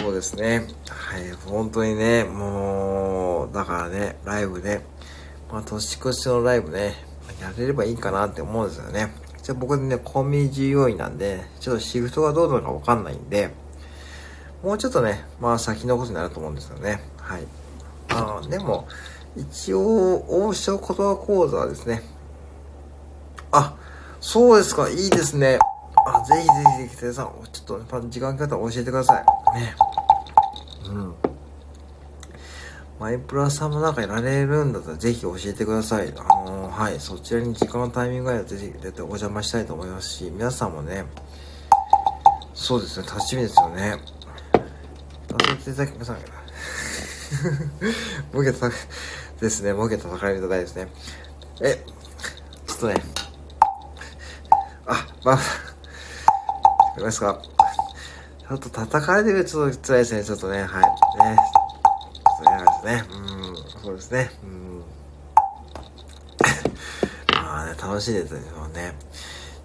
[0.00, 4.84] そうですね、はい、本当にね、もう、だからね、ライブね、
[5.50, 6.94] まあ、年越しのライブね、
[7.40, 9.12] やれればいいかなって思うんですよね。
[9.46, 13.50] じゃあ僕ね、コンビニ従業員なんで、ちょっとシフトがどうなのかわかんないんで、
[14.60, 17.00] もうちょっとね、まあ先のことになると思うんですよね。
[17.16, 17.46] はい。
[18.08, 18.88] あでも、
[19.36, 22.02] 一応、王将言葉講座はですね。
[23.52, 23.76] あ、
[24.20, 25.60] そうですか、いいですね。
[25.94, 29.60] あ、ぜひぜひぜひ、さん、ちょっと、時間かかったら教えてください。
[29.60, 29.76] ね。
[30.88, 31.14] うん。
[32.98, 36.14] マイプラさんもなんかやられるんだったらぜひ教えてください。
[36.16, 41.04] あのー、はい、そちらに時間のタイミングがあればぜひ絶対お邪魔したいと思いますし、皆さんもね、
[42.54, 43.96] そうですね、楽しみですよね。
[45.28, 46.14] 忘れていただきました。
[48.32, 48.70] ボケた
[49.40, 50.88] ですね、ボケ叩かれると大ですね。
[51.60, 51.84] え、
[52.66, 52.94] ちょっとね、
[54.86, 55.42] あ、まあ、わか
[56.96, 57.42] りますか？
[58.48, 60.64] ちょっと叩かれてるちょっと辛いですね、ちょっとね、はい。
[60.64, 61.36] ね。
[62.36, 63.04] そうですね。
[63.10, 63.14] う
[63.52, 64.30] ん、そうですね。
[64.42, 64.82] うん。
[67.34, 68.38] まあね楽しいですよ
[68.68, 68.94] ね。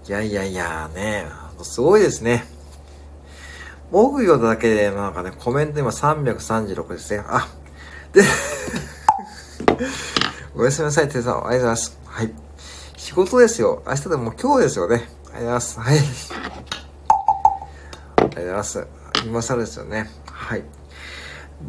[0.08, 1.26] いやいやいや、ね、
[1.64, 2.46] すごいですね。
[3.92, 7.26] 木魚だけで、なんかね、コメント今336ですね。
[7.28, 7.50] あ、
[8.14, 8.24] で、
[10.56, 11.36] おやすみなさい、てさん。
[11.36, 11.98] ありがとうございます。
[12.06, 12.34] はい。
[12.96, 13.84] 仕事ですよ。
[13.86, 14.96] 明日でも今日ですよね。
[14.96, 15.80] ありがとうございます。
[15.80, 15.98] はい。
[15.98, 16.06] あり
[18.18, 18.88] がとうございます。
[19.26, 20.10] 今更ですよね。
[20.26, 20.64] はい。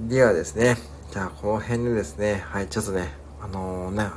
[0.08, 0.91] ではですね。
[1.12, 2.42] じゃあ、この辺でですね。
[2.48, 3.12] はい、ちょっとね、
[3.42, 4.10] あのー、ね、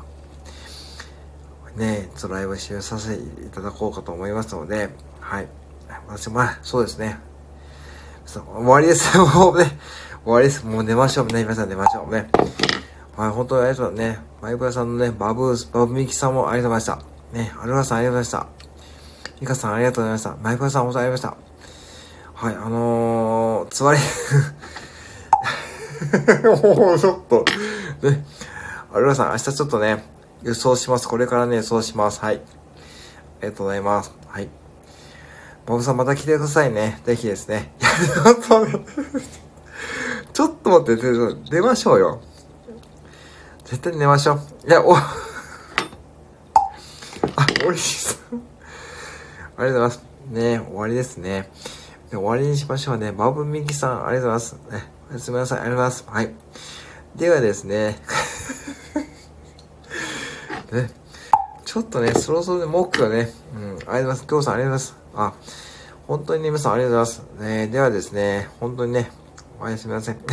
[1.76, 5.48] ね、ちょっとライブ終了させていただこうかと思いますので、はい。
[6.08, 7.20] 私も、まあ、そうですね。
[8.26, 9.18] 終わりです。
[9.18, 9.66] もうね、
[10.24, 10.66] 終わりです。
[10.66, 11.44] もう寝ましょうね。
[11.44, 12.30] 皆さん寝ましょうね。
[13.18, 14.20] はい、本当にありがとうね。
[14.42, 17.38] マイブラさんのね、バブー、バブミキさんもありがとうございました。
[17.38, 18.48] ね、アルファさんありがとうございました。
[19.42, 20.38] ミカさんありがとうございました。
[20.42, 21.44] マイブラさん本当にありがとうございま
[22.32, 22.48] した。
[22.48, 24.00] はい、あのー、つわり
[26.64, 27.46] もうちょっと、
[28.02, 28.26] ね、
[28.94, 30.04] アルファさん明日ちょっとね、
[30.44, 31.08] 輸送します。
[31.08, 32.20] これからね、輸送します。
[32.22, 32.36] はい。
[32.36, 32.40] あ
[33.42, 34.14] りがとうございます。
[34.28, 34.50] はい。
[35.66, 37.02] ボブさんまた来てくださいね。
[37.06, 37.74] ぜひですね。
[40.34, 42.22] ちょっと待って、出ましょうよ。
[43.64, 44.40] 絶対寝ましょう。
[44.68, 45.02] いや、お、 あ、
[47.68, 48.40] おいしそう。
[49.58, 50.04] ありがとうございます。
[50.28, 51.50] ね終わりですね。
[52.10, 53.12] で終わりにしましょうね。
[53.12, 54.72] バブミキさん、ありがとうございます。
[54.72, 55.60] ね、おやすみなさい。
[55.60, 56.06] ありがとうございます。
[56.08, 56.34] はい。
[57.16, 58.02] ではですね。
[60.72, 60.90] ね、
[61.64, 64.26] ちょっとね、そろそろね、目標ね、うん、ありがとうございます。
[64.28, 64.96] きょうさんありがとうございます。
[65.16, 65.34] あ、
[66.08, 67.42] 本当にね、皆さんありがとうございます。
[67.42, 69.10] ね、ではですね、本当にね、
[69.60, 70.18] おやすみなさい。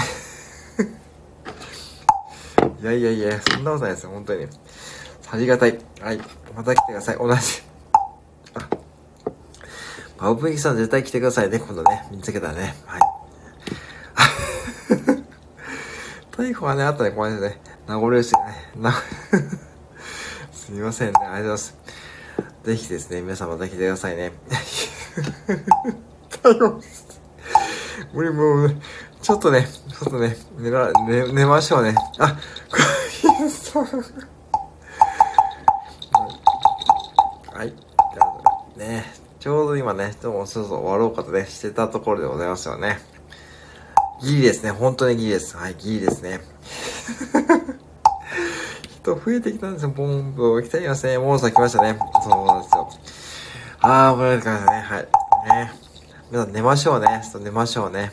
[2.83, 4.49] いやいやいや、そんなことないですよ、本当に。
[5.31, 5.79] ありがたい。
[6.01, 6.21] はい。
[6.57, 7.17] また来てください。
[7.17, 7.63] 同じ。
[10.19, 12.07] あ、バブギさん絶対来てくださいね、今度ね。
[12.11, 12.75] 見つけたらね。
[12.85, 13.12] はい。
[16.33, 17.61] 逮捕はね、あったね、ごめんなさいね。
[17.87, 18.35] 名残惜しい
[18.81, 18.91] ね。
[20.51, 21.15] すみませんね。
[21.19, 21.77] ありがとうございます。
[22.65, 24.33] ぜひですね、皆さんまた来てくださいね。
[26.43, 26.81] 逮捕
[28.15, 28.77] 無理もう、
[29.21, 31.95] ちょっとね、ちょっとね、寝ら、寝、寝ましょうね。
[32.19, 32.39] あ、
[37.53, 37.69] はい。
[37.69, 43.12] じゃあ、ね、ちょうど今ね、どうもそろそろ終わろうかとね、してたところでございますよね。
[44.23, 44.71] ギリですね。
[44.71, 45.57] 本当にギリです。
[45.57, 46.41] はい、ギリですね。
[49.03, 49.89] 人増えてきたんですよ。
[49.91, 51.19] ボンボ来ていますね。
[51.19, 51.99] もうさん来ましたね。
[52.23, 52.89] そうなんですよ。
[53.81, 54.81] あー、怒られてきましたね。
[54.81, 55.09] はい。
[55.49, 55.73] ね。
[56.31, 57.21] 皆さん寝ましょうね。
[57.25, 58.13] ちょっと寝ましょうね。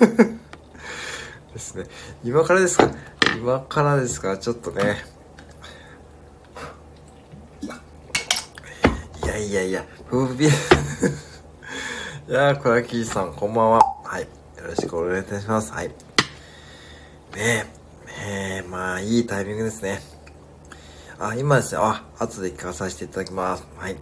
[1.54, 1.84] ですね。
[2.22, 2.90] 今からですか？
[3.38, 4.36] 今からですか？
[4.36, 5.02] ちょっとね。
[9.22, 10.48] いやいやいや、風ー
[12.28, 13.80] いやー、小焼さん、こんばんは。
[14.04, 14.28] はい。
[14.64, 15.70] よろしくお願いいたします。
[15.72, 15.88] はい。
[15.88, 15.94] ね
[17.36, 17.66] え、
[18.58, 20.00] えー、まあ、いいタイミングですね。
[21.18, 23.66] あ、今ですね、あ、後で聞かさせていただきます。
[23.76, 23.96] はい。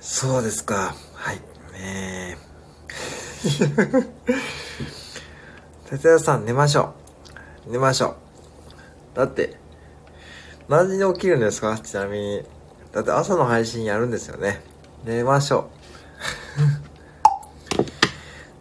[0.00, 0.96] そうですか。
[1.14, 1.36] はい。
[1.72, 2.36] ねえ。
[5.88, 6.92] 哲也さん、寝ましょ
[7.68, 7.70] う。
[7.70, 8.16] 寝ましょ
[9.14, 9.16] う。
[9.16, 9.56] だって、
[10.68, 11.78] 何時に起きるんですか？
[11.78, 12.42] ちなみに。
[12.90, 14.62] だって朝の配信やるんですよね。
[15.04, 15.75] 寝ましょう。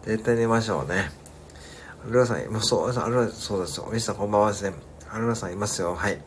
[0.05, 1.09] 絶対寝ましょうね。
[2.05, 3.87] アルラさん、もうそう、アルラ、そうですよ。
[3.89, 4.75] おみさんこんばんはですね。
[5.11, 5.95] アルラさんいますよ。
[5.95, 6.21] はい。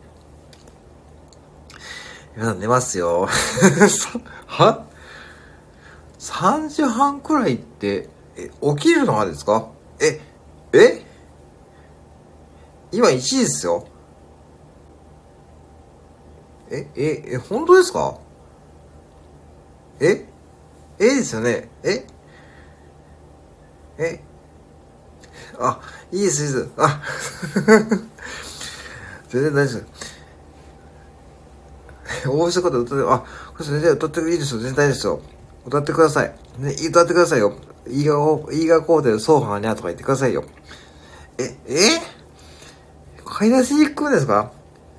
[2.34, 3.28] 皆さん寝ますよ。
[4.46, 4.84] は
[6.18, 9.68] ?3 時半くらいって、え、起きるのはですか？
[10.00, 10.20] え、
[10.72, 11.04] え？
[12.90, 13.86] 今1時ですよ。
[16.70, 18.18] え、え、え、本当ですか？
[20.00, 20.26] え？
[20.98, 21.04] え？
[21.04, 22.04] ですよねえ？
[23.98, 24.20] え？
[25.58, 25.80] あ、
[26.12, 26.68] いいです、いいです。
[26.76, 27.02] あ、
[29.28, 29.86] 全然大丈夫です。
[32.28, 33.26] 応募した方歌って、あ、こ
[33.60, 34.60] れ全然歌っていいですよ。
[34.60, 35.20] 全然大丈夫ですよ。
[35.66, 36.34] 歌ってください。
[36.58, 37.54] ね、歌ってくださいよ。
[37.88, 38.16] いいが、
[38.52, 40.44] いいがこうでソーハーにゃとか言ってくださいよ。
[41.38, 42.00] え、え？
[43.24, 44.52] 買い出しに行くんですか？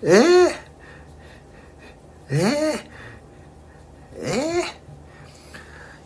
[0.03, 0.09] え？
[0.09, 0.51] ー、
[2.30, 2.89] え？
[4.15, 4.63] ー、え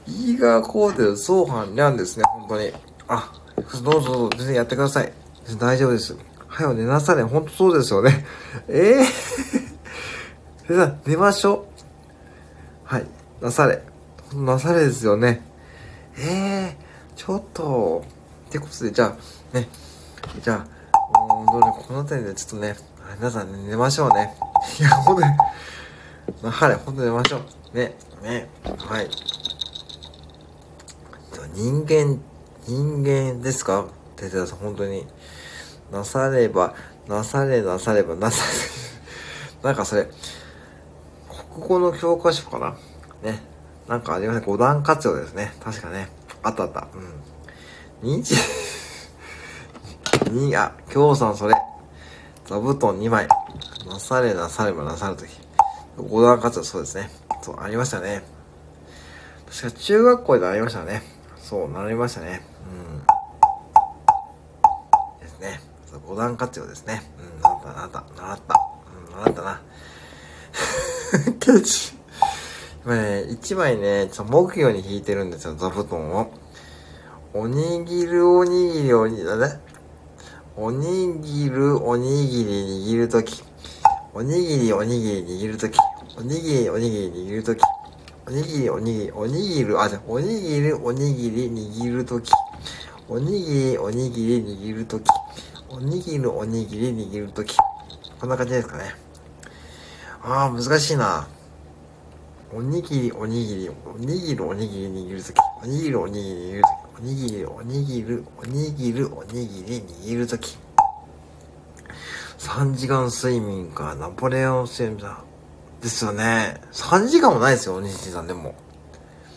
[0.08, 2.72] ー、いいがこうでソーハーにゃんですね、本当に。
[3.08, 3.32] あ、
[3.84, 5.12] どうぞどうぞ、全然やってください。
[5.58, 6.18] 大丈夫です。
[6.48, 7.24] はよ寝なされ。
[7.24, 8.26] ほんとそうですよね。
[8.68, 9.02] え
[10.68, 10.76] えー。
[10.76, 12.84] さん、寝ましょう。
[12.84, 13.08] はい。
[13.42, 13.82] なされ。
[14.34, 15.42] なされですよね。
[16.18, 18.04] ええー、ちょっと。
[18.50, 19.68] ってことで、じゃあ、ね。
[20.42, 20.74] じゃあ、
[21.42, 22.76] う、どうね、この辺りでちょっとね、
[23.18, 24.36] 皆さん、ね、寝ましょうね。
[24.80, 25.28] いや、ほんとに、
[26.44, 27.38] なはれ、ほんと寝ましょ
[27.74, 27.78] う。
[27.78, 27.96] ね。
[28.22, 28.50] ね。
[28.78, 29.10] はい。
[31.54, 32.20] 人間
[32.68, 33.88] 人間ですか？
[34.16, 35.06] 哲也さん、本当に。
[35.92, 36.74] なされば、
[37.08, 38.50] なされなされば、なされ、
[39.70, 40.08] なんかそれ、
[41.56, 42.76] 国語の教科書かな？
[43.22, 43.44] ね。
[43.88, 44.44] なんかありません？
[44.44, 45.54] 五段活用ですね。
[45.64, 46.10] 確かね。
[46.42, 46.88] あったあった。
[48.04, 48.16] うん。
[48.20, 48.36] 認知
[50.32, 51.54] に、あ、今日さんそれ。
[52.48, 53.28] 座布団2枚。
[53.88, 55.30] なされなさればなさるとき。
[55.98, 57.12] 五段活用、そうですね。
[57.42, 58.24] そう、ありましたね。
[59.52, 61.04] 確か中学校でありましたね。
[61.54, 62.42] そう、なりましたね。
[62.68, 63.04] うん。
[65.22, 65.62] ですね。
[65.86, 67.04] そう五段活用ですね。
[67.20, 68.56] うん、習った、習った、習った。
[68.88, 69.62] うん、習ったな。
[71.40, 71.94] ケチ。
[72.84, 76.32] 今ね、一枚ね、ちょっと木魚に引いてるんですよ、座布団を。
[77.36, 79.60] おにぎる、おにぎり、おにぎり、だ。
[80.58, 83.44] おにぎる、おにぎり握るとき。
[84.16, 85.78] おにぎり、おにぎり握るとき。
[86.18, 87.62] おにぎり、おにぎり握るとき。
[88.26, 92.32] おにぎり、おにぎり、おにぎる、あ、じゃおにぎり、おにぎり握るとき。
[93.10, 95.04] おにぎり、おにぎり握るとき。
[95.70, 97.58] おにぎる、おにぎり握るとき。
[98.22, 98.96] こんな感じですかね。
[100.22, 101.28] ああ、難しいな。
[102.54, 105.38] おにぎり、おにぎり、おにぎる、おにぎり握るとき。
[105.62, 106.74] おにぎる、おにぎり握るとき。
[106.96, 110.58] おにぎり、おにぎる、おにぎる、おにぎり握るとき。
[112.38, 115.33] 3時間睡眠か、ナポレオン睡眠だ。
[115.84, 116.62] ですよね。
[116.72, 118.56] 3時間もないですよ、西さんでも。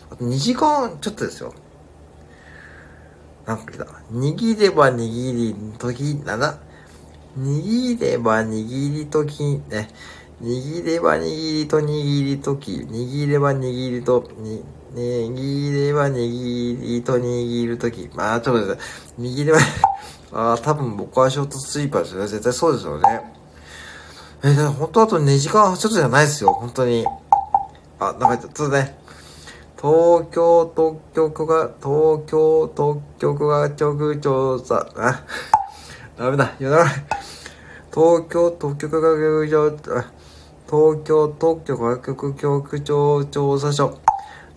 [0.08, 1.52] あと2時間ちょっとですよ。
[3.44, 3.84] なんか来た。
[4.12, 6.58] 握れば握りとき、なんだ？
[7.36, 9.88] 握れば握りとき、ね。
[10.40, 14.64] 握れば握りと握りとき、握れば握りと、に、
[14.94, 18.08] 握れば握りと握るとき。
[18.14, 18.82] まあ、ちょっと待って、
[19.20, 19.58] 握れば、
[20.32, 22.28] ああ、多分僕はショートスイーパーですよね。
[22.28, 23.32] 絶対そうですよね。
[24.46, 26.52] えー、本当あと2時間ちょっとじゃないですよ。
[26.52, 27.04] 本当に。
[27.98, 28.96] あ、なんかちょっとね。
[29.76, 35.24] 東京特許が、東京特許が局長さ、あ、
[36.16, 36.94] ダメだ、言わない。
[37.92, 39.70] 東京特許が局長、
[40.70, 43.98] 東京特許科学局長調査所。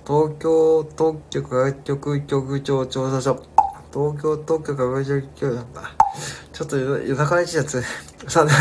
[0.05, 3.43] 東京特許科学局局長調査所。
[3.91, 5.81] 東京特許科学局なんだ。
[6.59, 7.81] ちょっと夜中の一やつ。
[8.27, 8.49] さあ、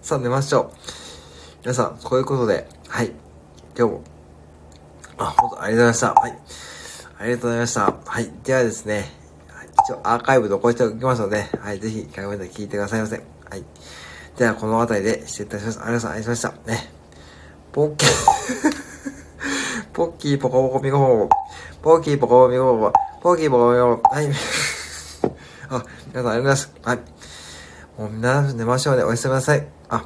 [0.00, 0.70] さあ寝ましょう。
[1.60, 3.12] 皆さん、こういうことで、はい。
[3.76, 4.00] 今日も、
[5.18, 6.14] あ、本当ありがとうございました。
[6.14, 6.38] はい。
[7.18, 7.94] ありがとうございました。
[8.06, 8.32] はい。
[8.42, 9.12] ではですね、
[9.48, 11.78] はい、一応アーカイブ残しておきますので、はい。
[11.78, 13.16] ぜひ、一回目で聞いてくださいませ。
[13.16, 13.22] は
[13.56, 13.64] い。
[14.38, 15.80] では、この辺りで失礼いたします。
[15.80, 16.54] ありがとうございました。
[16.64, 16.90] ね。
[17.72, 18.08] ポッキー
[19.92, 21.28] ポッキーポコポコミコポコ。
[21.82, 22.90] ポッキーポコポコミコポコ。
[23.20, 24.14] ポッキーポコポコミコポコ。
[24.14, 24.30] はい。
[25.68, 26.72] あ、皆さんありがとうございます。
[26.82, 26.98] はい。
[27.98, 29.02] もうみん寝ましょうね。
[29.04, 29.66] おやすみなさい。
[29.88, 30.04] あ、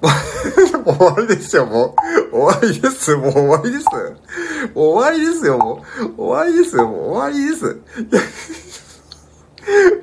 [0.84, 1.94] もう終わりですよ、も
[2.32, 2.36] う。
[2.36, 3.16] 終わりです。
[3.16, 3.84] もう終わりです。
[3.86, 5.84] もう終わりですよ、も
[6.18, 6.22] う。
[6.22, 7.76] 終わりですよ、もう終わりです。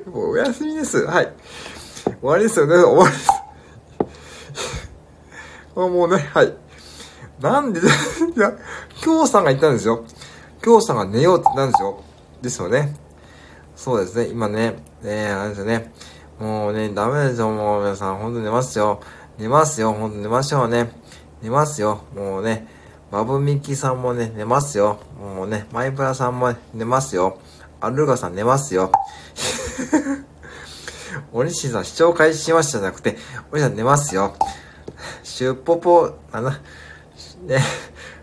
[0.10, 1.04] もうおやすみです。
[1.04, 1.32] はい。
[2.04, 3.30] 終わりですよね、終わりです。
[5.74, 6.54] もうね、はい。
[7.40, 7.84] なんで、 い
[8.40, 8.52] や、
[9.02, 10.04] 京さんが言ったんですよ。
[10.62, 12.02] 京さんが寝ようって言ったんですよ。
[12.42, 12.96] ですよね。
[13.76, 14.76] そうですね、今ね、
[15.06, 15.92] ねあれですよね。
[16.38, 18.18] もうね、ダメですよ、もう皆さん。
[18.18, 19.00] ほんと寝ますよ。
[19.38, 20.90] 寝ますよ、ほんと寝ましょうね。
[21.42, 22.02] 寝ますよ。
[22.14, 22.66] もうね、
[23.10, 24.98] バブミキさんもね、寝ますよ。
[25.18, 27.38] もうね、マイプラさんも寝ますよ。
[27.80, 28.90] アルガさん寝ますよ。
[31.32, 33.16] おにしさん視聴開始しましたじゃなくて、
[33.52, 34.34] おにさん寝ますよ。
[35.22, 36.56] シュッポポ、あの、ね、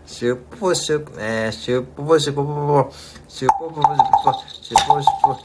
[0.06, 2.92] シュッポシュッ、ね、シュッポポシュッポポポ、
[3.28, 4.02] シュッポポポシュッポ
[4.32, 5.38] ポ、シュッポシュッポ、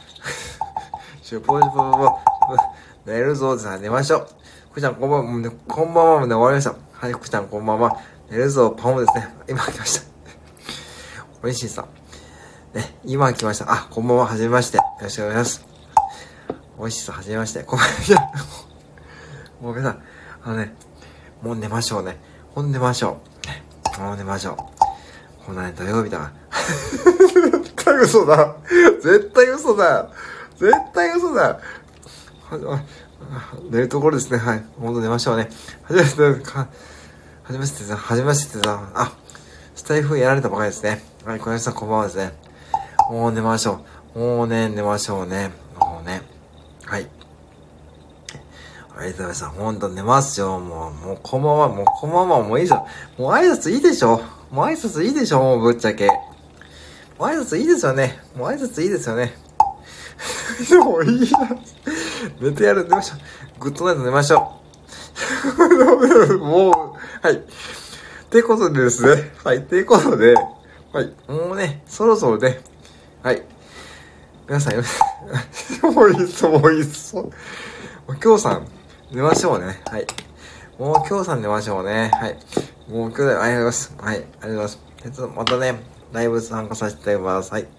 [3.05, 4.27] 寝るぞさ、寝ましょう。
[4.71, 6.75] 福ちゃんこんばんは、こんばんはもうね、終わりました。
[6.91, 7.97] はい、福ちゃんこんばんは。
[8.31, 9.27] 寝るぞ、パンですね。
[9.47, 10.07] 今来ました。
[11.43, 11.85] おいしいさん。
[12.75, 13.71] ね、今来ました。
[13.71, 14.77] あ、こんばんは、はじめまして。
[14.77, 15.67] よろしくお願いします。
[16.79, 17.63] おいしさ、はじめまして。
[17.63, 18.31] こんばんは。
[19.61, 20.01] もう皆さん、
[20.45, 20.73] あのね、
[21.43, 22.17] もう寝ましょうね。
[22.55, 23.21] ほん寝ましょ
[23.97, 24.01] う。
[24.01, 25.45] もう寝ましょう。
[25.45, 26.31] こんなね、土曜日だ。
[26.91, 28.55] 絶対嘘だ。
[29.01, 30.09] 絶対嘘だ。
[30.59, 31.59] 絶対嘘だ。
[33.69, 34.37] 寝るところですね。
[34.37, 34.63] はい。
[34.77, 35.49] ほんと寝ましょうね。
[35.83, 36.67] はじめて、か、は
[37.47, 39.13] じめましてさ、はじめましてさ、あ、
[39.73, 41.01] スタイフやられたばかりですね。
[41.25, 42.33] はい、小林さんこんばんはですね。
[43.09, 44.19] もう寝ましょう。
[44.19, 45.51] もうね、寝ましょうね。
[45.79, 46.21] もうね。
[46.85, 47.07] はい。
[48.97, 49.47] ありがとうございました。
[49.47, 50.59] ほんと寝ますよ。
[50.59, 52.79] もう、もうこんばんは、もうこんばんは、もういいじゃん。
[53.17, 54.21] もう挨拶いいでしょ。
[54.51, 56.07] もう挨拶いいでしょ、もうぶっちゃけ。
[56.07, 56.13] も
[57.19, 58.19] う挨拶いいですよね。
[58.35, 59.33] もう挨拶いいですよね。
[60.83, 61.49] もういいな。
[62.39, 63.63] 寝てやる、寝ましょう。
[63.63, 64.53] グッドナイト寝ましょ
[66.31, 66.37] う。
[66.39, 67.35] もう、はい。
[67.35, 67.41] っ
[68.29, 69.31] てことでですね。
[69.43, 69.57] はい。
[69.57, 70.35] ってことで、
[70.91, 71.13] はい。
[71.27, 72.61] もうね、そろそろね、
[73.23, 73.43] はい。
[74.47, 74.83] 皆さんよ、
[75.93, 77.15] もういいっす、もういいっす。
[78.23, 78.67] 今日さん、
[79.11, 79.81] 寝ましょうね。
[79.85, 80.07] はい。
[80.77, 82.11] もう今日さん寝ましょうね。
[82.13, 82.37] はい。
[82.89, 83.93] もう今日でありがとうございます。
[83.97, 84.15] はい。
[84.15, 84.79] ありがとうございます。
[85.05, 85.79] えっと、またね、
[86.11, 87.51] ライブ参加させていただきます。
[87.51, 87.78] はい。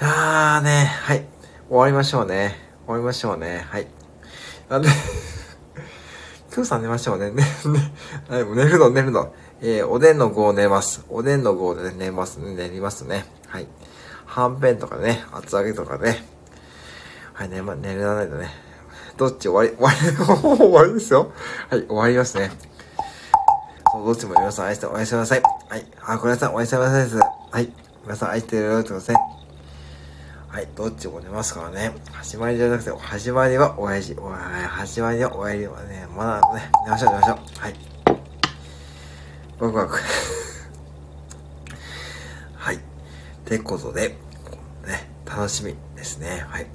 [0.00, 1.24] あーね、はい。
[1.68, 2.56] 終わりましょうね。
[2.86, 3.66] 終わりましょうね。
[3.68, 3.88] はい。
[4.68, 4.88] なんで
[6.54, 7.30] 今日さん寝ましょう ね。
[7.30, 7.44] ね、ね、
[8.30, 9.32] 寝るの、寝るの。
[9.60, 11.04] えー、おでんの具を寝ます。
[11.08, 13.26] おでんの具を寝ますね、寝りますね。
[13.48, 13.66] はい。
[14.24, 16.24] はんぺんとかね、厚揚げとかね。
[17.32, 18.50] はい、寝ま、寝らないとね。
[19.16, 21.32] どっち終わり、終わり、 終わりですよ。
[21.70, 22.52] はい、終わりますね。
[23.90, 25.42] そう、どっちも皆さん愛しておやすみなさい。
[25.68, 25.86] はい。
[26.02, 27.16] あ、これさんおやすみなさいです。
[27.16, 27.72] はい。
[28.04, 29.37] 皆さん愛してるよってことですね。
[30.48, 30.68] はい。
[30.74, 31.92] どっちも寝ますからね。
[32.10, 34.14] 始まりじゃなくて、始まりは親父。
[34.14, 37.36] お始まりは親父はね、まだね、寝ましょう寝ましょう。
[37.58, 37.74] はい。
[39.58, 39.98] ワクワク。
[42.56, 42.76] はい。
[42.76, 42.80] っ
[43.44, 44.16] てことで、
[44.86, 46.46] ね、楽しみですね。
[46.48, 46.66] はい。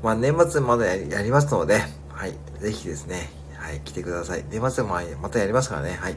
[0.00, 2.36] まあ、年末まだやりますので、はい。
[2.60, 4.44] ぜひですね、はい、来てください。
[4.48, 5.98] 年末もまたやりますからね。
[6.00, 6.16] はい。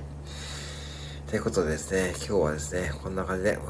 [1.31, 3.69] ということでですね、今日はですね、こんな感じで、 ありが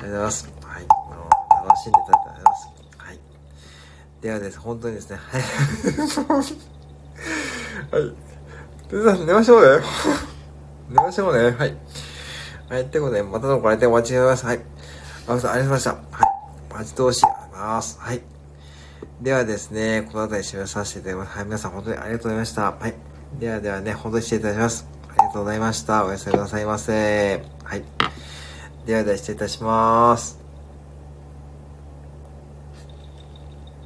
[0.00, 0.48] うございます。
[0.64, 1.31] はい。
[1.66, 2.68] 楽しんでいただいてありがとうございます。
[2.98, 3.18] はい。
[4.20, 5.42] ではです、本当にですね、はい。
[7.90, 8.14] はい。
[8.92, 9.84] で寝ましょうね。
[10.90, 11.50] 寝ましょうね。
[11.50, 11.76] はい。
[12.68, 12.86] はい。
[12.86, 14.44] ということで、またのご来店お待ちしております。
[14.44, 14.56] はい。
[14.56, 14.70] ありが
[15.26, 15.90] とうございました。
[15.90, 16.00] はい。
[16.74, 17.24] 待ち遠しい。
[17.24, 17.98] ありがとうございます。
[18.00, 18.22] はい。
[19.22, 21.36] ではですね、この辺り締めさせていただきます。
[21.36, 21.44] はい。
[21.46, 22.62] 皆さん本当にありがとうございました。
[22.62, 22.94] はい。
[23.38, 24.86] ではではね、本当に失礼いたします。
[25.08, 26.04] ありがとうございました。
[26.04, 27.42] おやすみなさいませ。
[27.64, 27.84] はい。
[28.84, 30.41] ではでは失礼いたします。